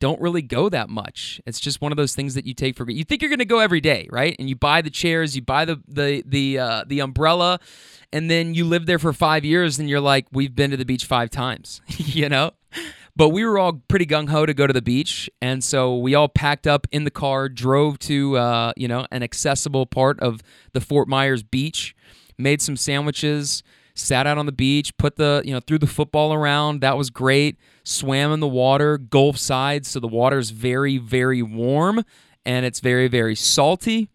don't 0.00 0.20
really 0.20 0.42
go 0.42 0.68
that 0.70 0.88
much. 0.88 1.40
It's 1.46 1.60
just 1.60 1.80
one 1.80 1.92
of 1.92 1.96
those 1.96 2.14
things 2.14 2.34
that 2.34 2.46
you 2.46 2.54
take 2.54 2.74
for 2.74 2.84
granted. 2.84 2.98
You 2.98 3.04
think 3.04 3.20
you're 3.22 3.28
going 3.28 3.38
to 3.38 3.44
go 3.44 3.60
every 3.60 3.82
day, 3.82 4.08
right? 4.10 4.34
And 4.38 4.48
you 4.48 4.56
buy 4.56 4.80
the 4.80 4.90
chairs, 4.90 5.36
you 5.36 5.42
buy 5.42 5.66
the 5.66 5.80
the 5.86 6.24
the 6.26 6.58
uh, 6.58 6.84
the 6.86 7.00
umbrella, 7.00 7.60
and 8.12 8.30
then 8.30 8.54
you 8.54 8.64
live 8.64 8.86
there 8.86 8.98
for 8.98 9.12
five 9.12 9.44
years, 9.44 9.78
and 9.78 9.88
you're 9.88 10.00
like, 10.00 10.26
we've 10.32 10.56
been 10.56 10.70
to 10.70 10.76
the 10.76 10.86
beach 10.86 11.04
five 11.04 11.30
times, 11.30 11.82
you 11.98 12.28
know. 12.28 12.52
But 13.14 13.28
we 13.30 13.44
were 13.44 13.58
all 13.58 13.74
pretty 13.88 14.06
gung 14.06 14.30
ho 14.30 14.46
to 14.46 14.54
go 14.54 14.66
to 14.66 14.72
the 14.72 14.80
beach, 14.80 15.28
and 15.42 15.62
so 15.62 15.96
we 15.96 16.14
all 16.14 16.28
packed 16.28 16.66
up 16.66 16.86
in 16.90 17.04
the 17.04 17.10
car, 17.10 17.48
drove 17.50 17.98
to 18.00 18.38
uh, 18.38 18.72
you 18.76 18.88
know 18.88 19.06
an 19.12 19.22
accessible 19.22 19.84
part 19.84 20.18
of 20.20 20.42
the 20.72 20.80
Fort 20.80 21.08
Myers 21.08 21.42
beach, 21.42 21.94
made 22.40 22.60
some 22.60 22.76
sandwiches, 22.76 23.62
sat 23.94 24.26
out 24.26 24.38
on 24.38 24.46
the 24.46 24.52
beach, 24.52 24.96
put 24.96 25.16
the, 25.16 25.42
you 25.44 25.52
know, 25.52 25.60
threw 25.60 25.78
the 25.78 25.86
football 25.86 26.32
around. 26.32 26.80
That 26.80 26.96
was 26.96 27.10
great. 27.10 27.58
Swam 27.84 28.32
in 28.32 28.40
the 28.40 28.48
water, 28.48 28.98
Gulf 28.98 29.36
side, 29.36 29.86
so 29.86 30.00
the 30.00 30.08
water 30.08 30.38
is 30.38 30.50
very, 30.50 30.98
very 30.98 31.42
warm 31.42 32.04
and 32.44 32.64
it's 32.64 32.80
very, 32.80 33.08
very 33.08 33.34
salty. 33.34 34.08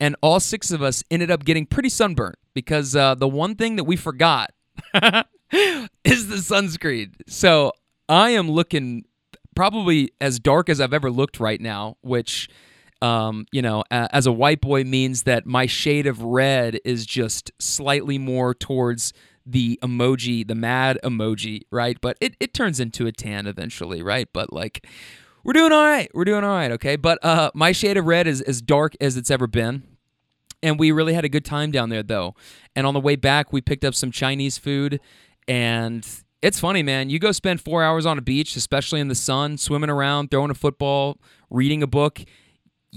And 0.00 0.16
all 0.22 0.40
six 0.40 0.70
of 0.70 0.82
us 0.82 1.02
ended 1.10 1.30
up 1.30 1.44
getting 1.44 1.66
pretty 1.66 1.88
sunburnt 1.88 2.36
because 2.52 2.96
uh, 2.96 3.14
the 3.14 3.28
one 3.28 3.54
thing 3.54 3.76
that 3.76 3.84
we 3.84 3.96
forgot 3.96 4.50
is 4.94 6.28
the 6.28 6.36
sunscreen. 6.36 7.14
So 7.28 7.72
I 8.08 8.30
am 8.30 8.50
looking 8.50 9.04
probably 9.54 10.10
as 10.20 10.38
dark 10.40 10.68
as 10.68 10.80
I've 10.80 10.92
ever 10.92 11.10
looked 11.10 11.38
right 11.38 11.60
now, 11.60 11.96
which 12.00 12.48
um, 13.04 13.44
you 13.52 13.60
know, 13.60 13.84
as 13.90 14.26
a 14.26 14.32
white 14.32 14.62
boy 14.62 14.82
means 14.82 15.24
that 15.24 15.44
my 15.44 15.66
shade 15.66 16.06
of 16.06 16.22
red 16.22 16.80
is 16.84 17.04
just 17.04 17.52
slightly 17.58 18.16
more 18.16 18.54
towards 18.54 19.12
the 19.44 19.78
emoji, 19.82 20.46
the 20.46 20.54
mad 20.54 20.98
emoji, 21.04 21.62
right? 21.70 21.98
But 22.00 22.16
it, 22.22 22.34
it 22.40 22.54
turns 22.54 22.80
into 22.80 23.06
a 23.06 23.12
tan 23.12 23.46
eventually, 23.46 24.02
right? 24.02 24.26
But 24.32 24.54
like 24.54 24.86
we're 25.44 25.52
doing 25.52 25.70
all 25.70 25.84
right. 25.84 26.10
We're 26.14 26.24
doing 26.24 26.44
all 26.44 26.54
right, 26.54 26.70
okay? 26.72 26.96
But 26.96 27.22
uh, 27.22 27.50
my 27.54 27.72
shade 27.72 27.98
of 27.98 28.06
red 28.06 28.26
is 28.26 28.40
as 28.40 28.62
dark 28.62 28.94
as 29.02 29.18
it's 29.18 29.30
ever 29.30 29.46
been. 29.46 29.82
And 30.62 30.78
we 30.78 30.90
really 30.90 31.12
had 31.12 31.26
a 31.26 31.28
good 31.28 31.44
time 31.44 31.70
down 31.70 31.90
there, 31.90 32.02
though. 32.02 32.34
And 32.74 32.86
on 32.86 32.94
the 32.94 33.00
way 33.00 33.16
back, 33.16 33.52
we 33.52 33.60
picked 33.60 33.84
up 33.84 33.94
some 33.94 34.10
Chinese 34.10 34.56
food. 34.56 34.98
And 35.46 36.08
it's 36.40 36.58
funny, 36.58 36.82
man. 36.82 37.10
You 37.10 37.18
go 37.18 37.32
spend 37.32 37.60
four 37.60 37.82
hours 37.82 38.06
on 38.06 38.16
a 38.16 38.22
beach, 38.22 38.56
especially 38.56 39.00
in 39.00 39.08
the 39.08 39.14
sun, 39.14 39.58
swimming 39.58 39.90
around, 39.90 40.30
throwing 40.30 40.50
a 40.50 40.54
football, 40.54 41.18
reading 41.50 41.82
a 41.82 41.86
book. 41.86 42.22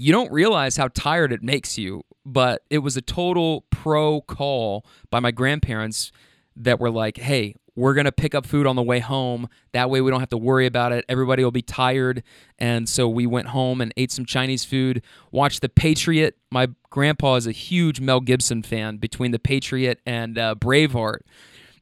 You 0.00 0.12
don't 0.12 0.30
realize 0.30 0.76
how 0.76 0.88
tired 0.88 1.32
it 1.32 1.42
makes 1.42 1.76
you. 1.76 2.04
But 2.24 2.62
it 2.70 2.78
was 2.78 2.96
a 2.96 3.00
total 3.00 3.64
pro 3.70 4.20
call 4.20 4.86
by 5.10 5.18
my 5.18 5.30
grandparents 5.30 6.12
that 6.56 6.78
were 6.78 6.90
like, 6.90 7.16
hey, 7.16 7.54
we're 7.74 7.94
going 7.94 8.04
to 8.04 8.12
pick 8.12 8.34
up 8.34 8.44
food 8.44 8.66
on 8.66 8.76
the 8.76 8.82
way 8.82 8.98
home. 8.98 9.48
That 9.72 9.88
way 9.88 10.00
we 10.00 10.10
don't 10.10 10.20
have 10.20 10.28
to 10.30 10.36
worry 10.36 10.66
about 10.66 10.92
it. 10.92 11.04
Everybody 11.08 11.42
will 11.42 11.50
be 11.50 11.62
tired. 11.62 12.22
And 12.58 12.88
so 12.88 13.08
we 13.08 13.26
went 13.26 13.48
home 13.48 13.80
and 13.80 13.94
ate 13.96 14.12
some 14.12 14.26
Chinese 14.26 14.64
food, 14.64 15.02
watched 15.32 15.62
The 15.62 15.68
Patriot. 15.68 16.36
My 16.50 16.68
grandpa 16.90 17.36
is 17.36 17.46
a 17.46 17.52
huge 17.52 18.00
Mel 18.00 18.20
Gibson 18.20 18.62
fan 18.62 18.98
between 18.98 19.30
The 19.30 19.38
Patriot 19.38 20.00
and 20.04 20.36
uh, 20.36 20.54
Braveheart. 20.56 21.20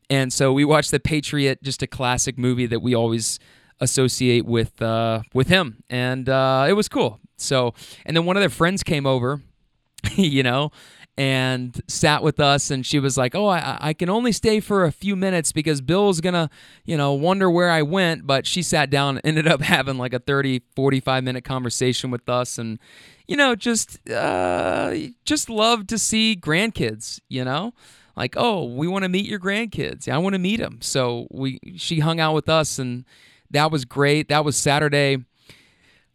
And 0.09 0.33
so 0.33 0.53
we 0.53 0.65
watched 0.65 0.91
The 0.91 1.01
Patriot, 1.01 1.63
just 1.63 1.83
a 1.83 1.87
classic 1.87 2.39
movie 2.39 2.67
that 2.67 2.81
we 2.81 2.95
always 2.95 3.41
associate 3.81 4.47
with 4.47 4.81
uh, 4.81 5.23
with 5.35 5.49
him. 5.49 5.83
And 5.91 6.29
uh, 6.29 6.67
it 6.69 6.75
was 6.75 6.89
cool. 6.89 7.21
So, 7.37 7.75
and 8.05 8.17
then 8.17 8.25
one 8.25 8.37
of 8.37 8.41
their 8.41 8.51
friends 8.51 8.83
came 8.83 9.07
over, 9.07 9.43
you 10.17 10.43
know, 10.43 10.73
and 11.19 11.81
sat 11.89 12.23
with 12.23 12.41
us 12.41 12.71
and 12.71 12.85
she 12.85 12.99
was 12.99 13.17
like 13.17 13.35
oh 13.35 13.47
I, 13.47 13.79
I 13.81 13.93
can 13.95 14.11
only 14.11 14.33
stay 14.33 14.61
for 14.61 14.85
a 14.85 14.93
few 14.93 15.17
minutes 15.17 15.51
because 15.51 15.81
bill's 15.81 16.21
gonna 16.21 16.51
you 16.85 16.97
know 16.97 17.15
wonder 17.15 17.51
where 17.51 17.71
i 17.71 17.83
went. 17.83 18.27
But 18.27 18.47
she 18.47 18.63
sat 18.63 18.91
down 18.91 19.17
and 19.17 19.27
ended 19.27 19.49
up 19.49 19.61
having 19.63 19.97
like 19.99 20.13
a 20.13 20.19
30 20.19 20.63
45 20.75 21.25
minute 21.25 21.45
conversation 21.45 22.11
with 22.11 22.29
us 22.29 22.59
and 22.59 22.79
you 23.27 23.37
know 23.37 23.55
just 23.55 24.09
uh, 24.11 24.95
just 25.25 25.49
love 25.49 25.87
to 25.89 25.99
see 25.99 26.37
grandkids 26.37 27.21
you 27.29 27.45
know? 27.45 27.73
Like 28.15 28.35
oh 28.37 28.65
we 28.65 28.87
want 28.87 29.05
to 29.05 29.09
meet 29.09 29.27
your 29.27 29.41
grandkids. 29.41 30.09
I 30.09 30.19
want 30.19 30.35
to 30.35 30.39
meet 30.39 30.61
them 30.61 30.79
so 30.83 31.29
we 31.31 31.59
she 31.77 32.01
hung 32.01 32.21
out 32.21 32.35
with 32.35 32.49
us 32.49 32.79
and 32.79 33.05
that 33.51 33.71
was 33.71 33.85
great. 33.85 34.29
That 34.29 34.45
was 34.45 34.57
saturday 34.57 35.25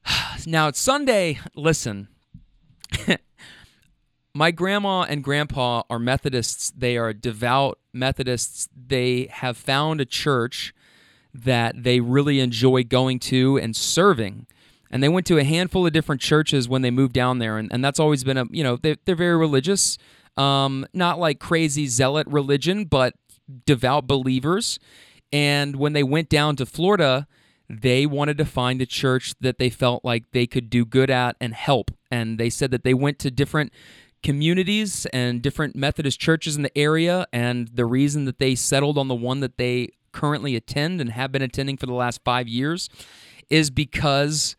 now 0.45 0.67
it's 0.67 0.79
sunday 0.79 1.39
listen 1.55 2.07
my 4.33 4.51
grandma 4.51 5.03
and 5.03 5.23
grandpa 5.23 5.83
are 5.89 5.99
Methodists. 5.99 6.71
They 6.71 6.97
are 6.97 7.13
devout 7.13 7.79
Methodists. 7.93 8.69
They 8.75 9.27
have 9.31 9.57
found 9.57 10.01
a 10.01 10.05
church 10.05 10.73
that 11.33 11.83
they 11.83 11.99
really 11.99 12.39
enjoy 12.39 12.83
going 12.83 13.19
to 13.19 13.57
and 13.57 13.75
serving. 13.75 14.47
And 14.89 15.01
they 15.01 15.09
went 15.09 15.25
to 15.27 15.37
a 15.37 15.43
handful 15.43 15.85
of 15.85 15.93
different 15.93 16.21
churches 16.21 16.67
when 16.67 16.81
they 16.81 16.91
moved 16.91 17.13
down 17.13 17.39
there. 17.39 17.57
And, 17.57 17.71
and 17.71 17.83
that's 17.83 17.99
always 17.99 18.23
been 18.23 18.37
a, 18.37 18.45
you 18.51 18.63
know, 18.63 18.75
they, 18.75 18.97
they're 19.05 19.15
very 19.15 19.37
religious. 19.37 19.97
Um, 20.35 20.85
not 20.93 21.19
like 21.19 21.39
crazy 21.39 21.87
zealot 21.87 22.27
religion, 22.27 22.85
but 22.85 23.13
devout 23.65 24.07
believers. 24.07 24.79
And 25.31 25.77
when 25.77 25.93
they 25.93 26.03
went 26.03 26.27
down 26.27 26.57
to 26.57 26.65
Florida, 26.65 27.27
they 27.79 28.05
wanted 28.05 28.37
to 28.37 28.45
find 28.45 28.81
a 28.81 28.85
church 28.85 29.33
that 29.39 29.57
they 29.57 29.69
felt 29.69 30.03
like 30.03 30.31
they 30.31 30.45
could 30.45 30.69
do 30.69 30.83
good 30.83 31.09
at 31.09 31.37
and 31.39 31.53
help. 31.53 31.91
And 32.11 32.37
they 32.37 32.49
said 32.49 32.71
that 32.71 32.83
they 32.83 32.93
went 32.93 33.17
to 33.19 33.31
different 33.31 33.71
communities 34.21 35.05
and 35.07 35.41
different 35.41 35.75
Methodist 35.75 36.19
churches 36.19 36.57
in 36.57 36.63
the 36.63 36.77
area. 36.77 37.25
And 37.31 37.69
the 37.69 37.85
reason 37.85 38.25
that 38.25 38.39
they 38.39 38.55
settled 38.55 38.97
on 38.97 39.07
the 39.07 39.15
one 39.15 39.39
that 39.39 39.57
they 39.57 39.89
currently 40.11 40.57
attend 40.57 40.99
and 40.99 41.11
have 41.11 41.31
been 41.31 41.41
attending 41.41 41.77
for 41.77 41.85
the 41.85 41.93
last 41.93 42.21
five 42.25 42.47
years 42.47 42.89
is 43.49 43.69
because 43.69 44.57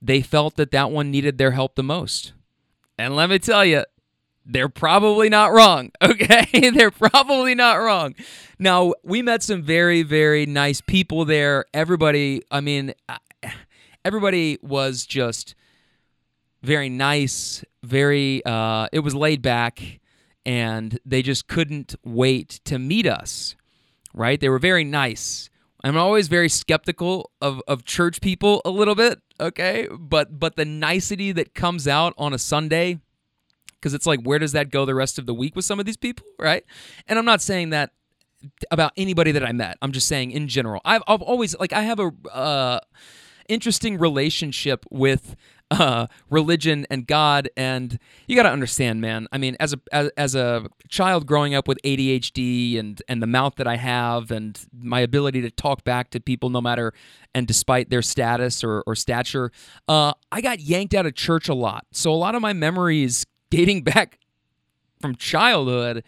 they 0.00 0.20
felt 0.20 0.56
that 0.56 0.70
that 0.70 0.92
one 0.92 1.10
needed 1.10 1.38
their 1.38 1.52
help 1.52 1.74
the 1.74 1.82
most. 1.82 2.34
And 2.96 3.16
let 3.16 3.30
me 3.30 3.40
tell 3.40 3.64
you, 3.64 3.84
they're 4.46 4.68
probably 4.68 5.28
not 5.28 5.52
wrong, 5.52 5.90
okay? 6.02 6.70
they're 6.70 6.90
probably 6.90 7.54
not 7.54 7.76
wrong. 7.76 8.14
Now, 8.58 8.94
we 9.02 9.22
met 9.22 9.42
some 9.42 9.62
very, 9.62 10.02
very 10.02 10.46
nice 10.46 10.80
people 10.80 11.24
there. 11.24 11.64
Everybody, 11.72 12.42
I 12.50 12.60
mean, 12.60 12.94
everybody 14.04 14.58
was 14.62 15.06
just 15.06 15.54
very 16.62 16.88
nice, 16.88 17.64
very 17.82 18.44
uh, 18.44 18.88
it 18.92 19.00
was 19.00 19.14
laid 19.14 19.42
back, 19.42 20.00
and 20.46 20.98
they 21.04 21.22
just 21.22 21.46
couldn't 21.46 21.94
wait 22.04 22.60
to 22.64 22.78
meet 22.78 23.06
us. 23.06 23.56
Right? 24.14 24.40
They 24.40 24.48
were 24.48 24.60
very 24.60 24.84
nice. 24.84 25.50
I'm 25.82 25.98
always 25.98 26.28
very 26.28 26.48
skeptical 26.48 27.30
of, 27.42 27.60
of 27.68 27.84
church 27.84 28.22
people 28.22 28.62
a 28.64 28.70
little 28.70 28.94
bit, 28.94 29.20
okay? 29.38 29.86
But 29.98 30.38
but 30.38 30.56
the 30.56 30.64
nicety 30.64 31.30
that 31.32 31.54
comes 31.54 31.86
out 31.86 32.14
on 32.16 32.32
a 32.32 32.38
Sunday, 32.38 33.00
because 33.84 33.92
it's 33.92 34.06
like, 34.06 34.22
where 34.22 34.38
does 34.38 34.52
that 34.52 34.70
go 34.70 34.86
the 34.86 34.94
rest 34.94 35.18
of 35.18 35.26
the 35.26 35.34
week 35.34 35.54
with 35.54 35.66
some 35.66 35.78
of 35.78 35.84
these 35.84 35.98
people, 35.98 36.24
right? 36.38 36.64
And 37.06 37.18
I'm 37.18 37.26
not 37.26 37.42
saying 37.42 37.68
that 37.70 37.90
about 38.70 38.92
anybody 38.96 39.30
that 39.32 39.44
I 39.44 39.52
met. 39.52 39.76
I'm 39.82 39.92
just 39.92 40.08
saying 40.08 40.30
in 40.30 40.48
general. 40.48 40.80
I've, 40.86 41.02
I've 41.06 41.20
always 41.20 41.54
like 41.58 41.74
I 41.74 41.82
have 41.82 42.00
a 42.00 42.10
uh, 42.32 42.80
interesting 43.46 43.98
relationship 43.98 44.86
with 44.90 45.36
uh, 45.70 46.06
religion 46.30 46.86
and 46.88 47.06
God. 47.06 47.50
And 47.58 47.98
you 48.26 48.36
got 48.36 48.44
to 48.44 48.50
understand, 48.50 49.02
man. 49.02 49.26
I 49.32 49.38
mean, 49.38 49.54
as 49.60 49.74
a 49.74 49.80
as, 49.92 50.10
as, 50.16 50.34
a 50.34 50.66
child 50.88 51.26
growing 51.26 51.54
up 51.54 51.68
with 51.68 51.78
ADHD 51.84 52.78
and 52.78 53.02
and 53.06 53.22
the 53.22 53.26
mouth 53.26 53.56
that 53.56 53.66
I 53.66 53.76
have 53.76 54.30
and 54.30 54.58
my 54.72 55.00
ability 55.00 55.42
to 55.42 55.50
talk 55.50 55.84
back 55.84 56.10
to 56.10 56.20
people 56.20 56.48
no 56.48 56.60
matter 56.60 56.94
and 57.34 57.46
despite 57.46 57.90
their 57.90 58.02
status 58.02 58.64
or, 58.64 58.82
or 58.86 58.94
stature, 58.94 59.50
uh, 59.88 60.12
I 60.32 60.40
got 60.40 60.60
yanked 60.60 60.94
out 60.94 61.04
of 61.04 61.14
church 61.14 61.48
a 61.48 61.54
lot. 61.54 61.86
So 61.92 62.12
a 62.12 62.16
lot 62.16 62.34
of 62.34 62.42
my 62.42 62.52
memories 62.52 63.26
dating 63.54 63.82
back 63.82 64.18
from 65.00 65.14
childhood 65.14 66.02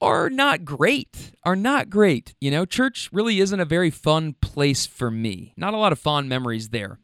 are 0.00 0.28
not 0.28 0.64
great. 0.64 1.32
Are 1.42 1.56
not 1.56 1.88
great. 1.88 2.34
You 2.40 2.50
know, 2.50 2.64
church 2.66 3.08
really 3.12 3.40
isn't 3.40 3.58
a 3.58 3.64
very 3.64 3.90
fun 3.90 4.34
place 4.42 4.84
for 4.84 5.10
me. 5.10 5.54
Not 5.56 5.72
a 5.72 5.78
lot 5.78 5.92
of 5.92 5.98
fond 5.98 6.28
memories 6.28 6.68
there. 6.68 6.98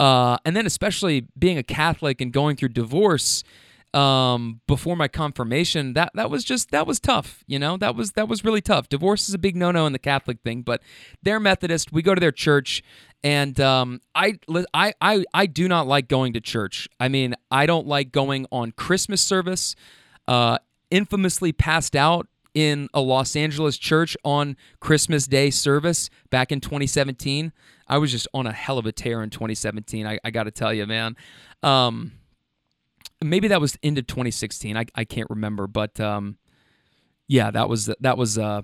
Uh, 0.00 0.38
and 0.44 0.56
then, 0.56 0.64
especially 0.64 1.26
being 1.38 1.58
a 1.58 1.62
Catholic 1.62 2.20
and 2.20 2.32
going 2.32 2.56
through 2.56 2.70
divorce 2.70 3.44
um, 3.92 4.60
before 4.66 4.96
my 4.96 5.06
confirmation, 5.06 5.92
that 5.92 6.12
that 6.14 6.30
was 6.30 6.42
just 6.42 6.70
that 6.70 6.86
was 6.86 6.98
tough. 6.98 7.44
You 7.46 7.58
know, 7.58 7.76
that 7.76 7.94
was 7.94 8.12
that 8.12 8.26
was 8.26 8.42
really 8.42 8.62
tough. 8.62 8.88
Divorce 8.88 9.28
is 9.28 9.34
a 9.34 9.38
big 9.38 9.54
no-no 9.54 9.86
in 9.86 9.92
the 9.92 9.98
Catholic 9.98 10.38
thing, 10.42 10.62
but 10.62 10.80
they're 11.22 11.38
Methodist. 11.38 11.92
We 11.92 12.00
go 12.00 12.14
to 12.14 12.20
their 12.20 12.32
church, 12.32 12.82
and 13.24 13.58
um, 13.60 14.00
I, 14.14 14.38
I 14.74 14.92
I 15.00 15.24
I 15.32 15.46
do 15.46 15.68
not 15.68 15.86
like 15.86 16.08
going 16.08 16.32
to 16.32 16.40
church. 16.40 16.88
I 16.98 17.08
mean, 17.08 17.34
I 17.50 17.66
don't 17.66 17.86
like 17.86 18.12
going 18.12 18.46
on 18.50 18.72
Christmas 18.72 19.20
service. 19.20 19.74
Uh, 20.28 20.58
infamously 20.90 21.52
passed 21.52 21.96
out 21.96 22.28
in 22.54 22.88
a 22.92 23.00
Los 23.00 23.34
Angeles 23.34 23.78
church 23.78 24.16
on 24.24 24.56
Christmas 24.80 25.26
Day 25.26 25.50
service 25.50 26.10
back 26.30 26.52
in 26.52 26.60
2017. 26.60 27.52
I 27.88 27.98
was 27.98 28.10
just 28.10 28.28
on 28.34 28.46
a 28.46 28.52
hell 28.52 28.78
of 28.78 28.86
a 28.86 28.92
tear 28.92 29.22
in 29.22 29.30
2017. 29.30 30.06
I, 30.06 30.18
I 30.22 30.30
got 30.30 30.44
to 30.44 30.50
tell 30.50 30.72
you, 30.72 30.86
man. 30.86 31.16
Um, 31.62 32.12
maybe 33.22 33.48
that 33.48 33.60
was 33.60 33.78
into 33.82 34.02
2016. 34.02 34.76
I, 34.76 34.86
I 34.94 35.04
can't 35.04 35.28
remember, 35.30 35.66
but 35.66 35.98
um, 36.00 36.36
yeah, 37.26 37.50
that 37.50 37.68
was 37.68 37.90
that 38.00 38.18
was 38.18 38.38
uh, 38.38 38.62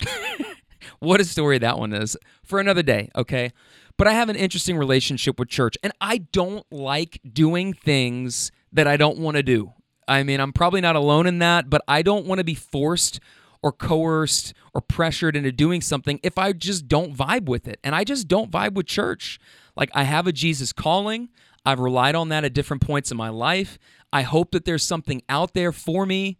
what 0.98 1.20
a 1.20 1.24
story 1.24 1.58
that 1.58 1.78
one 1.78 1.92
is 1.92 2.16
for 2.44 2.60
another 2.60 2.82
day. 2.82 3.10
Okay, 3.16 3.52
but 3.96 4.06
I 4.06 4.12
have 4.12 4.28
an 4.28 4.36
interesting 4.36 4.76
relationship 4.76 5.38
with 5.38 5.48
church, 5.48 5.76
and 5.82 5.92
I 6.00 6.18
don't 6.18 6.64
like 6.72 7.20
doing 7.30 7.72
things 7.72 8.50
that 8.72 8.86
I 8.86 8.96
don't 8.96 9.18
want 9.18 9.36
to 9.36 9.42
do. 9.42 9.72
I 10.06 10.22
mean, 10.22 10.40
I'm 10.40 10.52
probably 10.52 10.80
not 10.80 10.96
alone 10.96 11.26
in 11.26 11.38
that, 11.38 11.70
but 11.70 11.82
I 11.88 12.02
don't 12.02 12.26
want 12.26 12.38
to 12.38 12.44
be 12.44 12.54
forced 12.54 13.20
or 13.62 13.72
coerced 13.72 14.52
or 14.74 14.82
pressured 14.82 15.36
into 15.36 15.50
doing 15.50 15.80
something 15.80 16.20
if 16.22 16.36
I 16.36 16.52
just 16.52 16.86
don't 16.86 17.16
vibe 17.16 17.46
with 17.46 17.66
it. 17.66 17.80
And 17.82 17.94
I 17.94 18.04
just 18.04 18.28
don't 18.28 18.50
vibe 18.50 18.74
with 18.74 18.86
church. 18.86 19.38
Like, 19.74 19.90
I 19.94 20.02
have 20.02 20.26
a 20.26 20.32
Jesus 20.32 20.72
calling. 20.72 21.30
I've 21.64 21.80
relied 21.80 22.14
on 22.14 22.28
that 22.28 22.44
at 22.44 22.52
different 22.52 22.82
points 22.82 23.10
in 23.10 23.16
my 23.16 23.30
life. 23.30 23.78
I 24.12 24.22
hope 24.22 24.50
that 24.50 24.66
there's 24.66 24.82
something 24.82 25.22
out 25.28 25.54
there 25.54 25.72
for 25.72 26.04
me. 26.04 26.38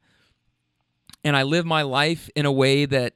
And 1.25 1.35
I 1.35 1.45
live 1.45 1.65
my 1.65 1.81
life 1.81 2.29
in 2.37 2.45
a 2.45 2.53
way 2.53 2.85
that 2.85 3.15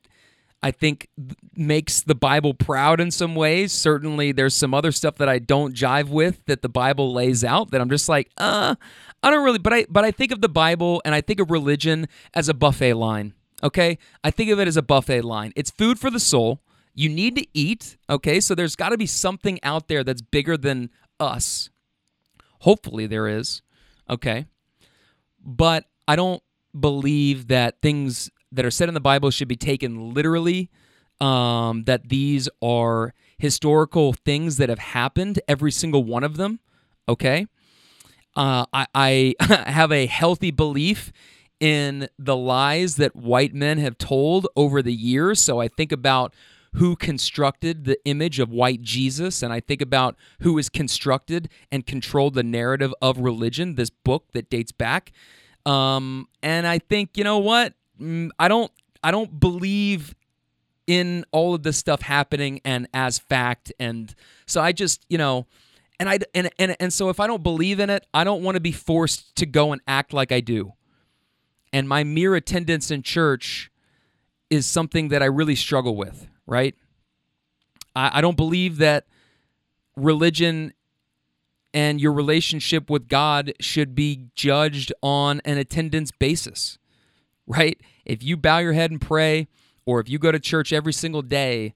I 0.62 0.72
think 0.72 1.08
makes 1.54 2.00
the 2.00 2.14
Bible 2.14 2.52
proud 2.52 3.00
in 3.00 3.10
some 3.10 3.34
ways. 3.34 3.72
Certainly, 3.72 4.32
there's 4.32 4.54
some 4.54 4.74
other 4.74 4.90
stuff 4.90 5.16
that 5.16 5.28
I 5.28 5.38
don't 5.38 5.74
jive 5.74 6.08
with 6.08 6.44
that 6.46 6.62
the 6.62 6.68
Bible 6.68 7.12
lays 7.12 7.44
out 7.44 7.70
that 7.70 7.80
I'm 7.80 7.90
just 7.90 8.08
like, 8.08 8.28
uh, 8.38 8.74
I 9.22 9.30
don't 9.30 9.44
really. 9.44 9.58
But 9.58 9.72
I, 9.72 9.86
but 9.88 10.04
I 10.04 10.10
think 10.10 10.32
of 10.32 10.40
the 10.40 10.48
Bible 10.48 11.00
and 11.04 11.14
I 11.14 11.20
think 11.20 11.38
of 11.38 11.50
religion 11.50 12.08
as 12.34 12.48
a 12.48 12.54
buffet 12.54 12.94
line. 12.94 13.34
Okay, 13.62 13.98
I 14.24 14.30
think 14.30 14.50
of 14.50 14.58
it 14.58 14.68
as 14.68 14.76
a 14.76 14.82
buffet 14.82 15.22
line. 15.22 15.52
It's 15.54 15.70
food 15.70 15.98
for 15.98 16.10
the 16.10 16.20
soul. 16.20 16.60
You 16.94 17.08
need 17.08 17.36
to 17.36 17.46
eat. 17.54 17.96
Okay, 18.10 18.40
so 18.40 18.54
there's 18.54 18.74
got 18.74 18.88
to 18.88 18.98
be 18.98 19.06
something 19.06 19.60
out 19.62 19.86
there 19.86 20.02
that's 20.02 20.22
bigger 20.22 20.56
than 20.56 20.90
us. 21.20 21.70
Hopefully, 22.60 23.06
there 23.06 23.28
is. 23.28 23.62
Okay, 24.10 24.46
but 25.44 25.84
I 26.08 26.16
don't 26.16 26.42
believe 26.78 27.48
that 27.48 27.80
things 27.80 28.30
that 28.52 28.64
are 28.64 28.70
said 28.70 28.88
in 28.88 28.94
the 28.94 29.00
Bible 29.00 29.30
should 29.30 29.48
be 29.48 29.56
taken 29.56 30.12
literally. 30.14 30.70
Um, 31.20 31.82
that 31.84 32.10
these 32.10 32.48
are 32.62 33.12
historical 33.38 34.12
things 34.12 34.56
that 34.58 34.68
have 34.68 34.78
happened, 34.78 35.40
every 35.48 35.72
single 35.72 36.04
one 36.04 36.22
of 36.22 36.36
them. 36.36 36.60
Okay. 37.08 37.48
Uh, 38.36 38.66
I, 38.72 38.86
I 38.94 39.34
have 39.66 39.90
a 39.90 40.06
healthy 40.06 40.52
belief 40.52 41.12
in 41.60 42.08
the 42.18 42.36
lies 42.36 42.96
that 42.96 43.16
white 43.16 43.54
men 43.54 43.78
have 43.78 43.98
told 43.98 44.46
over 44.54 44.82
the 44.82 44.92
years. 44.92 45.40
So 45.40 45.60
I 45.60 45.68
think 45.68 45.90
about 45.90 46.34
who 46.74 46.96
constructed 46.96 47.84
the 47.84 47.98
image 48.04 48.38
of 48.38 48.50
white 48.50 48.82
Jesus, 48.82 49.42
and 49.42 49.52
I 49.52 49.60
think 49.60 49.80
about 49.80 50.16
who 50.40 50.56
has 50.56 50.68
constructed 50.68 51.48
and 51.72 51.86
controlled 51.86 52.34
the 52.34 52.42
narrative 52.42 52.94
of 53.00 53.18
religion, 53.18 53.74
this 53.74 53.90
book 53.90 54.26
that 54.32 54.50
dates 54.50 54.72
back. 54.72 55.12
Um, 55.64 56.28
and 56.42 56.66
I 56.66 56.78
think, 56.78 57.16
you 57.16 57.24
know 57.24 57.38
what? 57.38 57.74
Mm, 58.00 58.30
I 58.38 58.48
don't 58.48 58.70
I 59.02 59.10
don't 59.10 59.38
believe 59.38 60.14
in 60.86 61.24
all 61.32 61.54
of 61.54 61.62
this 61.62 61.76
stuff 61.76 62.02
happening 62.02 62.60
and 62.64 62.88
as 62.94 63.18
fact 63.18 63.72
and 63.78 64.14
so 64.46 64.62
I 64.62 64.72
just, 64.72 65.04
you 65.08 65.18
know, 65.18 65.46
and 66.00 66.08
I 66.08 66.18
and 66.34 66.50
and 66.58 66.76
and 66.80 66.92
so 66.92 67.08
if 67.10 67.20
I 67.20 67.26
don't 67.26 67.42
believe 67.42 67.80
in 67.80 67.90
it, 67.90 68.06
I 68.14 68.24
don't 68.24 68.42
want 68.42 68.54
to 68.54 68.60
be 68.60 68.72
forced 68.72 69.36
to 69.36 69.46
go 69.46 69.72
and 69.72 69.80
act 69.86 70.12
like 70.12 70.32
I 70.32 70.40
do. 70.40 70.72
And 71.72 71.88
my 71.88 72.04
mere 72.04 72.34
attendance 72.34 72.90
in 72.90 73.02
church 73.02 73.70
is 74.48 74.64
something 74.64 75.08
that 75.08 75.22
I 75.22 75.26
really 75.26 75.54
struggle 75.54 75.96
with, 75.96 76.26
right? 76.46 76.74
I, 77.94 78.18
I 78.18 78.20
don't 78.20 78.36
believe 78.36 78.78
that 78.78 79.06
religion 79.96 80.72
and 81.74 82.00
your 82.00 82.12
relationship 82.12 82.88
with 82.88 83.08
God 83.08 83.52
should 83.60 83.94
be 83.94 84.28
judged 84.34 84.92
on 85.02 85.40
an 85.44 85.58
attendance 85.58 86.10
basis, 86.10 86.78
right? 87.48 87.80
If 88.04 88.22
you 88.22 88.36
bow 88.36 88.58
your 88.58 88.74
head 88.74 88.90
and 88.92 89.00
pray, 89.00 89.48
or 89.86 89.98
if 90.00 90.08
you 90.08 90.18
go 90.18 90.30
to 90.30 90.38
church 90.38 90.72
every 90.72 90.92
single 90.92 91.22
day, 91.22 91.74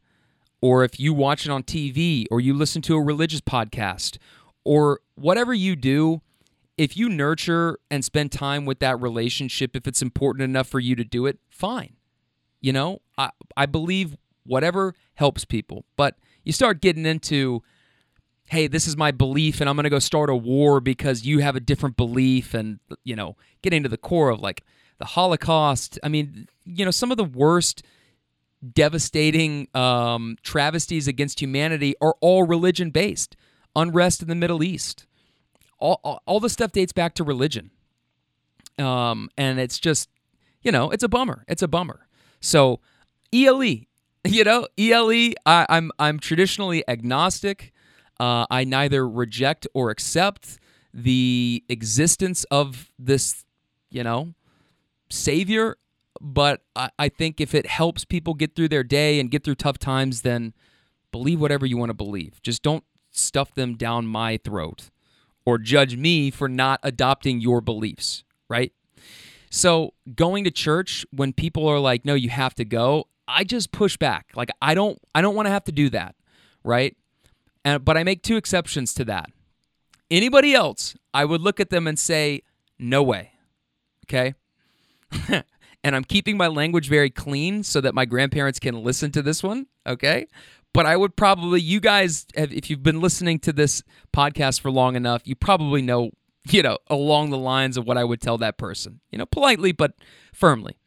or 0.60 0.84
if 0.84 1.00
you 1.00 1.12
watch 1.12 1.46
it 1.46 1.50
on 1.50 1.64
TV, 1.64 2.26
or 2.30 2.40
you 2.40 2.54
listen 2.54 2.82
to 2.82 2.94
a 2.94 3.02
religious 3.02 3.40
podcast, 3.40 4.18
or 4.64 5.00
whatever 5.16 5.52
you 5.52 5.74
do, 5.74 6.20
if 6.78 6.96
you 6.96 7.08
nurture 7.08 7.78
and 7.90 8.04
spend 8.04 8.30
time 8.30 8.64
with 8.64 8.78
that 8.78 9.00
relationship, 9.00 9.74
if 9.74 9.88
it's 9.88 10.02
important 10.02 10.44
enough 10.44 10.68
for 10.68 10.78
you 10.78 10.94
to 10.94 11.04
do 11.04 11.26
it, 11.26 11.38
fine. 11.48 11.96
You 12.60 12.72
know, 12.72 13.00
I, 13.18 13.30
I 13.56 13.66
believe 13.66 14.16
whatever 14.44 14.94
helps 15.14 15.44
people. 15.44 15.84
But 15.96 16.16
you 16.44 16.52
start 16.52 16.80
getting 16.80 17.06
into, 17.06 17.62
hey, 18.46 18.68
this 18.68 18.86
is 18.86 18.96
my 18.96 19.10
belief 19.10 19.60
and 19.60 19.68
I'm 19.68 19.76
going 19.76 19.84
to 19.84 19.90
go 19.90 19.98
start 19.98 20.30
a 20.30 20.36
war 20.36 20.80
because 20.80 21.24
you 21.24 21.40
have 21.40 21.56
a 21.56 21.60
different 21.60 21.96
belief 21.96 22.54
and, 22.54 22.78
you 23.04 23.16
know, 23.16 23.36
getting 23.62 23.82
to 23.82 23.88
the 23.88 23.96
core 23.98 24.30
of 24.30 24.40
like 24.40 24.64
the 25.02 25.06
Holocaust. 25.06 25.98
I 26.04 26.08
mean, 26.08 26.46
you 26.64 26.84
know, 26.84 26.92
some 26.92 27.10
of 27.10 27.16
the 27.16 27.24
worst 27.24 27.82
devastating 28.72 29.66
um, 29.74 30.36
travesties 30.44 31.08
against 31.08 31.42
humanity 31.42 31.96
are 32.00 32.14
all 32.20 32.44
religion 32.44 32.90
based. 32.90 33.36
Unrest 33.74 34.22
in 34.22 34.28
the 34.28 34.36
Middle 34.36 34.62
East. 34.62 35.06
All, 35.80 36.00
all, 36.04 36.22
all 36.24 36.38
the 36.38 36.48
stuff 36.48 36.70
dates 36.70 36.92
back 36.92 37.14
to 37.14 37.24
religion. 37.24 37.72
Um, 38.78 39.28
and 39.36 39.58
it's 39.58 39.80
just, 39.80 40.08
you 40.62 40.70
know, 40.70 40.92
it's 40.92 41.02
a 41.02 41.08
bummer. 41.08 41.44
It's 41.48 41.62
a 41.62 41.68
bummer. 41.68 42.06
So, 42.38 42.78
ELE, 43.32 43.62
you 44.24 44.44
know, 44.44 44.68
ELE, 44.78 45.32
I, 45.44 45.66
I'm 45.68 45.90
I'm 45.98 46.20
traditionally 46.20 46.84
agnostic. 46.86 47.72
Uh, 48.20 48.46
I 48.48 48.62
neither 48.62 49.08
reject 49.08 49.66
or 49.74 49.90
accept 49.90 50.60
the 50.94 51.64
existence 51.68 52.44
of 52.52 52.92
this, 53.00 53.44
you 53.90 54.04
know, 54.04 54.34
savior. 55.12 55.76
But 56.20 56.62
I, 56.76 56.90
I 56.98 57.08
think 57.08 57.40
if 57.40 57.54
it 57.54 57.66
helps 57.66 58.04
people 58.04 58.34
get 58.34 58.54
through 58.54 58.68
their 58.68 58.84
day 58.84 59.18
and 59.18 59.30
get 59.30 59.44
through 59.44 59.56
tough 59.56 59.78
times, 59.78 60.22
then 60.22 60.52
believe 61.10 61.40
whatever 61.40 61.66
you 61.66 61.76
want 61.76 61.90
to 61.90 61.94
believe. 61.94 62.40
Just 62.42 62.62
don't 62.62 62.84
stuff 63.10 63.54
them 63.54 63.76
down 63.76 64.06
my 64.06 64.38
throat 64.38 64.90
or 65.44 65.58
judge 65.58 65.96
me 65.96 66.30
for 66.30 66.48
not 66.48 66.80
adopting 66.82 67.40
your 67.40 67.60
beliefs, 67.60 68.24
right? 68.48 68.72
So, 69.50 69.92
going 70.14 70.44
to 70.44 70.50
church 70.50 71.04
when 71.10 71.32
people 71.32 71.68
are 71.68 71.78
like, 71.78 72.04
"No, 72.04 72.14
you 72.14 72.30
have 72.30 72.54
to 72.54 72.64
go." 72.64 73.08
I 73.28 73.44
just 73.44 73.70
push 73.72 73.96
back. 73.96 74.30
Like 74.34 74.50
I 74.60 74.74
don't 74.74 74.98
I 75.14 75.20
don't 75.20 75.34
want 75.34 75.46
to 75.46 75.50
have 75.50 75.64
to 75.64 75.72
do 75.72 75.90
that, 75.90 76.14
right? 76.64 76.96
And 77.64 77.84
but 77.84 77.96
I 77.96 78.04
make 78.04 78.22
two 78.22 78.36
exceptions 78.36 78.94
to 78.94 79.04
that. 79.06 79.30
Anybody 80.10 80.54
else, 80.54 80.94
I 81.12 81.24
would 81.24 81.40
look 81.40 81.60
at 81.60 81.70
them 81.70 81.86
and 81.86 81.98
say, 81.98 82.42
"No 82.78 83.02
way." 83.02 83.32
Okay? 84.06 84.34
and 85.84 85.96
I'm 85.96 86.04
keeping 86.04 86.36
my 86.36 86.46
language 86.48 86.88
very 86.88 87.10
clean 87.10 87.62
so 87.62 87.80
that 87.80 87.94
my 87.94 88.04
grandparents 88.04 88.58
can 88.58 88.82
listen 88.82 89.10
to 89.12 89.22
this 89.22 89.42
one, 89.42 89.66
okay? 89.86 90.26
But 90.72 90.86
I 90.86 90.96
would 90.96 91.16
probably 91.16 91.60
you 91.60 91.80
guys 91.80 92.26
have, 92.36 92.52
if 92.52 92.70
you've 92.70 92.82
been 92.82 93.00
listening 93.00 93.38
to 93.40 93.52
this 93.52 93.82
podcast 94.14 94.60
for 94.60 94.70
long 94.70 94.96
enough, 94.96 95.22
you 95.24 95.34
probably 95.34 95.82
know, 95.82 96.10
you 96.48 96.62
know, 96.62 96.78
along 96.88 97.30
the 97.30 97.38
lines 97.38 97.76
of 97.76 97.86
what 97.86 97.98
I 97.98 98.04
would 98.04 98.20
tell 98.20 98.38
that 98.38 98.58
person. 98.58 99.00
You 99.10 99.18
know, 99.18 99.26
politely 99.26 99.72
but 99.72 99.94
firmly. 100.32 100.78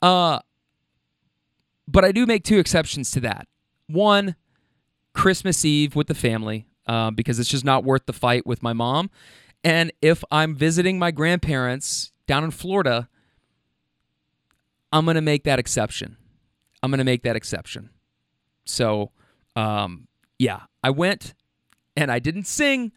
Uh 0.00 0.40
but 1.86 2.04
I 2.04 2.12
do 2.12 2.26
make 2.26 2.44
two 2.44 2.58
exceptions 2.58 3.10
to 3.12 3.20
that. 3.20 3.46
One, 3.88 4.36
Christmas 5.12 5.64
Eve 5.64 5.94
with 5.94 6.06
the 6.06 6.14
family, 6.14 6.66
uh, 6.86 7.10
because 7.10 7.38
it's 7.38 7.50
just 7.50 7.64
not 7.64 7.84
worth 7.84 8.06
the 8.06 8.12
fight 8.12 8.46
with 8.46 8.62
my 8.62 8.72
mom. 8.72 9.10
And 9.62 9.92
if 10.02 10.24
I'm 10.30 10.54
visiting 10.54 10.98
my 10.98 11.10
grandparents 11.10 12.12
down 12.26 12.44
in 12.44 12.50
Florida, 12.50 13.08
I'm 14.94 15.04
going 15.04 15.16
to 15.16 15.20
make 15.20 15.42
that 15.42 15.58
exception. 15.58 16.16
I'm 16.80 16.90
going 16.92 16.98
to 16.98 17.04
make 17.04 17.24
that 17.24 17.34
exception. 17.34 17.90
So, 18.64 19.10
um, 19.56 20.06
yeah, 20.38 20.60
I 20.84 20.90
went 20.90 21.34
and 21.96 22.12
I 22.12 22.20
didn't 22.20 22.46
sing, 22.46 22.92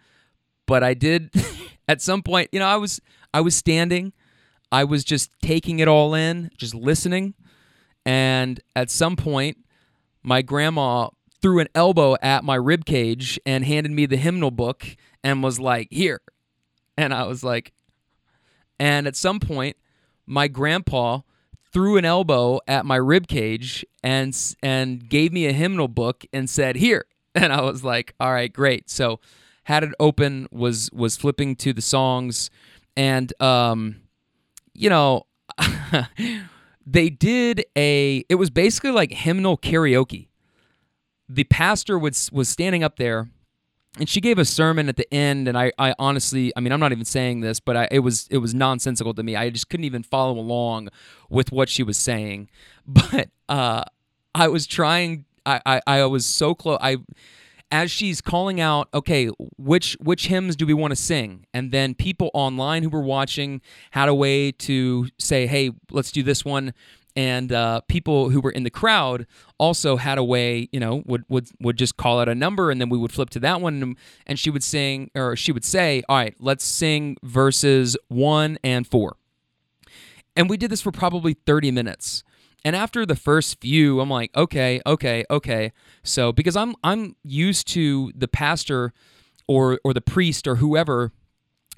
but 0.67 0.83
I 0.83 0.93
did 0.93 1.31
at 1.87 1.99
some 1.99 2.21
point, 2.21 2.49
you 2.51 2.59
know, 2.59 2.67
I 2.67 2.75
was 2.75 3.01
I 3.33 3.41
was 3.41 3.55
standing, 3.55 4.13
I 4.71 4.83
was 4.83 5.03
just 5.03 5.31
taking 5.41 5.79
it 5.79 5.87
all 5.87 6.13
in, 6.13 6.51
just 6.55 6.75
listening. 6.75 7.33
And 8.05 8.59
at 8.75 8.91
some 8.91 9.15
point, 9.15 9.57
my 10.21 10.43
grandma 10.43 11.09
threw 11.41 11.59
an 11.59 11.67
elbow 11.73 12.15
at 12.21 12.43
my 12.43 12.55
rib 12.55 12.85
cage 12.85 13.39
and 13.43 13.65
handed 13.65 13.91
me 13.91 14.05
the 14.05 14.17
hymnal 14.17 14.51
book 14.51 14.85
and 15.23 15.41
was 15.41 15.59
like, 15.59 15.87
"Here." 15.89 16.21
And 16.95 17.11
I 17.11 17.23
was 17.23 17.43
like, 17.43 17.73
and 18.79 19.07
at 19.07 19.15
some 19.15 19.39
point, 19.39 19.77
my 20.27 20.47
grandpa 20.47 21.21
threw 21.71 21.97
an 21.97 22.05
elbow 22.05 22.59
at 22.67 22.85
my 22.85 22.95
rib 22.95 23.27
cage 23.27 23.85
and 24.03 24.37
and 24.61 25.09
gave 25.09 25.31
me 25.33 25.45
a 25.45 25.53
hymnal 25.53 25.87
book 25.87 26.25
and 26.33 26.49
said, 26.49 26.75
"Here." 26.75 27.05
And 27.35 27.53
I 27.53 27.61
was 27.61 27.83
like, 27.83 28.15
"All 28.19 28.31
right, 28.31 28.51
great." 28.51 28.89
So, 28.89 29.19
had 29.65 29.83
it 29.83 29.91
open 29.99 30.47
was 30.51 30.89
was 30.91 31.15
flipping 31.17 31.55
to 31.57 31.71
the 31.71 31.83
songs 31.83 32.49
and 32.95 33.31
um 33.41 34.01
you 34.73 34.89
know, 34.89 35.25
they 36.85 37.09
did 37.09 37.65
a 37.77 38.23
it 38.29 38.35
was 38.35 38.49
basically 38.49 38.91
like 38.91 39.11
hymnal 39.11 39.57
karaoke. 39.57 40.27
The 41.29 41.43
pastor 41.45 41.99
was 41.99 42.31
was 42.31 42.49
standing 42.49 42.83
up 42.83 42.97
there 42.97 43.29
and 43.99 44.07
she 44.07 44.21
gave 44.21 44.37
a 44.37 44.45
sermon 44.45 44.89
at 44.89 44.95
the 44.95 45.11
end 45.13 45.47
and 45.47 45.57
I, 45.57 45.71
I 45.77 45.93
honestly 45.99 46.53
I 46.55 46.59
mean 46.59 46.71
I'm 46.71 46.79
not 46.79 46.91
even 46.91 47.05
saying 47.05 47.41
this 47.41 47.59
but 47.59 47.75
I, 47.75 47.87
it 47.91 47.99
was 47.99 48.27
it 48.29 48.37
was 48.37 48.53
nonsensical 48.53 49.13
to 49.13 49.23
me 49.23 49.35
I 49.35 49.49
just 49.49 49.69
couldn't 49.69 49.85
even 49.85 50.03
follow 50.03 50.37
along 50.37 50.89
with 51.29 51.51
what 51.51 51.69
she 51.69 51.83
was 51.83 51.97
saying 51.97 52.49
but 52.87 53.29
uh, 53.49 53.83
I 54.35 54.47
was 54.47 54.67
trying 54.67 55.25
I, 55.45 55.61
I, 55.65 55.81
I 55.87 56.05
was 56.05 56.25
so 56.25 56.55
close 56.55 56.77
I 56.81 56.97
as 57.71 57.91
she's 57.91 58.21
calling 58.21 58.61
out, 58.61 58.87
okay, 58.93 59.27
which 59.57 59.97
which 59.99 60.27
hymns 60.27 60.55
do 60.55 60.65
we 60.65 60.73
want 60.73 60.91
to 60.91 60.95
sing? 60.95 61.45
And 61.53 61.71
then 61.71 61.95
people 61.95 62.31
online 62.33 62.83
who 62.83 62.89
were 62.89 63.01
watching 63.01 63.61
had 63.91 64.07
a 64.07 64.13
way 64.13 64.51
to 64.53 65.07
say, 65.17 65.47
hey, 65.47 65.71
let's 65.91 66.11
do 66.11 66.23
this 66.23 66.45
one. 66.45 66.73
And 67.17 67.51
uh, 67.51 67.81
people 67.87 68.29
who 68.29 68.39
were 68.39 68.51
in 68.51 68.61
the 68.61 68.69
crowd 68.69 69.25
also 69.57 69.97
had 69.97 70.19
a 70.19 70.23
way, 70.23 70.69
you 70.71 70.79
know, 70.79 71.01
would, 71.07 71.23
would 71.27 71.49
would 71.59 71.75
just 71.75 71.97
call 71.97 72.19
out 72.19 72.29
a 72.29 72.35
number, 72.35 72.69
and 72.69 72.79
then 72.79 72.89
we 72.89 72.97
would 72.97 73.11
flip 73.11 73.31
to 73.31 73.39
that 73.39 73.59
one, 73.59 73.81
and, 73.81 73.97
and 74.27 74.37
she 74.37 74.51
would 74.51 74.63
sing, 74.63 75.09
or 75.15 75.35
she 75.35 75.51
would 75.51 75.65
say, 75.65 76.03
"All 76.07 76.15
right, 76.15 76.35
let's 76.39 76.63
sing 76.63 77.17
verses 77.23 77.97
one 78.07 78.59
and 78.63 78.85
four. 78.85 79.17
And 80.35 80.47
we 80.47 80.57
did 80.57 80.69
this 80.69 80.81
for 80.81 80.91
probably 80.91 81.33
thirty 81.33 81.71
minutes. 81.71 82.23
And 82.63 82.75
after 82.75 83.03
the 83.03 83.15
first 83.15 83.61
few, 83.61 83.99
I'm 83.99 84.09
like, 84.09 84.35
okay, 84.35 84.81
okay, 84.85 85.25
okay. 85.31 85.71
So 86.03 86.31
because 86.31 86.55
I'm 86.55 86.75
I'm 86.83 87.15
used 87.23 87.67
to 87.69 88.11
the 88.15 88.27
pastor 88.27 88.93
or 89.47 89.79
or 89.83 89.93
the 89.95 90.01
priest 90.01 90.47
or 90.47 90.57
whoever 90.57 91.13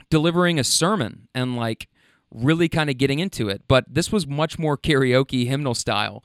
delivering 0.10 0.60
a 0.60 0.66
sermon 0.66 1.30
and 1.34 1.56
like 1.56 1.88
really 2.32 2.70
kind 2.70 2.90
of 2.90 2.98
getting 2.98 3.20
into 3.20 3.50
it. 3.50 3.64
But 3.68 3.86
this 3.88 4.12
was 4.12 4.28
much 4.28 4.60
more 4.60 4.78
karaoke 4.78 5.48
hymnal 5.48 5.76
style. 5.76 6.24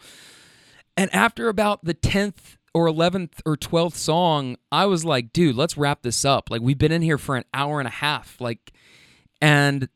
And 0.97 1.13
after 1.15 1.49
about 1.49 1.85
the 1.85 1.95
10th 1.95 2.57
or 2.73 2.87
11th 2.87 3.41
or 3.47 3.57
12th 3.57 3.95
song, 3.95 4.57
I 4.71 4.87
was 4.87 5.05
like, 5.05 5.33
dude, 5.33 5.57
let's 5.57 5.77
wrap 5.77 6.03
this 6.03 6.25
up. 6.25 6.51
Like, 6.51 6.61
we've 6.61 6.79
been 6.79 6.93
in 6.93 7.03
here 7.03 7.19
for 7.19 7.37
an 7.37 7.45
hour 7.55 7.81
and 7.81 7.89
a 7.89 7.93
half. 7.93 8.41
Like, 8.41 8.73
and, 9.41 9.89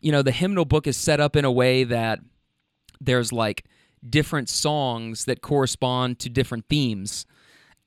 you 0.00 0.12
know, 0.12 0.22
the 0.22 0.32
hymnal 0.32 0.64
book 0.64 0.86
is 0.86 0.96
set 0.96 1.20
up 1.20 1.36
in 1.36 1.44
a 1.44 1.52
way 1.52 1.84
that 1.84 2.20
there's 3.00 3.32
like 3.32 3.64
different 4.08 4.48
songs 4.48 5.24
that 5.26 5.42
correspond 5.42 6.18
to 6.20 6.28
different 6.28 6.66
themes. 6.68 7.26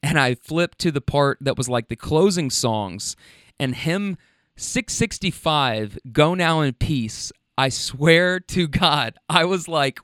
and 0.01 0.19
I 0.19 0.35
flipped 0.35 0.79
to 0.79 0.91
the 0.91 1.01
part 1.01 1.37
that 1.41 1.57
was 1.57 1.69
like 1.69 1.89
the 1.89 1.95
closing 1.95 2.49
songs 2.49 3.15
and 3.59 3.75
hymn 3.75 4.17
665 4.59 5.99
go 6.11 6.33
now 6.35 6.61
in 6.61 6.73
peace. 6.73 7.31
I 7.57 7.69
swear 7.69 8.39
to 8.41 8.67
God, 8.67 9.17
I 9.27 9.45
was 9.45 9.67
like 9.67 9.99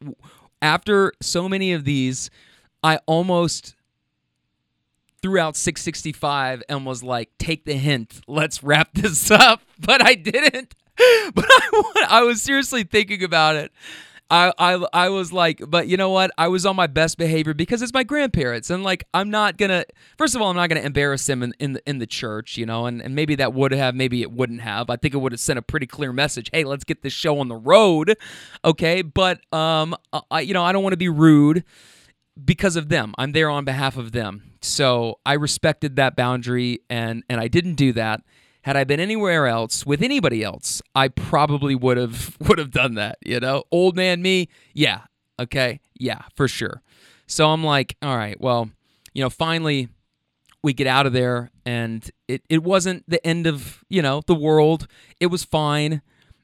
after 0.62 1.14
so 1.22 1.48
many 1.48 1.74
of 1.74 1.86
these, 1.86 2.30
I 2.84 3.00
almost 3.06 3.76
threw 5.22 5.40
out 5.40 5.56
665 5.56 6.64
and 6.70 6.86
was 6.86 7.02
like, 7.02 7.30
take 7.40 7.66
the 7.66 7.74
hint, 7.74 8.22
let's 8.28 8.64
wrap 8.64 8.90
this 8.94 9.32
up. 9.32 9.62
But 9.80 10.06
I 10.06 10.16
didn't. 10.16 10.76
But 11.36 11.46
I, 11.50 12.06
I 12.10 12.22
was 12.22 12.42
seriously 12.42 12.84
thinking 12.86 13.22
about 13.22 13.58
it. 13.58 13.74
I, 14.30 14.52
I 14.58 14.86
I 14.92 15.10
was 15.10 15.32
like, 15.32 15.62
but 15.68 15.88
you 15.88 15.98
know 15.98 16.10
what? 16.10 16.32
I 16.38 16.48
was 16.48 16.66
on 16.66 16.76
my 16.76 16.88
best 16.88 17.18
behavior 17.18 17.54
because 17.54 17.82
it's 17.84 17.94
my 17.94 18.04
grandparents, 18.04 18.72
and 18.72 18.84
like 18.84 19.04
I'm 19.14 19.30
not 19.30 19.58
gonna. 19.58 19.86
First 20.18 20.36
of 20.36 20.42
all, 20.42 20.50
I'm 20.50 20.56
not 20.56 20.68
gonna 20.70 20.82
embarrass 20.82 21.26
them 21.28 21.44
in 21.44 21.54
in 21.60 21.74
the, 21.74 21.90
in 21.90 22.00
the 22.00 22.08
church, 22.08 22.58
you 22.58 22.66
know, 22.66 22.88
and, 22.88 23.02
and 23.02 23.14
maybe 23.14 23.36
that 23.36 23.54
would 23.54 23.72
have, 23.72 23.94
maybe 23.94 24.24
it 24.24 24.32
wouldn't 24.32 24.62
have. 24.62 24.90
I 24.90 24.96
think 24.96 25.14
it 25.14 25.18
would 25.18 25.32
have 25.32 25.40
sent 25.40 25.60
a 25.60 25.62
pretty 25.62 25.86
clear 25.86 26.12
message. 26.12 26.50
Hey, 26.52 26.64
let's 26.64 26.84
get 26.84 27.04
this 27.04 27.14
show 27.14 27.40
on 27.40 27.50
the 27.50 27.56
road, 27.56 28.16
okay? 28.64 29.04
But 29.04 29.42
um, 29.54 29.96
I 30.32 30.42
you 30.42 30.56
know 30.56 30.64
I 30.64 30.72
don't 30.72 30.82
want 30.84 30.94
to 30.94 30.98
be 30.98 31.10
rude 31.10 31.64
because 32.44 32.76
of 32.76 32.90
them. 32.90 33.14
I'm 33.20 33.32
there 33.32 33.50
on 33.50 33.64
behalf 33.64 33.96
of 33.96 34.12
them, 34.12 34.54
so 34.62 35.20
I 35.24 35.34
respected 35.34 35.98
that 35.98 36.16
boundary, 36.16 36.80
and 36.90 37.24
and 37.30 37.40
I 37.40 37.48
didn't 37.48 37.76
do 37.76 37.94
that. 37.94 38.22
Had 38.66 38.76
I 38.76 38.84
been 38.84 39.00
anywhere 39.00 39.46
else 39.46 39.86
with 39.86 40.02
anybody 40.02 40.42
else, 40.42 40.82
I 40.96 41.08
probably 41.08 41.76
would 41.76 41.98
have 41.98 42.36
would 42.48 42.58
have 42.58 42.72
done 42.72 42.96
that. 42.96 43.20
You 43.24 43.40
know, 43.40 43.66
old 43.72 43.96
man 43.96 44.24
me, 44.24 44.50
yeah, 44.74 45.02
okay, 45.40 45.82
yeah, 45.94 46.24
for 46.36 46.48
sure. 46.48 46.82
So 47.28 47.52
I'm 47.52 47.64
like, 47.64 47.96
all 48.02 48.18
right, 48.18 48.42
well, 48.42 48.72
you 49.14 49.22
know, 49.22 49.30
finally 49.30 49.90
we 50.64 50.74
get 50.74 50.88
out 50.88 51.06
of 51.06 51.14
there, 51.14 51.52
and 51.64 52.10
it 52.28 52.42
it 52.50 52.64
wasn't 52.64 53.08
the 53.08 53.24
end 53.26 53.46
of 53.46 53.84
you 53.88 54.02
know 54.02 54.24
the 54.26 54.34
world. 54.34 54.88
It 55.20 55.28
was 55.28 55.44
fine. 55.44 56.02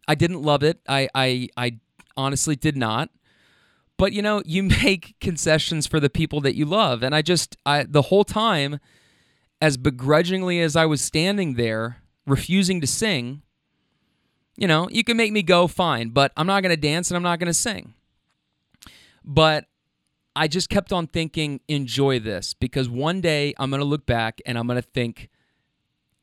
I 0.08 0.14
didn't 0.14 0.44
love 0.44 0.62
it. 0.62 0.80
I 0.88 1.10
I 1.16 1.50
I 1.58 1.80
honestly 2.16 2.56
did 2.56 2.78
not. 2.78 3.10
But 3.98 4.14
you 4.14 4.22
know, 4.22 4.44
you 4.46 4.62
make 4.62 5.16
concessions 5.20 5.88
for 5.88 6.00
the 6.00 6.10
people 6.12 6.40
that 6.42 6.54
you 6.54 6.66
love, 6.66 7.02
and 7.02 7.16
I 7.16 7.24
just 7.24 7.58
I 7.66 7.82
the 7.82 8.04
whole 8.04 8.26
time 8.26 8.80
as 9.60 9.76
begrudgingly 9.76 10.62
as 10.62 10.76
I 10.76 10.86
was 10.86 11.02
standing 11.02 11.56
there, 11.56 12.01
refusing 12.26 12.82
to 12.82 12.88
sing, 12.88 13.42
you 14.58 14.68
know, 14.68 14.88
you 14.90 15.04
can 15.04 15.18
make 15.18 15.32
me 15.32 15.42
go 15.42 15.68
fine, 15.68 16.10
but 16.10 16.32
I'm 16.38 16.48
not 16.48 16.62
going 16.62 16.76
to 16.76 16.82
dance 16.82 17.10
and 17.10 17.16
I'm 17.18 17.24
not 17.24 17.40
going 17.40 17.48
to 17.48 17.54
sing. 17.54 17.94
But 19.24 19.66
I 20.36 20.48
just 20.48 20.70
kept 20.70 20.94
on 20.94 21.08
thinking, 21.08 21.62
enjoy 21.68 22.20
this, 22.20 22.54
because 22.54 22.90
one 22.90 23.22
day 23.22 23.54
I'm 23.58 23.70
going 23.70 23.82
to 23.82 23.86
look 23.86 24.06
back 24.06 24.42
and 24.46 24.58
I'm 24.58 24.68
going 24.68 24.82
to 24.82 24.88
think, 24.88 25.30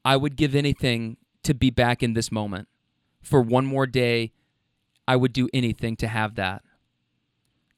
I 0.05 0.17
would 0.17 0.37
give 0.37 0.55
anything 0.55 1.17
to 1.43 1.55
be 1.55 1.71
back 1.71 2.03
in 2.03 2.15
this 2.15 2.33
moment. 2.33 2.69
For 3.21 3.43
one 3.43 3.67
more 3.67 3.87
day, 3.87 4.33
I 5.07 5.17
would 5.17 5.33
do 5.33 5.49
anything 5.53 5.97
to 5.97 6.09
have 6.09 6.37
that. 6.37 6.63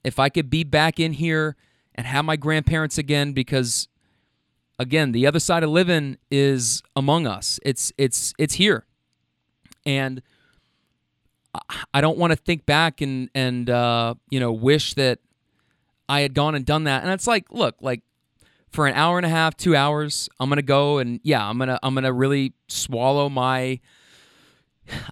If 0.05 0.19
I 0.19 0.29
could 0.29 0.51
be 0.51 0.65
back 0.65 1.01
in 1.01 1.15
here 1.15 1.57
and 1.95 2.07
have 2.07 2.25
my 2.25 2.37
grandparents 2.37 2.99
again, 2.99 3.33
because 3.33 3.89
again, 4.81 5.13
the 5.13 5.27
other 5.27 5.39
side 5.39 5.63
of 5.63 5.71
living 5.71 6.17
is 6.31 6.83
among 6.97 7.27
us. 7.27 7.61
It's 7.65 7.93
it's 7.99 8.33
it's 8.39 8.55
here, 8.55 8.87
and 9.87 10.23
I 11.93 12.01
don't 12.01 12.19
want 12.19 12.33
to 12.33 12.37
think 12.37 12.67
back 12.67 13.01
and 13.01 13.29
and 13.35 13.69
uh, 13.71 14.15
you 14.31 14.41
know 14.41 14.51
wish 14.51 14.95
that 14.95 15.21
I 16.09 16.23
had 16.23 16.35
gone 16.35 16.55
and 16.55 16.65
done 16.65 16.85
that. 16.85 17.03
And 17.05 17.13
it's 17.13 17.27
like, 17.27 17.53
look, 17.53 17.77
like 17.81 18.01
for 18.71 18.87
an 18.87 18.95
hour 18.95 19.19
and 19.19 19.27
a 19.27 19.29
half, 19.29 19.57
two 19.57 19.77
hours, 19.77 20.29
I'm 20.41 20.49
gonna 20.49 20.63
go 20.63 20.99
and 20.99 21.21
yeah, 21.23 21.47
I'm 21.47 21.59
gonna 21.59 21.79
I'm 21.83 21.95
gonna 21.95 22.13
really 22.13 22.55
swallow 22.69 23.29
my 23.29 23.79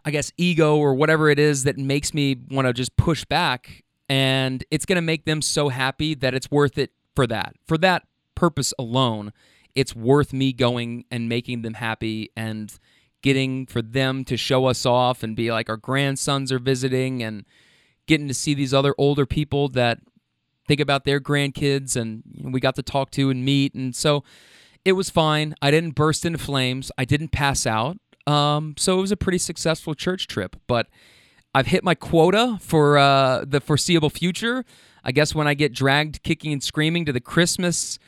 I 0.05 0.11
guess 0.11 0.33
ego 0.37 0.77
or 0.77 0.95
whatever 0.95 1.29
it 1.29 1.39
is 1.39 1.65
that 1.65 1.77
makes 1.77 2.13
me 2.15 2.37
want 2.51 2.67
to 2.67 2.73
just 2.73 2.97
push 2.97 3.25
back 3.27 3.85
and 4.09 4.65
it's 4.71 4.87
to 4.87 5.03
make 5.03 5.27
them 5.27 5.43
so 5.43 5.69
happy 5.69 6.15
that 6.15 6.35
it's 6.35 6.51
worth 6.51 6.79
it 6.79 6.93
for 7.15 7.27
that. 7.27 7.55
For 7.67 7.77
that 7.79 8.05
purpose 8.35 8.73
alone, 8.79 9.33
it's 9.79 9.95
worth 9.95 10.33
me 10.33 10.53
going 10.53 11.05
and 11.09 11.29
making 11.29 11.63
them 11.63 11.75
happy 11.75 12.33
and 12.37 12.81
getting 13.23 13.65
for 13.65 13.81
them 13.81 14.25
to 14.25 14.37
show 14.37 14.67
us 14.67 14.85
off 14.85 15.23
and 15.23 15.37
be 15.37 15.53
like 15.53 15.69
our 15.69 15.77
grandsons 15.77 16.51
are 16.51 16.59
visiting 16.59 17.23
and 17.23 17.45
getting 18.09 18.27
to 18.27 18.35
see 18.35 18.55
these 18.55 18.75
other 18.75 18.93
older 18.99 19.25
people 19.25 19.69
that 19.69 20.01
think 20.67 20.81
about 20.81 21.05
their 21.05 21.21
grandkids 21.21 21.95
and 21.95 22.25
we 22.43 22.59
got 22.59 22.75
to 22.75 22.83
talk 22.83 23.13
to 23.13 23.31
and 23.31 23.45
meet. 23.45 23.73
And 23.73 23.95
so 23.95 24.25
it 24.85 24.93
was 24.93 25.11
fine. 25.11 25.55
I 25.63 25.71
didn't 25.71 25.93
burst 25.93 26.25
into 26.25 26.39
flames. 26.39 26.91
I 26.99 27.05
didn't 27.05 27.29
pass 27.29 27.65
out. 27.65 27.99
Um, 28.27 28.75
so 28.77 28.99
it 28.99 29.01
was 29.01 29.13
a 29.13 29.17
pretty 29.17 29.39
successful 29.39 29.95
church 29.95 30.27
trip. 30.27 30.57
But 30.67 30.89
i've 31.55 31.69
hit 31.69 31.85
my 31.85 31.95
quota 31.95 32.59
for 32.61 32.99
uh, 32.99 33.45
the 33.47 33.61
foreseeable 33.61 34.11
future. 34.11 34.65
I 35.05 35.13
guess 35.13 35.37
when 35.37 35.47
i 35.47 35.55
get 35.55 35.73
dragged 35.73 36.25
kicking 36.25 36.53
and 36.53 36.63
screaming 36.63 37.05
to 37.05 37.13
the 37.13 37.21
christmas 37.21 38.01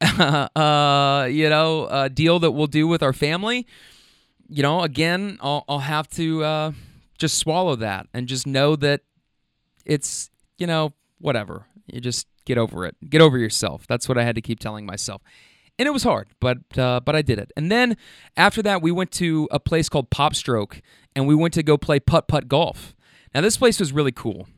uh, 0.00 1.28
you 1.30 1.48
know, 1.48 1.84
uh, 1.84 2.08
deal 2.08 2.38
that 2.38 2.52
we'll 2.52 2.66
do 2.66 2.86
with 2.86 3.02
our 3.02 3.12
family, 3.12 3.66
you 4.48 4.62
know, 4.62 4.82
again, 4.82 5.38
I'll, 5.40 5.64
I'll 5.68 5.80
have 5.80 6.08
to 6.10 6.44
uh, 6.44 6.72
just 7.18 7.38
swallow 7.38 7.76
that 7.76 8.06
and 8.14 8.26
just 8.26 8.46
know 8.46 8.76
that 8.76 9.02
it's, 9.84 10.30
you 10.56 10.66
know, 10.66 10.94
whatever. 11.18 11.66
You 11.86 12.00
just 12.00 12.26
get 12.44 12.58
over 12.58 12.86
it. 12.86 12.96
Get 13.08 13.20
over 13.20 13.38
yourself. 13.38 13.86
That's 13.86 14.08
what 14.08 14.18
I 14.18 14.24
had 14.24 14.34
to 14.36 14.40
keep 14.40 14.60
telling 14.60 14.86
myself. 14.86 15.22
And 15.78 15.86
it 15.86 15.92
was 15.92 16.02
hard, 16.02 16.28
but 16.40 16.58
uh, 16.76 16.98
but 17.00 17.14
I 17.14 17.22
did 17.22 17.38
it. 17.38 17.52
And 17.56 17.70
then 17.70 17.96
after 18.36 18.62
that, 18.62 18.82
we 18.82 18.90
went 18.90 19.12
to 19.12 19.48
a 19.52 19.60
place 19.60 19.88
called 19.88 20.10
Popstroke, 20.10 20.80
and 21.14 21.28
we 21.28 21.36
went 21.36 21.54
to 21.54 21.62
go 21.62 21.78
play 21.78 22.00
putt 22.00 22.26
putt 22.26 22.48
golf. 22.48 22.96
Now 23.32 23.42
this 23.42 23.56
place 23.56 23.78
was 23.78 23.92
really 23.92 24.10
cool. 24.10 24.48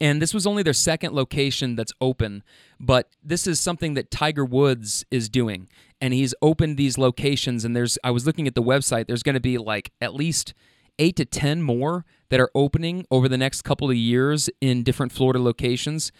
And 0.00 0.22
this 0.22 0.32
was 0.32 0.46
only 0.46 0.62
their 0.62 0.72
second 0.72 1.12
location 1.12 1.74
that's 1.74 1.92
open, 2.00 2.44
but 2.78 3.08
this 3.22 3.46
is 3.46 3.58
something 3.58 3.94
that 3.94 4.10
Tiger 4.10 4.44
Woods 4.44 5.04
is 5.10 5.28
doing. 5.28 5.68
And 6.00 6.14
he's 6.14 6.34
opened 6.40 6.76
these 6.76 6.96
locations 6.98 7.64
and 7.64 7.74
there's 7.74 7.98
I 8.04 8.12
was 8.12 8.24
looking 8.24 8.46
at 8.46 8.54
the 8.54 8.62
website, 8.62 9.08
there's 9.08 9.24
going 9.24 9.34
to 9.34 9.40
be 9.40 9.58
like 9.58 9.90
at 10.00 10.14
least 10.14 10.54
8 11.00 11.16
to 11.16 11.24
10 11.24 11.62
more 11.62 12.04
that 12.28 12.38
are 12.38 12.50
opening 12.54 13.06
over 13.10 13.28
the 13.28 13.38
next 13.38 13.62
couple 13.62 13.90
of 13.90 13.96
years 13.96 14.48
in 14.60 14.84
different 14.84 15.10
Florida 15.10 15.40
locations. 15.40 16.12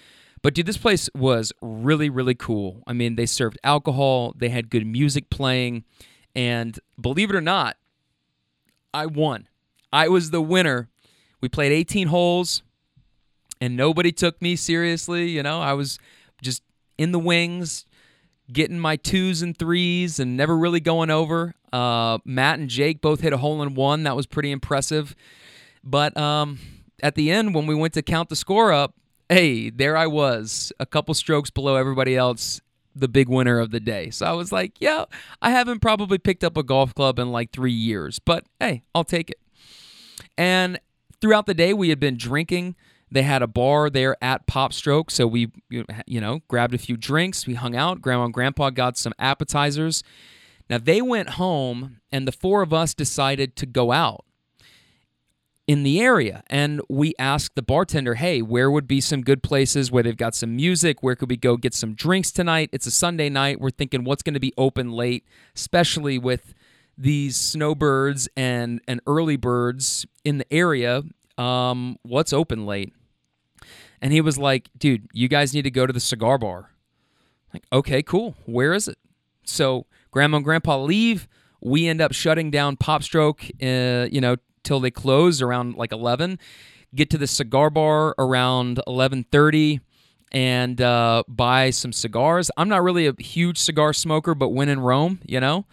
But 0.42 0.54
dude, 0.54 0.66
this 0.66 0.76
place 0.76 1.08
was 1.14 1.52
really 1.60 2.10
really 2.10 2.34
cool. 2.34 2.82
I 2.88 2.92
mean, 2.92 3.14
they 3.14 3.26
served 3.26 3.58
alcohol, 3.62 4.34
they 4.36 4.48
had 4.48 4.70
good 4.70 4.86
music 4.86 5.30
playing, 5.30 5.84
and 6.34 6.78
believe 7.00 7.30
it 7.30 7.36
or 7.36 7.40
not, 7.40 7.76
I 8.92 9.06
won. 9.06 9.46
I 9.92 10.08
was 10.08 10.30
the 10.30 10.42
winner. 10.42 10.88
We 11.40 11.48
played 11.48 11.70
18 11.70 12.08
holes 12.08 12.62
and 13.60 13.76
nobody 13.76 14.12
took 14.12 14.40
me 14.40 14.56
seriously. 14.56 15.30
You 15.30 15.42
know, 15.42 15.60
I 15.60 15.72
was 15.72 15.98
just 16.42 16.62
in 16.96 17.12
the 17.12 17.18
wings, 17.18 17.86
getting 18.52 18.78
my 18.78 18.96
twos 18.96 19.42
and 19.42 19.56
threes, 19.56 20.18
and 20.18 20.36
never 20.36 20.56
really 20.56 20.80
going 20.80 21.10
over. 21.10 21.54
Uh, 21.72 22.18
Matt 22.24 22.58
and 22.58 22.68
Jake 22.68 23.00
both 23.00 23.20
hit 23.20 23.32
a 23.32 23.38
hole 23.38 23.62
in 23.62 23.74
one. 23.74 24.04
That 24.04 24.16
was 24.16 24.26
pretty 24.26 24.50
impressive. 24.50 25.14
But 25.84 26.16
um, 26.16 26.58
at 27.02 27.14
the 27.14 27.30
end, 27.30 27.54
when 27.54 27.66
we 27.66 27.74
went 27.74 27.94
to 27.94 28.02
count 28.02 28.28
the 28.28 28.36
score 28.36 28.72
up, 28.72 28.94
hey, 29.28 29.70
there 29.70 29.96
I 29.96 30.06
was, 30.06 30.72
a 30.80 30.86
couple 30.86 31.14
strokes 31.14 31.50
below 31.50 31.76
everybody 31.76 32.16
else, 32.16 32.60
the 32.94 33.08
big 33.08 33.28
winner 33.28 33.58
of 33.58 33.70
the 33.70 33.80
day. 33.80 34.10
So 34.10 34.26
I 34.26 34.32
was 34.32 34.50
like, 34.50 34.80
yeah, 34.80 35.04
I 35.42 35.50
haven't 35.50 35.80
probably 35.80 36.18
picked 36.18 36.42
up 36.42 36.56
a 36.56 36.62
golf 36.62 36.94
club 36.94 37.18
in 37.18 37.30
like 37.30 37.52
three 37.52 37.72
years, 37.72 38.18
but 38.18 38.46
hey, 38.58 38.82
I'll 38.94 39.04
take 39.04 39.30
it. 39.30 39.38
And 40.36 40.80
throughout 41.20 41.46
the 41.46 41.54
day, 41.54 41.74
we 41.74 41.90
had 41.90 42.00
been 42.00 42.16
drinking. 42.16 42.74
They 43.10 43.22
had 43.22 43.42
a 43.42 43.46
bar 43.46 43.90
there 43.90 44.16
at 44.22 44.46
Popstroke, 44.46 45.10
so 45.10 45.26
we 45.26 45.50
you 45.70 46.20
know 46.20 46.40
grabbed 46.48 46.74
a 46.74 46.78
few 46.78 46.96
drinks. 46.96 47.46
We 47.46 47.54
hung 47.54 47.76
out. 47.76 48.02
Grandma 48.02 48.24
and 48.24 48.34
Grandpa 48.34 48.70
got 48.70 48.96
some 48.96 49.14
appetizers. 49.18 50.02
Now 50.68 50.78
they 50.78 51.00
went 51.00 51.30
home, 51.30 52.00
and 52.12 52.28
the 52.28 52.32
four 52.32 52.62
of 52.62 52.72
us 52.72 52.94
decided 52.94 53.56
to 53.56 53.66
go 53.66 53.92
out 53.92 54.24
in 55.68 55.82
the 55.82 56.00
area. 56.00 56.42
And 56.48 56.80
we 56.88 57.14
asked 57.18 57.54
the 57.54 57.62
bartender, 57.62 58.14
hey, 58.14 58.40
where 58.40 58.70
would 58.70 58.88
be 58.88 59.02
some 59.02 59.20
good 59.20 59.42
places 59.42 59.92
where 59.92 60.02
they've 60.02 60.16
got 60.16 60.34
some 60.34 60.56
music? 60.56 61.02
Where 61.02 61.14
could 61.14 61.28
we 61.28 61.36
go 61.36 61.58
get 61.58 61.74
some 61.74 61.94
drinks 61.94 62.32
tonight? 62.32 62.70
It's 62.72 62.86
a 62.86 62.90
Sunday 62.90 63.28
night. 63.28 63.60
We're 63.60 63.70
thinking 63.70 64.02
what's 64.02 64.22
going 64.22 64.34
to 64.34 64.40
be 64.40 64.54
open 64.56 64.90
late, 64.90 65.26
especially 65.54 66.18
with 66.18 66.54
these 66.96 67.36
snowbirds 67.36 68.28
and, 68.34 68.80
and 68.88 69.00
early 69.06 69.36
birds 69.36 70.06
in 70.24 70.38
the 70.38 70.52
area. 70.52 71.02
Um, 71.38 71.98
what's 72.02 72.32
open 72.32 72.66
late? 72.66 72.92
And 74.00 74.12
he 74.12 74.20
was 74.20 74.38
like, 74.38 74.70
dude, 74.76 75.08
you 75.12 75.28
guys 75.28 75.54
need 75.54 75.62
to 75.62 75.70
go 75.70 75.86
to 75.86 75.92
the 75.92 76.00
cigar 76.00 76.38
bar. 76.38 76.70
Like, 77.52 77.64
okay, 77.72 78.02
cool. 78.02 78.34
Where 78.46 78.74
is 78.74 78.88
it? 78.88 78.98
So 79.44 79.86
grandma 80.10 80.36
and 80.36 80.44
grandpa 80.44 80.80
leave. 80.82 81.28
We 81.60 81.88
end 81.88 82.00
up 82.00 82.12
shutting 82.12 82.50
down 82.50 82.76
Popstroke, 82.76 83.50
uh, 83.62 84.08
you 84.10 84.20
know, 84.20 84.36
till 84.62 84.80
they 84.80 84.90
close 84.90 85.42
around 85.42 85.76
like 85.76 85.92
11. 85.92 86.38
Get 86.94 87.10
to 87.10 87.18
the 87.18 87.26
cigar 87.26 87.70
bar 87.70 88.14
around 88.18 88.80
11:30 88.86 89.80
and 90.30 90.80
uh, 90.80 91.22
buy 91.26 91.70
some 91.70 91.92
cigars. 91.92 92.50
I'm 92.56 92.68
not 92.68 92.82
really 92.82 93.06
a 93.06 93.14
huge 93.18 93.58
cigar 93.58 93.92
smoker, 93.92 94.34
but 94.34 94.50
when 94.50 94.68
in 94.68 94.80
Rome, 94.80 95.20
you 95.26 95.40
know. 95.40 95.66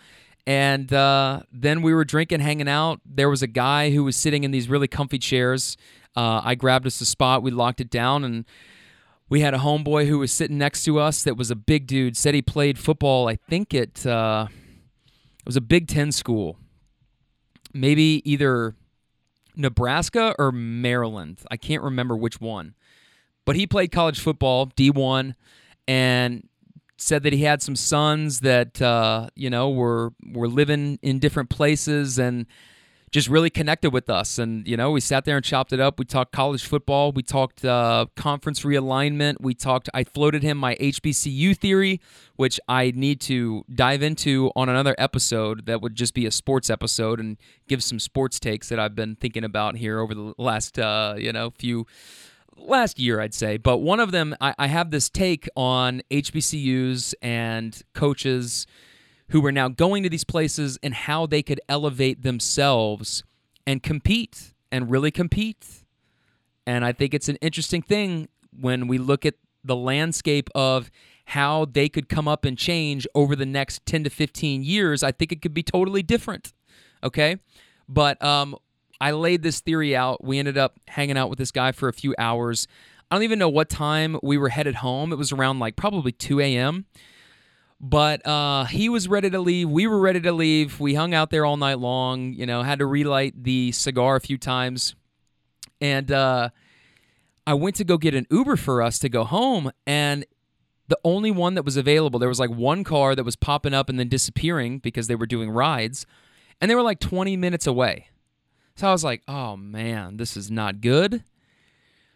And 0.47 0.93
uh, 0.93 1.41
then 1.51 1.81
we 1.81 1.93
were 1.93 2.05
drinking, 2.05 2.39
hanging 2.41 2.67
out. 2.67 3.01
There 3.05 3.29
was 3.29 3.41
a 3.41 3.47
guy 3.47 3.89
who 3.91 4.03
was 4.03 4.15
sitting 4.15 4.43
in 4.43 4.51
these 4.51 4.69
really 4.69 4.87
comfy 4.87 5.17
chairs. 5.17 5.75
Uh, 6.15 6.41
I 6.43 6.55
grabbed 6.55 6.85
us 6.85 7.01
a 7.01 7.05
spot. 7.05 7.41
We 7.41 7.51
locked 7.51 7.81
it 7.81 7.89
down, 7.89 8.23
and 8.23 8.45
we 9.27 9.41
had 9.41 9.53
a 9.53 9.57
homeboy 9.57 10.07
who 10.07 10.19
was 10.19 10.31
sitting 10.31 10.57
next 10.57 10.83
to 10.83 10.99
us 10.99 11.23
that 11.23 11.35
was 11.35 11.49
a 11.49 11.55
big 11.55 11.87
dude. 11.87 12.15
Said 12.15 12.35
he 12.35 12.41
played 12.41 12.77
football. 12.77 13.27
I 13.27 13.35
think 13.35 13.73
it 13.73 14.05
uh, 14.05 14.47
it 14.49 15.45
was 15.45 15.57
a 15.57 15.61
Big 15.61 15.87
Ten 15.87 16.11
school, 16.11 16.57
maybe 17.73 18.21
either 18.23 18.75
Nebraska 19.55 20.35
or 20.37 20.51
Maryland. 20.51 21.39
I 21.49 21.57
can't 21.57 21.81
remember 21.81 22.15
which 22.15 22.39
one, 22.39 22.75
but 23.45 23.55
he 23.55 23.65
played 23.65 23.91
college 23.91 24.19
football, 24.19 24.67
D 24.67 24.91
one, 24.91 25.35
and 25.87 26.47
said 26.97 27.23
that 27.23 27.33
he 27.33 27.43
had 27.43 27.61
some 27.61 27.75
sons 27.75 28.39
that 28.41 28.81
uh, 28.81 29.29
you 29.35 29.49
know 29.49 29.69
were 29.69 30.13
were 30.31 30.47
living 30.47 30.99
in 31.01 31.19
different 31.19 31.49
places 31.49 32.17
and 32.17 32.45
just 33.15 33.29
really 33.29 33.49
connected 33.49 33.93
with 33.93 34.09
us. 34.09 34.37
And 34.39 34.67
you 34.67 34.75
know, 34.75 34.91
we 34.91 34.99
sat 34.99 35.23
there 35.23 35.37
and 35.37 35.45
chopped 35.45 35.71
it 35.71 35.79
up. 35.79 35.97
We 35.97 36.03
talked 36.03 36.33
college 36.33 36.65
football. 36.65 37.13
We 37.13 37.23
talked 37.23 37.63
uh, 37.63 38.07
conference 38.17 38.61
realignment. 38.61 39.37
We 39.39 39.53
talked. 39.53 39.89
I 39.93 40.03
floated 40.03 40.43
him 40.43 40.57
my 40.57 40.75
HBCU 40.75 41.57
theory, 41.57 42.01
which 42.35 42.59
I 42.67 42.91
need 42.93 43.21
to 43.21 43.63
dive 43.73 44.01
into 44.01 44.51
on 44.55 44.67
another 44.67 44.95
episode. 44.97 45.65
That 45.65 45.81
would 45.81 45.95
just 45.95 46.13
be 46.13 46.25
a 46.25 46.31
sports 46.31 46.69
episode 46.69 47.21
and 47.21 47.37
give 47.69 47.81
some 47.81 47.99
sports 47.99 48.37
takes 48.37 48.67
that 48.67 48.79
I've 48.81 48.95
been 48.95 49.15
thinking 49.15 49.45
about 49.45 49.77
here 49.77 49.99
over 49.99 50.13
the 50.13 50.33
last 50.37 50.77
uh, 50.77 51.15
you 51.17 51.31
know 51.31 51.51
few 51.57 51.87
last 52.57 52.99
year, 52.99 53.19
I'd 53.19 53.33
say. 53.33 53.57
But 53.57 53.77
one 53.77 53.99
of 53.99 54.11
them, 54.11 54.35
I, 54.41 54.53
I 54.57 54.67
have 54.67 54.91
this 54.91 55.09
take 55.09 55.47
on 55.55 56.01
HBCUs 56.11 57.13
and 57.21 57.81
coaches 57.93 58.65
who 59.29 59.45
are 59.45 59.51
now 59.51 59.67
going 59.67 60.03
to 60.03 60.09
these 60.09 60.23
places 60.23 60.77
and 60.83 60.93
how 60.93 61.25
they 61.25 61.41
could 61.41 61.59
elevate 61.67 62.21
themselves 62.21 63.23
and 63.65 63.81
compete 63.81 64.53
and 64.71 64.91
really 64.91 65.11
compete. 65.11 65.83
And 66.67 66.85
I 66.85 66.91
think 66.91 67.13
it's 67.13 67.29
an 67.29 67.37
interesting 67.37 67.81
thing 67.81 68.29
when 68.51 68.87
we 68.87 68.97
look 68.97 69.25
at 69.25 69.35
the 69.63 69.75
landscape 69.75 70.49
of 70.53 70.91
how 71.29 71.65
they 71.65 71.89
could 71.89 72.07
come 72.07 72.27
up 72.27 72.45
and 72.45 72.57
change 72.57 73.07
over 73.15 73.35
the 73.35 73.45
next 73.45 73.85
10 73.85 74.03
to 74.03 74.09
15 74.09 74.63
years. 74.63 75.01
I 75.01 75.11
think 75.11 75.31
it 75.31 75.41
could 75.41 75.53
be 75.53 75.63
totally 75.63 76.03
different. 76.03 76.53
Okay. 77.03 77.37
But 77.89 78.23
um, 78.23 78.55
I 78.99 79.11
laid 79.11 79.43
this 79.43 79.59
theory 79.59 79.95
out. 79.95 80.23
We 80.23 80.39
ended 80.39 80.57
up 80.57 80.79
hanging 80.87 81.17
out 81.17 81.29
with 81.29 81.39
this 81.39 81.51
guy 81.51 81.71
for 81.71 81.87
a 81.89 81.93
few 81.93 82.15
hours. 82.17 82.67
I 83.09 83.15
don't 83.15 83.23
even 83.23 83.39
know 83.39 83.49
what 83.49 83.69
time 83.69 84.17
we 84.23 84.37
were 84.37 84.49
headed 84.49 84.75
home. 84.75 85.11
It 85.11 85.17
was 85.17 85.31
around 85.31 85.59
like 85.59 85.75
probably 85.75 86.11
2 86.11 86.39
a.m. 86.39 86.85
But 87.79 88.25
uh, 88.25 88.65
he 88.65 88.89
was 88.89 89.07
ready 89.07 89.29
to 89.29 89.39
leave. 89.39 89.69
We 89.69 89.85
were 89.85 89.99
ready 89.99 90.21
to 90.21 90.31
leave. 90.31 90.79
We 90.79 90.95
hung 90.95 91.13
out 91.13 91.29
there 91.29 91.45
all 91.45 91.57
night 91.57 91.79
long. 91.79 92.33
You 92.33 92.45
know, 92.45 92.63
had 92.63 92.79
to 92.79 92.85
relight 92.85 93.43
the 93.43 93.71
cigar 93.73 94.15
a 94.15 94.21
few 94.21 94.37
times, 94.37 94.95
and 95.81 96.11
uh, 96.11 96.49
I 97.45 97.53
went 97.53 97.75
to 97.75 97.83
go 97.83 97.97
get 97.97 98.15
an 98.15 98.25
Uber 98.31 98.55
for 98.55 98.81
us 98.81 98.97
to 98.99 99.09
go 99.09 99.23
home, 99.23 99.71
and 99.85 100.25
the 100.87 100.97
only 101.03 101.31
one 101.31 101.55
that 101.55 101.65
was 101.65 101.77
available, 101.77 102.19
there 102.19 102.29
was 102.29 102.39
like 102.39 102.49
one 102.49 102.83
car 102.83 103.13
that 103.13 103.23
was 103.23 103.35
popping 103.35 103.73
up 103.73 103.89
and 103.89 103.99
then 103.99 104.07
disappearing 104.07 104.79
because 104.79 105.07
they 105.07 105.15
were 105.15 105.25
doing 105.25 105.49
rides, 105.49 106.05
and 106.61 106.71
they 106.71 106.75
were 106.75 106.81
like 106.81 106.99
20 106.99 107.35
minutes 107.37 107.67
away. 107.67 108.07
So 108.76 108.88
I 108.88 108.91
was 108.91 109.03
like, 109.03 109.21
oh 109.28 109.55
man, 109.55 110.17
this 110.17 110.36
is 110.36 110.51
not 110.51 110.82
good. 110.82 111.23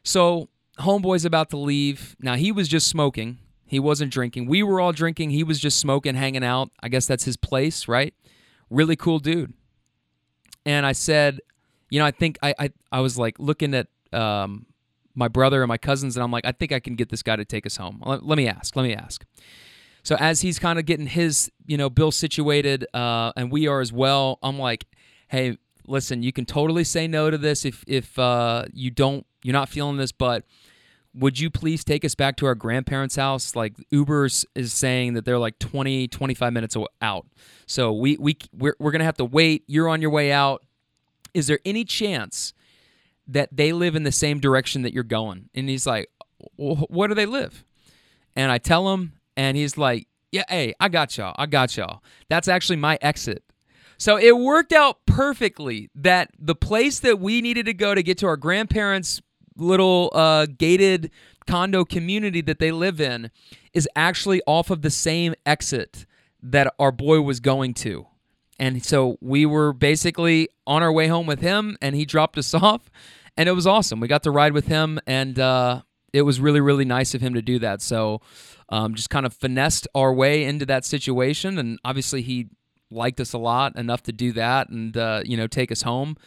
So 0.04 0.50
homeboy's 0.80 1.26
about 1.26 1.50
to 1.52 1.58
leave. 1.58 2.16
Now 2.20 2.36
he 2.36 2.52
was 2.52 2.68
just 2.68 2.88
smoking. 2.88 3.40
He 3.66 3.80
wasn't 3.80 4.12
drinking. 4.12 4.48
We 4.48 4.64
were 4.64 4.82
all 4.82 4.92
drinking. 4.92 5.30
He 5.30 5.44
was 5.44 5.60
just 5.60 5.80
smoking, 5.80 6.16
hanging 6.16 6.44
out. 6.44 6.72
I 6.82 6.90
guess 6.90 7.06
that's 7.06 7.24
his 7.24 7.38
place, 7.38 7.88
right? 7.88 8.14
Really 8.70 8.96
cool 8.96 9.20
dude. 9.20 9.54
And 10.66 10.86
I 10.86 10.92
said, 10.92 11.40
you 11.90 12.00
know, 12.00 12.06
I 12.06 12.12
think 12.12 12.38
I 12.42 12.54
I, 12.60 12.70
I 12.92 13.00
was 13.00 13.18
like 13.18 13.40
looking 13.40 13.74
at 13.74 13.88
um, 14.12 14.66
my 15.16 15.28
brother 15.28 15.62
and 15.62 15.68
my 15.70 15.78
cousins, 15.78 16.18
and 16.18 16.24
I'm 16.24 16.32
like, 16.32 16.46
I 16.46 16.52
think 16.52 16.72
I 16.72 16.80
can 16.80 16.96
get 16.96 17.10
this 17.10 17.24
guy 17.24 17.36
to 17.36 17.46
take 17.46 17.66
us 17.66 17.78
home. 17.78 18.02
Let, 18.06 18.26
let 18.26 18.38
me 18.38 18.48
ask. 18.48 18.76
Let 18.76 18.84
me 18.84 18.94
ask. 18.94 19.26
So 20.04 20.16
as 20.16 20.42
he's 20.42 20.60
kind 20.60 20.80
of 20.80 20.86
getting 20.86 21.08
his, 21.08 21.52
you 21.66 21.78
know, 21.78 21.90
bill 21.90 22.12
situated, 22.12 22.86
uh, 22.94 23.32
and 23.36 23.52
we 23.52 23.68
are 23.68 23.82
as 23.82 23.94
well, 23.94 24.40
I'm 24.42 24.58
like, 24.58 24.86
hey, 25.28 25.58
listen, 25.90 26.24
you 26.24 26.32
can 26.32 26.46
totally 26.46 26.84
say 26.84 27.08
no 27.08 27.30
to 27.30 27.38
this 27.38 27.66
if 27.66 27.84
if 27.88 28.18
uh, 28.18 28.66
you 28.74 28.92
don't, 28.92 29.26
you're 29.44 29.54
not 29.54 29.70
feeling 29.70 29.98
this, 29.98 30.12
but 30.12 30.46
would 31.14 31.40
you 31.40 31.50
please 31.50 31.84
take 31.84 32.06
us 32.06 32.16
back 32.16 32.36
to 32.38 32.46
our 32.46 32.56
grandparents' 32.56 33.16
house? 33.16 33.56
Like 33.56 33.76
Uber's 33.92 34.46
is 34.56 34.72
saying 34.72 35.14
that 35.14 35.26
they're 35.26 35.40
like 35.40 35.58
20, 35.60 36.08
25 36.08 36.54
minutes 36.54 36.78
out. 37.02 37.26
So 37.66 37.92
we 37.92 38.18
we 38.18 38.38
we're, 38.58 38.76
we're 38.80 38.92
gonna 38.92 39.04
have 39.04 39.18
to 39.18 39.26
wait. 39.26 39.64
You're 39.68 39.90
on 39.90 40.02
your 40.02 40.12
way 40.12 40.32
out. 40.32 40.64
Is 41.34 41.48
there 41.48 41.60
any 41.66 41.84
chance 41.84 42.54
that 43.28 43.50
they 43.52 43.74
live 43.74 43.96
in 43.96 44.04
the 44.04 44.12
same 44.12 44.40
direction 44.40 44.84
that 44.84 44.94
you're 44.94 45.04
going? 45.04 45.50
And 45.54 45.70
he's 45.70 45.86
like, 45.86 46.10
where 46.58 47.08
do 47.08 47.14
they 47.14 47.26
live? 47.26 47.64
And 48.36 48.52
I 48.52 48.58
tell 48.58 48.94
him, 48.94 49.14
and 49.36 49.58
he's 49.58 49.78
like, 49.78 50.08
yeah, 50.32 50.44
hey, 50.48 50.74
I 50.80 50.90
got 50.90 51.18
y'all. 51.18 51.36
I 51.38 51.46
got 51.46 51.76
y'all. 51.76 52.04
That's 52.30 52.48
actually 52.48 52.78
my 52.78 52.98
exit. 53.02 53.44
So 54.00 54.18
it 54.18 54.38
worked 54.38 54.72
out 54.72 55.06
perfectly 55.06 55.90
that 55.94 56.32
the 56.40 56.56
place 56.56 57.00
that 57.00 57.20
we 57.20 57.42
needed 57.42 57.66
to 57.66 57.74
go 57.74 57.94
to 57.94 58.02
get 58.02 58.18
to 58.20 58.28
our 58.28 58.38
grandparents' 58.38 59.22
little 59.58 60.10
uh, 60.14 60.46
gated 60.46 61.12
condo 61.46 61.84
community 61.84 62.40
that 62.42 62.60
they 62.60 62.72
live 62.72 63.02
in 63.02 63.30
is 63.74 63.90
actually 63.98 64.42
off 64.48 64.70
of 64.70 64.84
the 64.84 64.90
same 64.90 65.36
exit 65.46 66.06
that 66.42 66.74
our 66.80 66.94
boy 66.94 67.20
was 67.20 67.42
going 67.42 67.74
to. 67.74 68.08
And 68.58 68.84
so 68.86 69.18
we 69.20 69.46
were 69.46 69.74
basically 69.74 70.48
on 70.66 70.82
our 70.82 70.94
way 70.94 71.08
home 71.08 71.28
with 71.28 71.42
him, 71.42 71.78
and 71.82 71.94
he 71.94 72.06
dropped 72.06 72.38
us 72.38 72.54
off, 72.54 72.90
and 73.36 73.50
it 73.50 73.54
was 73.54 73.68
awesome. 73.68 74.00
We 74.00 74.08
got 74.08 74.24
to 74.24 74.32
ride 74.32 74.54
with 74.54 74.68
him, 74.68 75.00
and 75.08 75.38
uh, 75.38 75.82
it 76.14 76.22
was 76.22 76.40
really, 76.40 76.62
really 76.62 76.86
nice 76.86 77.14
of 77.14 77.20
him 77.20 77.34
to 77.34 77.42
do 77.42 77.60
that. 77.60 77.82
So 77.82 78.22
um, 78.70 78.96
just 78.96 79.10
kind 79.10 79.26
of 79.26 79.34
finessed 79.34 79.90
our 79.94 80.14
way 80.14 80.46
into 80.46 80.66
that 80.68 80.86
situation, 80.86 81.58
and 81.58 81.80
obviously 81.84 82.22
he 82.22 82.48
liked 82.92 83.20
us 83.20 83.34
a 83.34 83.38
lot 83.38 83.76
enough 83.78 84.04
to 84.04 84.12
do 84.12 84.32
that 84.34 84.70
and 84.70 84.96
uh, 84.98 85.22
you 85.26 85.38
know 85.38 85.48
take 85.48 85.72
us 85.72 85.82
home. 85.84 86.18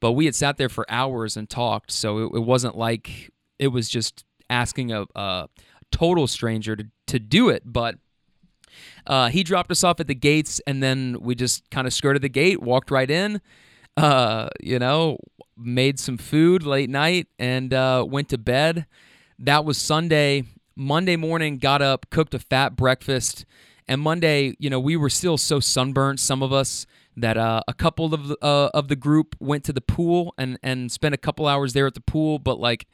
But 0.00 0.12
we 0.12 0.24
had 0.24 0.34
sat 0.34 0.56
there 0.56 0.70
for 0.70 0.86
hours 0.90 1.36
and 1.36 1.48
talked, 1.48 1.90
so 1.90 2.18
it, 2.18 2.36
it 2.36 2.40
wasn't 2.40 2.76
like 2.76 3.30
it 3.58 3.68
was 3.68 3.88
just 3.88 4.24
asking 4.48 4.92
a, 4.92 5.04
a 5.14 5.48
total 5.92 6.26
stranger 6.26 6.76
to 6.76 6.86
to 7.08 7.18
do 7.18 7.48
it. 7.48 7.62
But 7.66 7.96
uh, 9.06 9.28
he 9.28 9.42
dropped 9.42 9.70
us 9.70 9.84
off 9.84 10.00
at 10.00 10.06
the 10.06 10.14
gates, 10.14 10.60
and 10.66 10.82
then 10.82 11.16
we 11.20 11.34
just 11.34 11.68
kind 11.70 11.86
of 11.86 11.92
skirted 11.92 12.22
the 12.22 12.28
gate, 12.28 12.62
walked 12.62 12.90
right 12.90 13.10
in. 13.10 13.40
Uh, 13.96 14.48
you 14.60 14.78
know, 14.78 15.18
made 15.56 15.98
some 15.98 16.16
food 16.16 16.62
late 16.62 16.88
night 16.88 17.26
and 17.38 17.74
uh, 17.74 18.04
went 18.08 18.28
to 18.30 18.38
bed. 18.38 18.86
That 19.38 19.64
was 19.64 19.78
Sunday. 19.78 20.44
Monday 20.76 21.16
morning, 21.16 21.58
got 21.58 21.82
up, 21.82 22.08
cooked 22.08 22.32
a 22.32 22.38
fat 22.38 22.76
breakfast, 22.76 23.44
and 23.90 24.00
Monday, 24.00 24.54
you 24.60 24.70
know, 24.70 24.78
we 24.78 24.96
were 24.96 25.10
still 25.10 25.36
so 25.36 25.58
sunburnt, 25.58 26.20
some 26.20 26.44
of 26.44 26.52
us, 26.52 26.86
that 27.16 27.36
uh, 27.36 27.60
a 27.66 27.74
couple 27.74 28.14
of 28.14 28.28
the, 28.28 28.36
uh, 28.40 28.70
of 28.72 28.86
the 28.86 28.94
group 28.94 29.34
went 29.40 29.64
to 29.64 29.72
the 29.72 29.80
pool 29.80 30.32
and 30.38 30.58
and 30.62 30.92
spent 30.92 31.12
a 31.12 31.18
couple 31.18 31.48
hours 31.48 31.72
there 31.72 31.88
at 31.88 31.94
the 31.94 32.00
pool. 32.00 32.38
But 32.38 32.60
like 32.60 32.86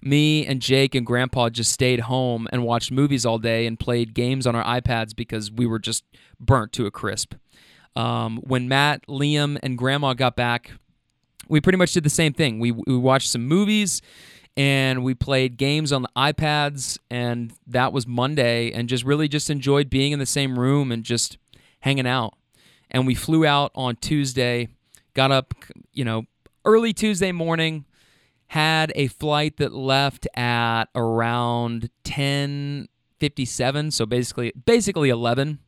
me 0.00 0.46
and 0.46 0.62
Jake 0.62 0.94
and 0.94 1.04
Grandpa 1.04 1.50
just 1.50 1.72
stayed 1.72 2.00
home 2.00 2.46
and 2.52 2.62
watched 2.62 2.92
movies 2.92 3.26
all 3.26 3.38
day 3.38 3.66
and 3.66 3.80
played 3.80 4.14
games 4.14 4.46
on 4.46 4.54
our 4.54 4.80
iPads 4.80 5.14
because 5.14 5.50
we 5.50 5.66
were 5.66 5.80
just 5.80 6.04
burnt 6.38 6.72
to 6.74 6.86
a 6.86 6.90
crisp. 6.92 7.34
Um, 7.96 8.38
when 8.44 8.68
Matt, 8.68 9.04
Liam, 9.08 9.58
and 9.60 9.76
Grandma 9.76 10.14
got 10.14 10.36
back, 10.36 10.70
we 11.48 11.60
pretty 11.60 11.78
much 11.78 11.92
did 11.92 12.04
the 12.04 12.10
same 12.10 12.32
thing. 12.32 12.60
We 12.60 12.70
we 12.70 12.96
watched 12.96 13.30
some 13.30 13.44
movies 13.48 14.02
and 14.58 15.04
we 15.04 15.14
played 15.14 15.56
games 15.56 15.92
on 15.92 16.02
the 16.02 16.10
iPads 16.16 16.98
and 17.08 17.52
that 17.68 17.92
was 17.92 18.08
Monday 18.08 18.72
and 18.72 18.88
just 18.88 19.04
really 19.04 19.28
just 19.28 19.50
enjoyed 19.50 19.88
being 19.88 20.10
in 20.10 20.18
the 20.18 20.26
same 20.26 20.58
room 20.58 20.90
and 20.90 21.04
just 21.04 21.38
hanging 21.78 22.08
out. 22.08 22.34
And 22.90 23.06
we 23.06 23.14
flew 23.14 23.46
out 23.46 23.70
on 23.76 23.94
Tuesday, 23.94 24.66
got 25.14 25.30
up, 25.30 25.54
you 25.92 26.04
know, 26.04 26.24
early 26.64 26.92
Tuesday 26.92 27.30
morning, 27.30 27.84
had 28.48 28.90
a 28.96 29.06
flight 29.06 29.58
that 29.58 29.72
left 29.72 30.26
at 30.34 30.86
around 30.92 31.90
10:57, 32.02 33.92
so 33.92 34.06
basically 34.06 34.52
basically 34.66 35.08
11. 35.08 35.60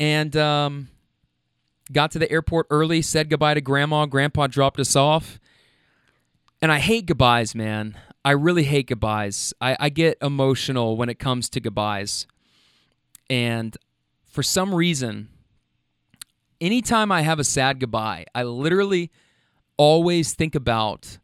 And 0.00 0.34
um 0.38 0.88
got 1.92 2.12
to 2.12 2.18
the 2.18 2.32
airport 2.32 2.66
early, 2.70 3.02
said 3.02 3.28
goodbye 3.28 3.52
to 3.52 3.60
grandma, 3.60 4.06
grandpa 4.06 4.46
dropped 4.46 4.80
us 4.80 4.96
off 4.96 5.38
and 6.60 6.72
I 6.72 6.78
hate 6.78 7.06
goodbyes, 7.06 7.54
man. 7.54 7.96
I 8.24 8.32
really 8.32 8.64
hate 8.64 8.88
goodbyes. 8.88 9.54
I, 9.60 9.76
I 9.78 9.88
get 9.88 10.18
emotional 10.20 10.96
when 10.96 11.08
it 11.08 11.18
comes 11.18 11.48
to 11.50 11.60
goodbyes. 11.60 12.26
And 13.30 13.76
for 14.26 14.42
some 14.42 14.74
reason, 14.74 15.28
anytime 16.60 17.12
I 17.12 17.22
have 17.22 17.38
a 17.38 17.44
sad 17.44 17.80
goodbye, 17.80 18.26
I 18.34 18.42
literally 18.42 19.10
always 19.76 20.34
think 20.34 20.54
about 20.54 21.18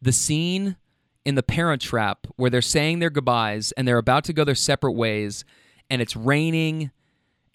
the 0.00 0.12
scene 0.12 0.76
in 1.24 1.34
the 1.34 1.42
parent 1.42 1.82
trap 1.82 2.26
where 2.36 2.48
they're 2.48 2.62
saying 2.62 3.00
their 3.00 3.10
goodbyes 3.10 3.72
and 3.72 3.86
they're 3.86 3.98
about 3.98 4.24
to 4.24 4.32
go 4.32 4.44
their 4.44 4.54
separate 4.54 4.92
ways 4.92 5.44
and 5.90 6.00
it's 6.00 6.16
raining 6.16 6.90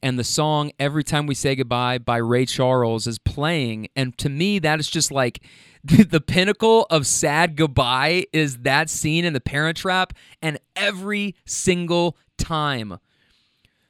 and 0.03 0.19
the 0.19 0.23
song 0.23 0.71
Every 0.79 1.03
Time 1.03 1.27
We 1.27 1.33
Say 1.33 1.55
Goodbye 1.55 1.97
by 1.97 2.17
Ray 2.17 2.45
Charles 2.45 3.07
is 3.07 3.17
playing. 3.17 3.87
And 3.95 4.17
to 4.17 4.27
me, 4.27 4.59
that 4.59 4.79
is 4.81 4.89
just 4.89 5.11
like 5.11 5.41
the, 5.83 6.03
the 6.09 6.21
pinnacle 6.21 6.85
of 6.89 7.05
sad 7.05 7.55
goodbye 7.55 8.25
is 8.33 8.59
that 8.59 8.89
scene 8.89 9.25
in 9.25 9.33
the 9.33 9.41
parent 9.41 9.77
trap. 9.77 10.13
And 10.41 10.59
every 10.75 11.35
single 11.45 12.17
time 12.37 12.99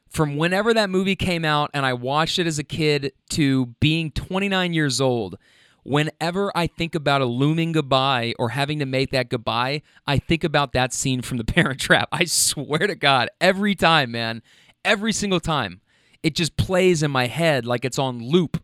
from 0.09 0.37
whenever 0.37 0.73
that 0.73 0.89
movie 0.89 1.15
came 1.15 1.43
out 1.43 1.71
and 1.73 1.85
I 1.85 1.93
watched 1.93 2.37
it 2.39 2.47
as 2.47 2.59
a 2.59 2.63
kid 2.63 3.13
to 3.31 3.67
being 3.79 4.11
29 4.11 4.73
years 4.73 5.01
old, 5.01 5.37
whenever 5.83 6.55
I 6.55 6.67
think 6.67 6.95
about 6.95 7.21
a 7.21 7.25
looming 7.25 7.71
goodbye 7.71 8.33
or 8.37 8.49
having 8.49 8.79
to 8.79 8.85
make 8.85 9.11
that 9.11 9.29
goodbye, 9.29 9.81
I 10.05 10.17
think 10.17 10.43
about 10.43 10.73
that 10.73 10.93
scene 10.93 11.21
from 11.21 11.37
The 11.37 11.43
Parent 11.45 11.79
Trap. 11.79 12.09
I 12.11 12.25
swear 12.25 12.87
to 12.87 12.95
God, 12.95 13.29
every 13.41 13.75
time, 13.75 14.11
man, 14.11 14.41
every 14.85 15.13
single 15.13 15.39
time, 15.39 15.81
it 16.21 16.35
just 16.35 16.55
plays 16.57 17.03
in 17.03 17.11
my 17.11 17.27
head 17.27 17.65
like 17.65 17.83
it's 17.83 17.99
on 17.99 18.23
loop, 18.23 18.63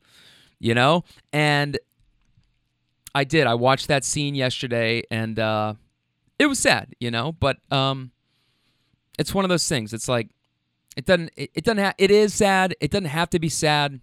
you 0.60 0.74
know? 0.74 1.04
And 1.34 1.78
I 3.20 3.26
did. 3.26 3.48
I 3.48 3.56
watched 3.56 3.90
that 3.90 4.06
scene 4.06 4.34
yesterday 4.34 5.04
and 5.12 5.38
uh, 5.38 5.74
it 6.40 6.46
was 6.46 6.58
sad, 6.58 6.96
you 7.02 7.12
know? 7.12 7.34
But 7.34 7.58
um, 7.70 8.12
it's 9.20 9.34
one 9.34 9.44
of 9.44 9.50
those 9.50 9.68
things. 9.68 9.94
It's 9.94 10.08
like, 10.08 10.30
it 10.96 11.06
doesn't. 11.06 11.32
It, 11.36 11.52
it 11.54 11.64
doesn't. 11.66 11.84
Ha- 11.84 11.94
it 11.98 12.12
is 12.12 12.34
sad. 12.34 12.76
It 12.80 12.92
doesn't 12.92 13.10
have 13.10 13.30
to 13.32 13.40
be 13.40 13.50
sad. 13.50 14.00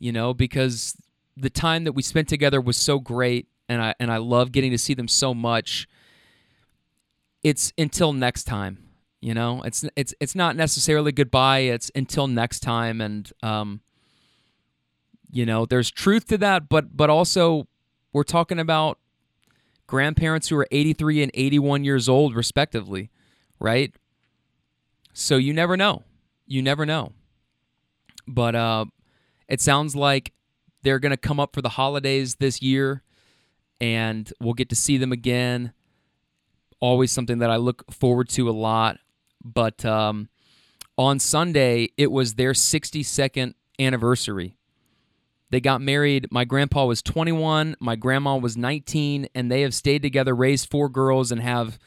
You 0.00 0.10
know, 0.10 0.34
because 0.34 0.96
the 1.36 1.48
time 1.48 1.84
that 1.84 1.92
we 1.92 2.02
spent 2.02 2.28
together 2.28 2.60
was 2.60 2.76
so 2.76 2.98
great, 2.98 3.46
and 3.68 3.80
I 3.80 3.94
and 4.00 4.10
I 4.10 4.16
love 4.16 4.50
getting 4.50 4.72
to 4.72 4.78
see 4.78 4.94
them 4.94 5.08
so 5.08 5.32
much. 5.32 5.88
It's 7.42 7.72
until 7.78 8.12
next 8.12 8.44
time. 8.44 8.78
You 9.20 9.32
know, 9.32 9.62
it's 9.62 9.84
it's 9.96 10.12
it's 10.20 10.34
not 10.34 10.56
necessarily 10.56 11.12
goodbye. 11.12 11.60
It's 11.60 11.90
until 11.94 12.26
next 12.26 12.60
time, 12.60 13.00
and 13.00 13.32
um, 13.42 13.80
you 15.30 15.46
know, 15.46 15.66
there's 15.66 15.90
truth 15.90 16.26
to 16.28 16.38
that, 16.38 16.68
but 16.68 16.96
but 16.96 17.10
also 17.10 17.66
we're 18.16 18.22
talking 18.22 18.58
about 18.58 18.98
grandparents 19.86 20.48
who 20.48 20.56
are 20.56 20.66
83 20.70 21.24
and 21.24 21.30
81 21.34 21.84
years 21.84 22.08
old, 22.08 22.34
respectively, 22.34 23.10
right? 23.60 23.94
So 25.12 25.36
you 25.36 25.52
never 25.52 25.76
know. 25.76 26.02
You 26.46 26.62
never 26.62 26.86
know. 26.86 27.12
But 28.26 28.54
uh, 28.54 28.86
it 29.48 29.60
sounds 29.60 29.94
like 29.94 30.32
they're 30.80 30.98
going 30.98 31.10
to 31.10 31.18
come 31.18 31.38
up 31.38 31.54
for 31.54 31.60
the 31.60 31.68
holidays 31.68 32.36
this 32.36 32.62
year, 32.62 33.02
and 33.82 34.32
we'll 34.40 34.54
get 34.54 34.70
to 34.70 34.76
see 34.76 34.96
them 34.96 35.12
again. 35.12 35.74
Always 36.80 37.12
something 37.12 37.36
that 37.40 37.50
I 37.50 37.56
look 37.56 37.84
forward 37.92 38.30
to 38.30 38.48
a 38.48 38.52
lot. 38.52 38.96
But 39.44 39.84
um, 39.84 40.30
on 40.96 41.18
Sunday, 41.18 41.90
it 41.98 42.10
was 42.10 42.36
their 42.36 42.54
62nd 42.54 43.52
anniversary. 43.78 44.56
They 45.56 45.60
got 45.60 45.80
married. 45.80 46.30
My 46.30 46.44
grandpa 46.44 46.84
was 46.84 47.00
21, 47.00 47.76
my 47.80 47.96
grandma 47.96 48.36
was 48.36 48.58
19, 48.58 49.28
and 49.34 49.50
they 49.50 49.62
have 49.62 49.72
stayed 49.72 50.02
together, 50.02 50.36
raised 50.36 50.68
four 50.70 50.90
girls, 50.90 51.32
and 51.32 51.40
have 51.40 51.78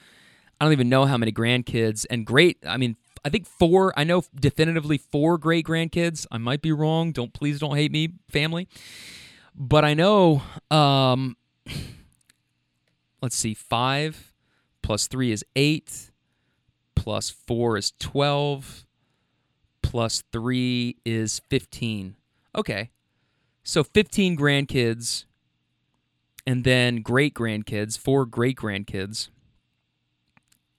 I 0.60 0.66
don't 0.66 0.72
even 0.72 0.90
know 0.90 1.06
how 1.06 1.18
many 1.18 1.32
grandkids. 1.32 2.04
And 2.10 2.26
great, 2.26 2.58
I 2.66 2.78
mean, 2.78 2.96
I 3.24 3.30
think 3.30 3.46
four. 3.46 3.94
I 3.96 4.06
know 4.06 4.24
definitively 4.34 4.98
four 4.98 5.38
great 5.38 5.68
grandkids. 5.68 6.26
I 6.32 6.40
might 6.40 6.64
be 6.64 6.72
wrong. 6.72 7.12
Don't 7.12 7.32
please 7.32 7.60
don't 7.60 7.76
hate 7.76 7.92
me, 7.92 8.14
family. 8.28 8.68
But 9.56 9.86
I 9.86 9.94
know. 9.94 10.42
Um, 10.72 11.38
let's 13.22 13.36
see, 13.36 13.54
five 13.54 14.34
plus 14.82 15.06
three 15.06 15.32
is 15.32 15.46
eight. 15.56 16.10
Plus 16.96 17.30
four 17.30 17.78
is 17.78 17.94
twelve. 18.00 18.88
Plus 19.84 20.24
three 20.32 20.98
is 21.06 21.44
fifteen. 21.52 22.16
Okay, 22.56 22.90
so 23.70 23.84
fifteen 23.84 24.38
grandkids, 24.38 25.26
and 26.46 26.64
then 26.64 27.02
great 27.02 27.34
grandkids. 27.34 27.98
Four 27.98 28.26
great 28.26 28.58
grandkids. 28.58 29.30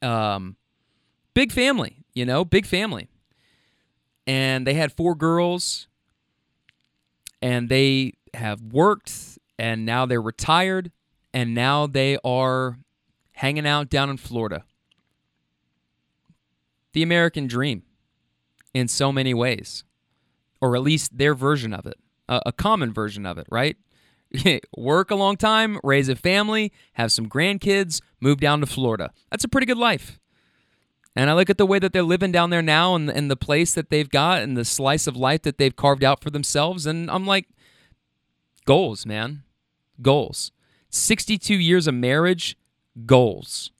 Um, 0.02 0.56
big 1.34 1.52
family 1.52 2.00
you 2.14 2.24
know, 2.24 2.44
big 2.44 2.66
family. 2.66 3.08
And 4.26 4.66
they 4.66 4.74
had 4.74 4.92
four 4.92 5.14
girls, 5.14 5.88
and 7.40 7.68
they 7.68 8.14
have 8.34 8.60
worked, 8.60 9.38
and 9.58 9.84
now 9.84 10.06
they're 10.06 10.22
retired, 10.22 10.92
and 11.32 11.54
now 11.54 11.86
they 11.86 12.18
are 12.24 12.78
hanging 13.32 13.66
out 13.66 13.88
down 13.88 14.10
in 14.10 14.16
Florida. 14.16 14.64
The 16.92 17.02
American 17.02 17.46
dream 17.46 17.82
in 18.74 18.88
so 18.88 19.10
many 19.10 19.32
ways, 19.32 19.84
or 20.60 20.76
at 20.76 20.82
least 20.82 21.16
their 21.16 21.34
version 21.34 21.72
of 21.72 21.86
it, 21.86 21.98
a, 22.30 22.40
a 22.46 22.52
common 22.52 22.94
version 22.94 23.26
of 23.26 23.36
it, 23.36 23.46
right? 23.50 23.76
Work 24.76 25.10
a 25.10 25.16
long 25.16 25.36
time, 25.36 25.78
raise 25.82 26.08
a 26.08 26.16
family, 26.16 26.72
have 26.94 27.12
some 27.12 27.28
grandkids, 27.28 28.00
move 28.20 28.40
down 28.40 28.60
to 28.60 28.66
Florida. 28.66 29.10
That's 29.30 29.44
a 29.44 29.48
pretty 29.48 29.66
good 29.66 29.76
life. 29.76 30.18
And 31.16 31.28
I 31.28 31.34
look 31.34 31.50
at 31.50 31.58
the 31.58 31.66
way 31.66 31.80
that 31.80 31.92
they're 31.92 32.04
living 32.04 32.30
down 32.30 32.50
there 32.50 32.62
now 32.62 32.94
and, 32.94 33.10
and 33.10 33.30
the 33.30 33.36
place 33.36 33.74
that 33.74 33.90
they've 33.90 34.08
got 34.08 34.42
and 34.42 34.56
the 34.56 34.64
slice 34.64 35.08
of 35.08 35.16
life 35.16 35.42
that 35.42 35.58
they've 35.58 35.74
carved 35.74 36.04
out 36.04 36.22
for 36.22 36.30
themselves. 36.30 36.86
And 36.86 37.10
I'm 37.10 37.26
like, 37.26 37.48
goals, 38.64 39.04
man. 39.04 39.42
Goals. 40.00 40.52
62 40.90 41.54
years 41.54 41.88
of 41.88 41.94
marriage, 41.94 42.56
goals. 43.06 43.72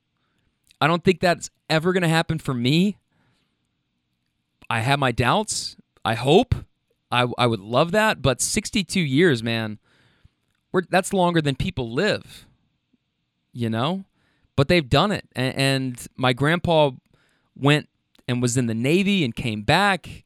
I 0.81 0.89
don't 0.89 1.05
think 1.05 1.21
that's 1.21 1.51
ever 1.69 1.93
going 1.93 2.03
to 2.03 2.09
happen 2.09 2.41
for 2.41 2.53
me. 2.53 2.99
I 4.69 4.81
have 4.81 4.99
my 4.99 5.13
doubts. 5.13 5.77
I 6.05 6.15
hope. 6.15 6.55
I, 7.11 7.27
I 7.39 7.47
would 7.47 7.61
love 7.61 7.93
that. 7.93 8.23
But 8.23 8.41
62 8.41 9.01
years, 9.01 9.43
man, 9.43 9.79
we're, 10.73 10.83
that's 10.89 11.13
longer 11.13 11.41
than 11.41 11.57
people 11.57 11.93
live, 11.93 12.47
you 13.53 13.69
know? 13.69 14.05
But 14.57 14.69
they've 14.69 14.89
done 14.89 15.11
it. 15.13 15.27
And, 15.35 15.57
and 15.57 16.07
my 16.17 16.33
grandpa 16.33 16.91
went 17.57 17.89
and 18.29 18.41
was 18.41 18.57
in 18.57 18.67
the 18.67 18.75
Navy 18.75 19.25
and 19.25 19.35
came 19.35 19.63
back 19.63 20.25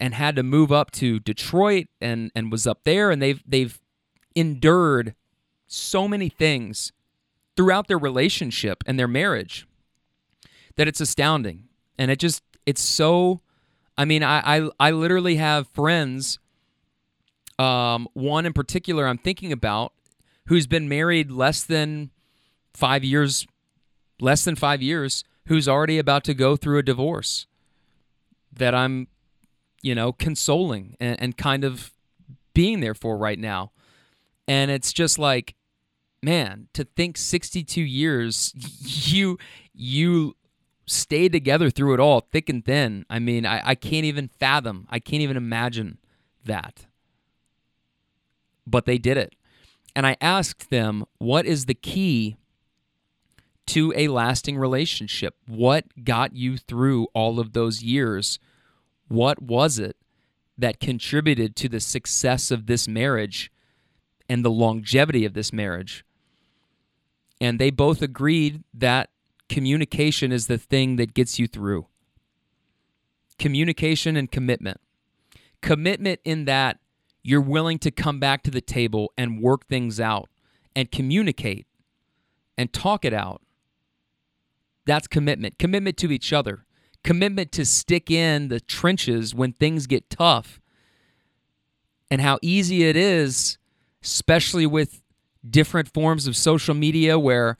and 0.00 0.14
had 0.14 0.36
to 0.36 0.42
move 0.42 0.72
up 0.72 0.90
to 0.92 1.20
Detroit 1.20 1.86
and, 2.00 2.32
and 2.34 2.50
was 2.50 2.66
up 2.66 2.84
there 2.84 3.10
and 3.10 3.20
they've 3.20 3.42
they've 3.46 3.78
endured 4.34 5.14
so 5.66 6.08
many 6.08 6.28
things 6.28 6.92
throughout 7.56 7.88
their 7.88 7.98
relationship 7.98 8.82
and 8.86 8.98
their 8.98 9.08
marriage 9.08 9.66
that 10.76 10.88
it's 10.88 11.00
astounding. 11.00 11.64
And 11.98 12.10
it 12.10 12.18
just 12.18 12.42
it's 12.64 12.80
so 12.80 13.42
I 14.00 14.04
mean, 14.06 14.22
I 14.22 14.40
I, 14.56 14.70
I 14.80 14.90
literally 14.92 15.36
have 15.36 15.68
friends 15.68 16.38
um, 17.58 18.08
one 18.14 18.46
in 18.46 18.54
particular 18.54 19.06
I'm 19.06 19.18
thinking 19.18 19.52
about 19.52 19.92
who's 20.46 20.66
been 20.66 20.88
married 20.88 21.30
less 21.30 21.62
than 21.62 22.10
five 22.72 23.04
years 23.04 23.46
less 24.20 24.44
than 24.44 24.56
five 24.56 24.80
years 24.80 25.24
who's 25.46 25.68
already 25.68 25.98
about 25.98 26.24
to 26.24 26.32
go 26.32 26.56
through 26.56 26.78
a 26.78 26.82
divorce 26.82 27.46
that 28.52 28.74
I'm, 28.74 29.08
you 29.82 29.94
know, 29.94 30.12
consoling 30.12 30.96
and, 31.00 31.20
and 31.20 31.36
kind 31.36 31.64
of 31.64 31.92
being 32.54 32.80
there 32.80 32.94
for 32.94 33.18
right 33.18 33.38
now. 33.38 33.72
And 34.48 34.70
it's 34.70 34.92
just 34.92 35.18
like, 35.18 35.54
man, 36.22 36.68
to 36.72 36.84
think 36.84 37.18
62 37.18 37.80
years, 37.80 38.54
you 39.12 39.38
you 39.74 40.36
stayed 40.90 41.32
together 41.32 41.70
through 41.70 41.94
it 41.94 42.00
all, 42.00 42.20
thick 42.20 42.48
and 42.48 42.64
thin. 42.64 43.04
I 43.08 43.18
mean, 43.18 43.46
I, 43.46 43.62
I 43.64 43.74
can't 43.74 44.04
even 44.04 44.28
fathom, 44.28 44.86
I 44.90 44.98
can't 44.98 45.22
even 45.22 45.36
imagine 45.36 45.98
that. 46.44 46.86
But 48.66 48.86
they 48.86 48.98
did 48.98 49.16
it. 49.16 49.34
And 49.96 50.06
I 50.06 50.16
asked 50.20 50.70
them, 50.70 51.04
what 51.18 51.46
is 51.46 51.66
the 51.66 51.74
key 51.74 52.36
to 53.66 53.92
a 53.96 54.08
lasting 54.08 54.56
relationship? 54.58 55.36
What 55.46 56.04
got 56.04 56.34
you 56.34 56.56
through 56.56 57.08
all 57.14 57.40
of 57.40 57.52
those 57.52 57.82
years? 57.82 58.38
What 59.08 59.42
was 59.42 59.78
it 59.78 59.96
that 60.58 60.80
contributed 60.80 61.56
to 61.56 61.68
the 61.68 61.80
success 61.80 62.50
of 62.50 62.66
this 62.66 62.86
marriage 62.86 63.50
and 64.28 64.44
the 64.44 64.50
longevity 64.50 65.24
of 65.24 65.34
this 65.34 65.52
marriage? 65.52 66.04
And 67.40 67.58
they 67.58 67.70
both 67.70 68.02
agreed 68.02 68.62
that 68.74 69.10
communication 69.50 70.32
is 70.32 70.46
the 70.46 70.56
thing 70.56 70.96
that 70.96 71.12
gets 71.12 71.38
you 71.38 71.46
through. 71.46 71.86
Communication 73.38 74.16
and 74.16 74.30
commitment. 74.30 74.80
Commitment 75.60 76.20
in 76.24 76.46
that 76.46 76.78
you're 77.22 77.40
willing 77.42 77.78
to 77.80 77.90
come 77.90 78.18
back 78.18 78.42
to 78.44 78.50
the 78.50 78.62
table 78.62 79.12
and 79.18 79.42
work 79.42 79.66
things 79.66 80.00
out 80.00 80.30
and 80.74 80.90
communicate 80.90 81.66
and 82.56 82.72
talk 82.72 83.04
it 83.04 83.12
out 83.12 83.42
that's 84.90 85.06
commitment. 85.06 85.58
Commitment 85.58 85.96
to 85.98 86.10
each 86.10 86.32
other. 86.32 86.64
Commitment 87.04 87.52
to 87.52 87.64
stick 87.64 88.10
in 88.10 88.48
the 88.48 88.58
trenches 88.58 89.34
when 89.34 89.52
things 89.52 89.86
get 89.86 90.10
tough. 90.10 90.60
And 92.10 92.20
how 92.20 92.38
easy 92.42 92.82
it 92.84 92.96
is, 92.96 93.56
especially 94.02 94.66
with 94.66 95.00
different 95.48 95.92
forms 95.92 96.26
of 96.26 96.36
social 96.36 96.74
media 96.74 97.20
where 97.20 97.56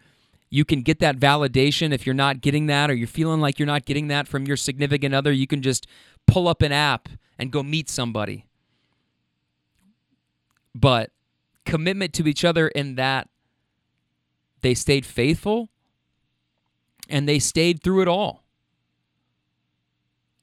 You 0.50 0.64
can 0.64 0.82
get 0.82 0.98
that 0.98 1.18
validation 1.18 1.92
if 1.92 2.04
you're 2.04 2.14
not 2.14 2.40
getting 2.40 2.66
that 2.66 2.90
or 2.90 2.94
you're 2.94 3.06
feeling 3.06 3.40
like 3.40 3.58
you're 3.58 3.66
not 3.66 3.84
getting 3.84 4.08
that 4.08 4.26
from 4.26 4.46
your 4.46 4.56
significant 4.56 5.14
other. 5.14 5.30
You 5.30 5.46
can 5.46 5.62
just 5.62 5.86
pull 6.26 6.48
up 6.48 6.60
an 6.60 6.72
app 6.72 7.08
and 7.38 7.52
go 7.52 7.62
meet 7.62 7.88
somebody. 7.88 8.46
But 10.74 11.12
commitment 11.64 12.12
to 12.14 12.26
each 12.26 12.44
other 12.44 12.68
in 12.68 12.96
that 12.96 13.28
they 14.60 14.74
stayed 14.74 15.06
faithful 15.06 15.68
and 17.08 17.28
they 17.28 17.38
stayed 17.38 17.82
through 17.82 18.02
it 18.02 18.08
all. 18.08 18.44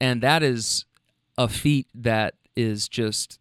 And 0.00 0.22
that 0.22 0.42
is 0.42 0.86
a 1.36 1.48
feat 1.48 1.86
that 1.94 2.34
is 2.56 2.88
just 2.88 3.38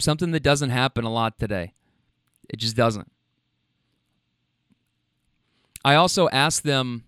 something 0.00 0.32
that 0.32 0.42
doesn't 0.42 0.70
happen 0.70 1.04
a 1.04 1.12
lot 1.12 1.38
today. 1.38 1.74
It 2.48 2.56
just 2.56 2.76
doesn't. 2.76 3.10
I 5.84 5.94
also 5.94 6.28
asked 6.30 6.64
them, 6.64 7.04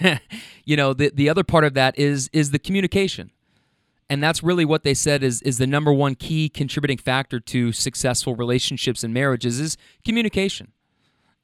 you 0.64 0.76
know, 0.76 0.92
the, 0.92 1.10
the 1.14 1.28
other 1.28 1.44
part 1.44 1.64
of 1.64 1.74
that 1.74 1.98
is 1.98 2.30
is 2.32 2.50
the 2.50 2.58
communication. 2.58 3.30
And 4.08 4.22
that's 4.22 4.42
really 4.42 4.64
what 4.64 4.84
they 4.84 4.94
said 4.94 5.22
is 5.22 5.40
is 5.42 5.58
the 5.58 5.66
number 5.66 5.92
one 5.92 6.14
key 6.14 6.48
contributing 6.48 6.98
factor 6.98 7.40
to 7.40 7.72
successful 7.72 8.34
relationships 8.36 9.02
and 9.02 9.14
marriages 9.14 9.58
is 9.60 9.76
communication. 10.04 10.72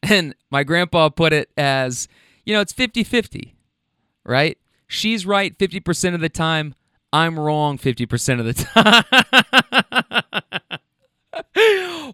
And 0.01 0.37
my 0.49 0.63
grandpa 0.63 1.09
put 1.09 1.33
it 1.33 1.51
as, 1.57 2.07
you 2.45 2.55
know, 2.55 2.61
it's 2.61 2.73
50-50, 2.73 3.55
right? 4.25 4.57
She's 4.87 5.27
right 5.27 5.59
50% 5.59 6.15
of 6.15 6.21
the 6.21 6.29
time, 6.29 6.77
I'm 7.13 7.37
wrong 7.37 7.79
50% 7.79 8.39
of 8.39 8.47
the 8.47 8.55
time. 10.53 10.63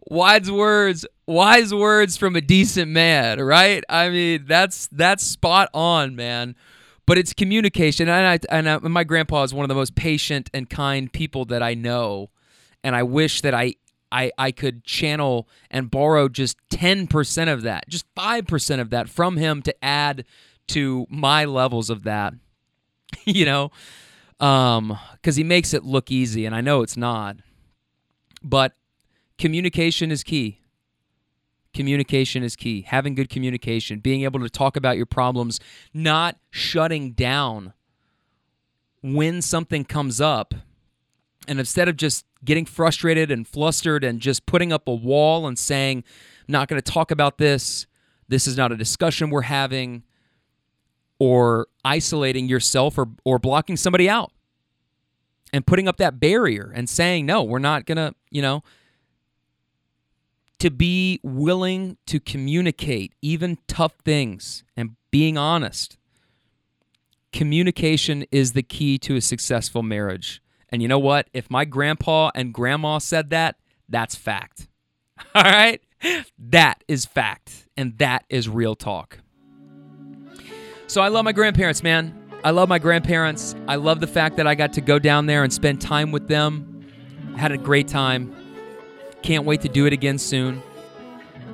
Wise 0.07 0.51
words, 0.51 1.07
wise 1.27 1.73
words 1.75 2.17
from 2.17 2.37
a 2.37 2.41
decent 2.41 2.91
man, 2.91 3.41
right? 3.41 3.83
I 3.89 4.09
mean, 4.09 4.45
that's 4.47 4.87
that's 4.89 5.25
spot 5.25 5.69
on, 5.75 6.17
man. 6.17 6.57
But 7.07 7.19
it's 7.19 7.35
communication, 7.35 8.09
and 8.09 8.27
I, 8.27 8.39
and, 8.57 8.69
I, 8.69 8.79
my 8.79 9.05
grandpa 9.05 9.43
is 9.43 9.53
one 9.53 9.63
of 9.65 9.69
the 9.69 9.75
most 9.75 9.95
patient 9.95 10.49
and 10.55 10.71
kind 10.71 11.13
people 11.13 11.45
that 11.47 11.63
I 11.63 11.75
know, 11.75 12.31
and 12.83 12.97
I 12.97 13.03
wish 13.03 13.43
that 13.43 13.53
I 13.53 13.75
I, 14.11 14.31
I 14.39 14.53
could 14.53 14.85
channel 14.85 15.49
and 15.73 15.91
borrow 15.91 16.29
just 16.29 16.57
10% 16.71 17.53
of 17.53 17.63
that, 17.63 17.89
just 17.89 18.07
5% 18.15 18.81
of 18.81 18.91
that 18.91 19.09
from 19.09 19.37
him 19.37 19.61
to 19.63 19.85
add 19.85 20.25
to 20.69 21.05
my 21.11 21.45
levels 21.45 21.91
of 21.91 22.05
that. 22.05 22.33
you 23.25 23.45
know, 23.45 23.73
um, 24.39 24.99
because 25.15 25.37
he 25.37 25.45
makes 25.45 25.75
it 25.75 25.85
look 25.85 26.11
easy, 26.11 26.47
and 26.47 26.55
I 26.55 26.61
know 26.61 26.83
it's 26.83 26.97
not. 26.97 27.37
But 28.43 28.75
communication 29.39 30.11
is 30.11 30.23
key. 30.23 30.61
Communication 31.73 32.43
is 32.43 32.55
key. 32.55 32.83
Having 32.83 33.17
good 33.17 33.29
communication, 33.29 33.99
being 33.99 34.23
able 34.23 34.41
to 34.41 34.49
talk 34.49 34.77
about 34.77 34.97
your 34.97 35.07
problems, 35.07 35.59
not 35.93 36.37
shutting 36.51 37.13
down 37.13 37.73
when 39.03 39.43
something 39.43 39.85
comes 39.85 40.21
up. 40.21 40.55
And 41.47 41.59
instead 41.59 41.89
of 41.89 41.97
just 41.97 42.25
getting 42.45 42.65
frustrated 42.65 43.31
and 43.31 43.47
flustered 43.47 44.05
and 44.05 44.21
just 44.21 44.47
putting 44.47 44.73
up 44.73 44.87
a 44.87 44.95
wall 44.95 45.47
and 45.47 45.59
saying, 45.59 46.05
I'm 46.47 46.53
not 46.53 46.69
going 46.69 46.81
to 46.81 46.93
talk 46.93 47.11
about 47.11 47.39
this, 47.39 47.87
this 48.29 48.47
is 48.47 48.57
not 48.57 48.73
a 48.73 48.77
discussion 48.77 49.31
we're 49.31 49.43
having, 49.43 50.05
or 51.19 51.69
isolating 51.85 52.49
yourself 52.49 52.99
or, 52.99 53.09
or 53.25 53.39
blocking 53.39 53.77
somebody 53.77 54.09
out 54.09 54.33
and 55.53 55.67
putting 55.67 55.89
up 55.89 55.97
that 55.99 56.19
barrier 56.19 56.73
and 56.75 56.89
saying, 56.89 57.27
no, 57.27 57.43
we're 57.43 57.59
not 57.59 57.87
going 57.87 57.97
to, 57.97 58.15
you 58.31 58.43
know, 58.43 58.63
to 60.59 60.71
be 60.71 61.21
willing 61.23 61.97
to 62.07 62.21
communicate 62.21 63.13
even 63.23 63.59
tough 63.67 63.95
things 64.05 64.65
and 64.77 64.97
being 65.11 65.37
honest. 65.37 65.97
Communication 67.33 68.25
is 68.31 68.53
the 68.53 68.63
key 68.63 68.99
to 68.99 69.17
a 69.17 69.21
successful 69.21 69.83
marriage. 69.83 70.41
And 70.69 70.83
you 70.83 70.89
know 70.89 70.99
what? 70.99 71.29
If 71.33 71.51
my 71.51 71.65
grandpa 71.65 72.31
and 72.35 72.53
grandma 72.53 72.99
said 72.99 73.31
that, 73.31 73.57
that's 73.89 74.15
fact. 74.15 74.69
All 75.35 75.43
right? 75.43 75.81
That 76.39 76.85
is 76.89 77.05
fact. 77.05 77.67
And 77.77 77.99
that 77.99 78.25
is 78.29 78.49
real 78.49 78.75
talk. 78.75 79.19
So 80.87 81.01
I 81.01 81.09
love 81.09 81.25
my 81.25 81.33
grandparents, 81.33 81.83
man. 81.83 82.15
I 82.45 82.51
love 82.51 82.69
my 82.69 82.79
grandparents. 82.79 83.55
I 83.67 83.77
love 83.77 84.01
the 84.01 84.07
fact 84.07 84.37
that 84.37 84.47
I 84.47 84.55
got 84.55 84.75
to 84.75 84.81
go 84.81 84.99
down 84.99 85.27
there 85.27 85.43
and 85.43 85.53
spend 85.53 85.81
time 85.81 86.13
with 86.13 86.29
them. 86.29 86.85
Had 87.37 87.53
a 87.53 87.59
great 87.59 87.89
time. 87.89 88.35
Can't 89.25 89.47
wait 89.47 89.63
to 89.63 89.71
do 89.71 89.87
it 89.87 89.95
again 89.95 90.19
soon. 90.19 90.63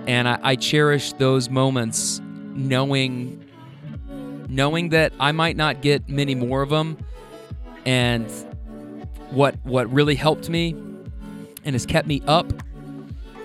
And 0.09 0.27
I, 0.27 0.41
I 0.43 0.57
cherish 0.57 1.13
those 1.13 1.49
moments 1.49 2.21
knowing 2.25 3.47
knowing 4.49 4.89
that 4.89 5.13
I 5.21 5.31
might 5.31 5.57
not 5.57 5.81
get 5.81 6.09
many 6.09 6.35
more 6.35 6.63
of 6.63 6.71
them. 6.71 6.99
And 7.87 8.29
what 9.31 9.55
what 9.63 9.89
really 9.93 10.17
helped 10.17 10.51
me 10.51 10.71
and 11.65 11.77
has 11.77 11.87
kept 11.87 12.09
me 12.09 12.23
up 12.27 12.53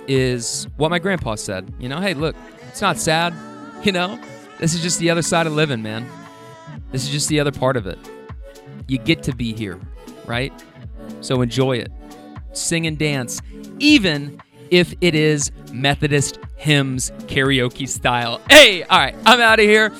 is 0.07 0.67
what 0.77 0.89
my 0.89 0.97
grandpa 0.97 1.35
said. 1.35 1.71
You 1.79 1.87
know, 1.87 1.99
hey, 1.99 2.15
look, 2.15 2.35
it's 2.67 2.81
not 2.81 2.97
sad. 2.97 3.33
You 3.83 3.91
know, 3.91 4.19
this 4.57 4.73
is 4.73 4.81
just 4.81 4.97
the 4.97 5.11
other 5.11 5.21
side 5.21 5.45
of 5.45 5.53
living, 5.53 5.83
man. 5.83 6.09
This 6.91 7.03
is 7.03 7.11
just 7.11 7.29
the 7.29 7.39
other 7.39 7.51
part 7.51 7.77
of 7.77 7.85
it. 7.85 7.99
You 8.87 8.97
get 8.97 9.21
to 9.23 9.35
be 9.35 9.53
here, 9.53 9.79
right? 10.25 10.51
So 11.21 11.43
enjoy 11.43 11.77
it 11.77 11.91
sing 12.57 12.87
and 12.87 12.97
dance, 12.97 13.41
even 13.79 14.41
if 14.71 14.93
it 15.01 15.15
is 15.15 15.51
Methodist 15.71 16.39
hymns 16.57 17.11
karaoke 17.27 17.87
style. 17.87 18.41
Hey, 18.49 18.83
all 18.83 18.97
right, 18.97 19.15
I'm 19.25 19.39
out 19.39 19.59
of 19.59 19.65
here. 19.65 19.91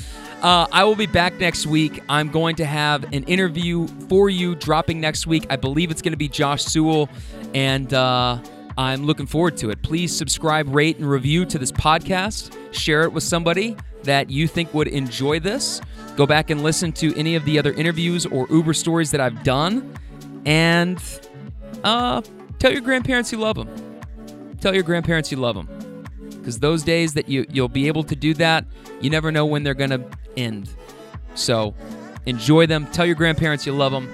Uh, 0.42 0.68
I 0.72 0.84
will 0.84 0.96
be 0.96 1.08
back 1.08 1.40
next 1.40 1.66
week. 1.66 2.04
I'm 2.08 2.30
going 2.30 2.56
to 2.58 2.66
have 2.66 3.04
an 3.14 3.24
interview 3.24 3.88
for 4.10 4.30
you 4.30 4.56
dropping 4.56 5.00
next 5.02 5.26
week. 5.26 5.48
I 5.50 5.56
believe 5.56 5.92
it's 5.92 6.02
going 6.02 6.14
to 6.14 6.18
be 6.18 6.28
Josh 6.28 6.64
Sewell, 6.64 7.10
and 7.54 7.92
uh, 7.94 8.40
I'm 8.78 9.06
looking 9.06 9.26
forward 9.26 9.58
to 9.58 9.70
it. 9.70 9.82
Please 9.82 10.16
subscribe, 10.16 10.74
rate, 10.74 10.98
and 10.98 11.10
review 11.10 11.46
to 11.46 11.58
this 11.58 11.72
podcast. 11.72 12.56
Share 12.74 13.04
it 13.04 13.14
with 13.14 13.24
somebody 13.24 13.76
that 14.04 14.30
you 14.30 14.48
think 14.48 14.74
would 14.74 14.88
enjoy 14.88 15.40
this. 15.40 15.82
Go 16.16 16.26
back 16.26 16.50
and 16.50 16.62
listen 16.62 16.92
to 16.94 17.16
any 17.18 17.36
of 17.36 17.44
the 17.46 17.58
other 17.58 17.74
interviews 17.74 18.26
or 18.26 18.48
Uber 18.50 18.74
stories 18.74 19.12
that 19.12 19.22
I've 19.22 19.44
done. 19.44 19.98
And 20.46 21.02
uh, 21.84 22.22
Tell 22.66 22.74
your 22.74 22.82
grandparents 22.82 23.32
you 23.32 23.38
love 23.38 23.58
them. 23.58 23.70
Tell 24.60 24.74
your 24.74 24.82
grandparents 24.82 25.32
you 25.32 25.38
love 25.38 25.54
them. 25.54 26.04
Because 26.32 26.58
those 26.58 26.82
days 26.82 27.14
that 27.14 27.30
you, 27.30 27.46
you'll 27.52 27.68
be 27.68 27.86
able 27.86 28.04
to 28.04 28.16
do 28.16 28.34
that, 28.34 28.66
you 29.02 29.12
never 29.12 29.32
know 29.32 29.46
when 29.46 29.62
they're 29.62 29.76
going 29.76 29.92
to 29.92 30.04
end. 30.36 30.72
So 31.36 31.76
enjoy 32.26 32.66
them. 32.66 32.88
Tell 32.88 33.06
your 33.06 33.14
grandparents 33.14 33.68
you 33.68 33.72
love 33.72 33.92
them. 33.92 34.10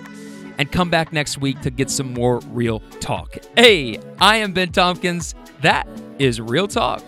And 0.57 0.69
come 0.69 0.89
back 0.89 1.13
next 1.13 1.37
week 1.37 1.61
to 1.61 1.69
get 1.69 1.89
some 1.89 2.13
more 2.13 2.39
real 2.49 2.81
talk. 2.99 3.37
Hey, 3.55 4.01
I 4.19 4.35
am 4.39 4.51
Ben 4.51 4.73
Tompkins. 4.73 5.33
That 5.61 5.87
is 6.19 6.41
Real 6.41 6.67
Talk. 6.67 7.01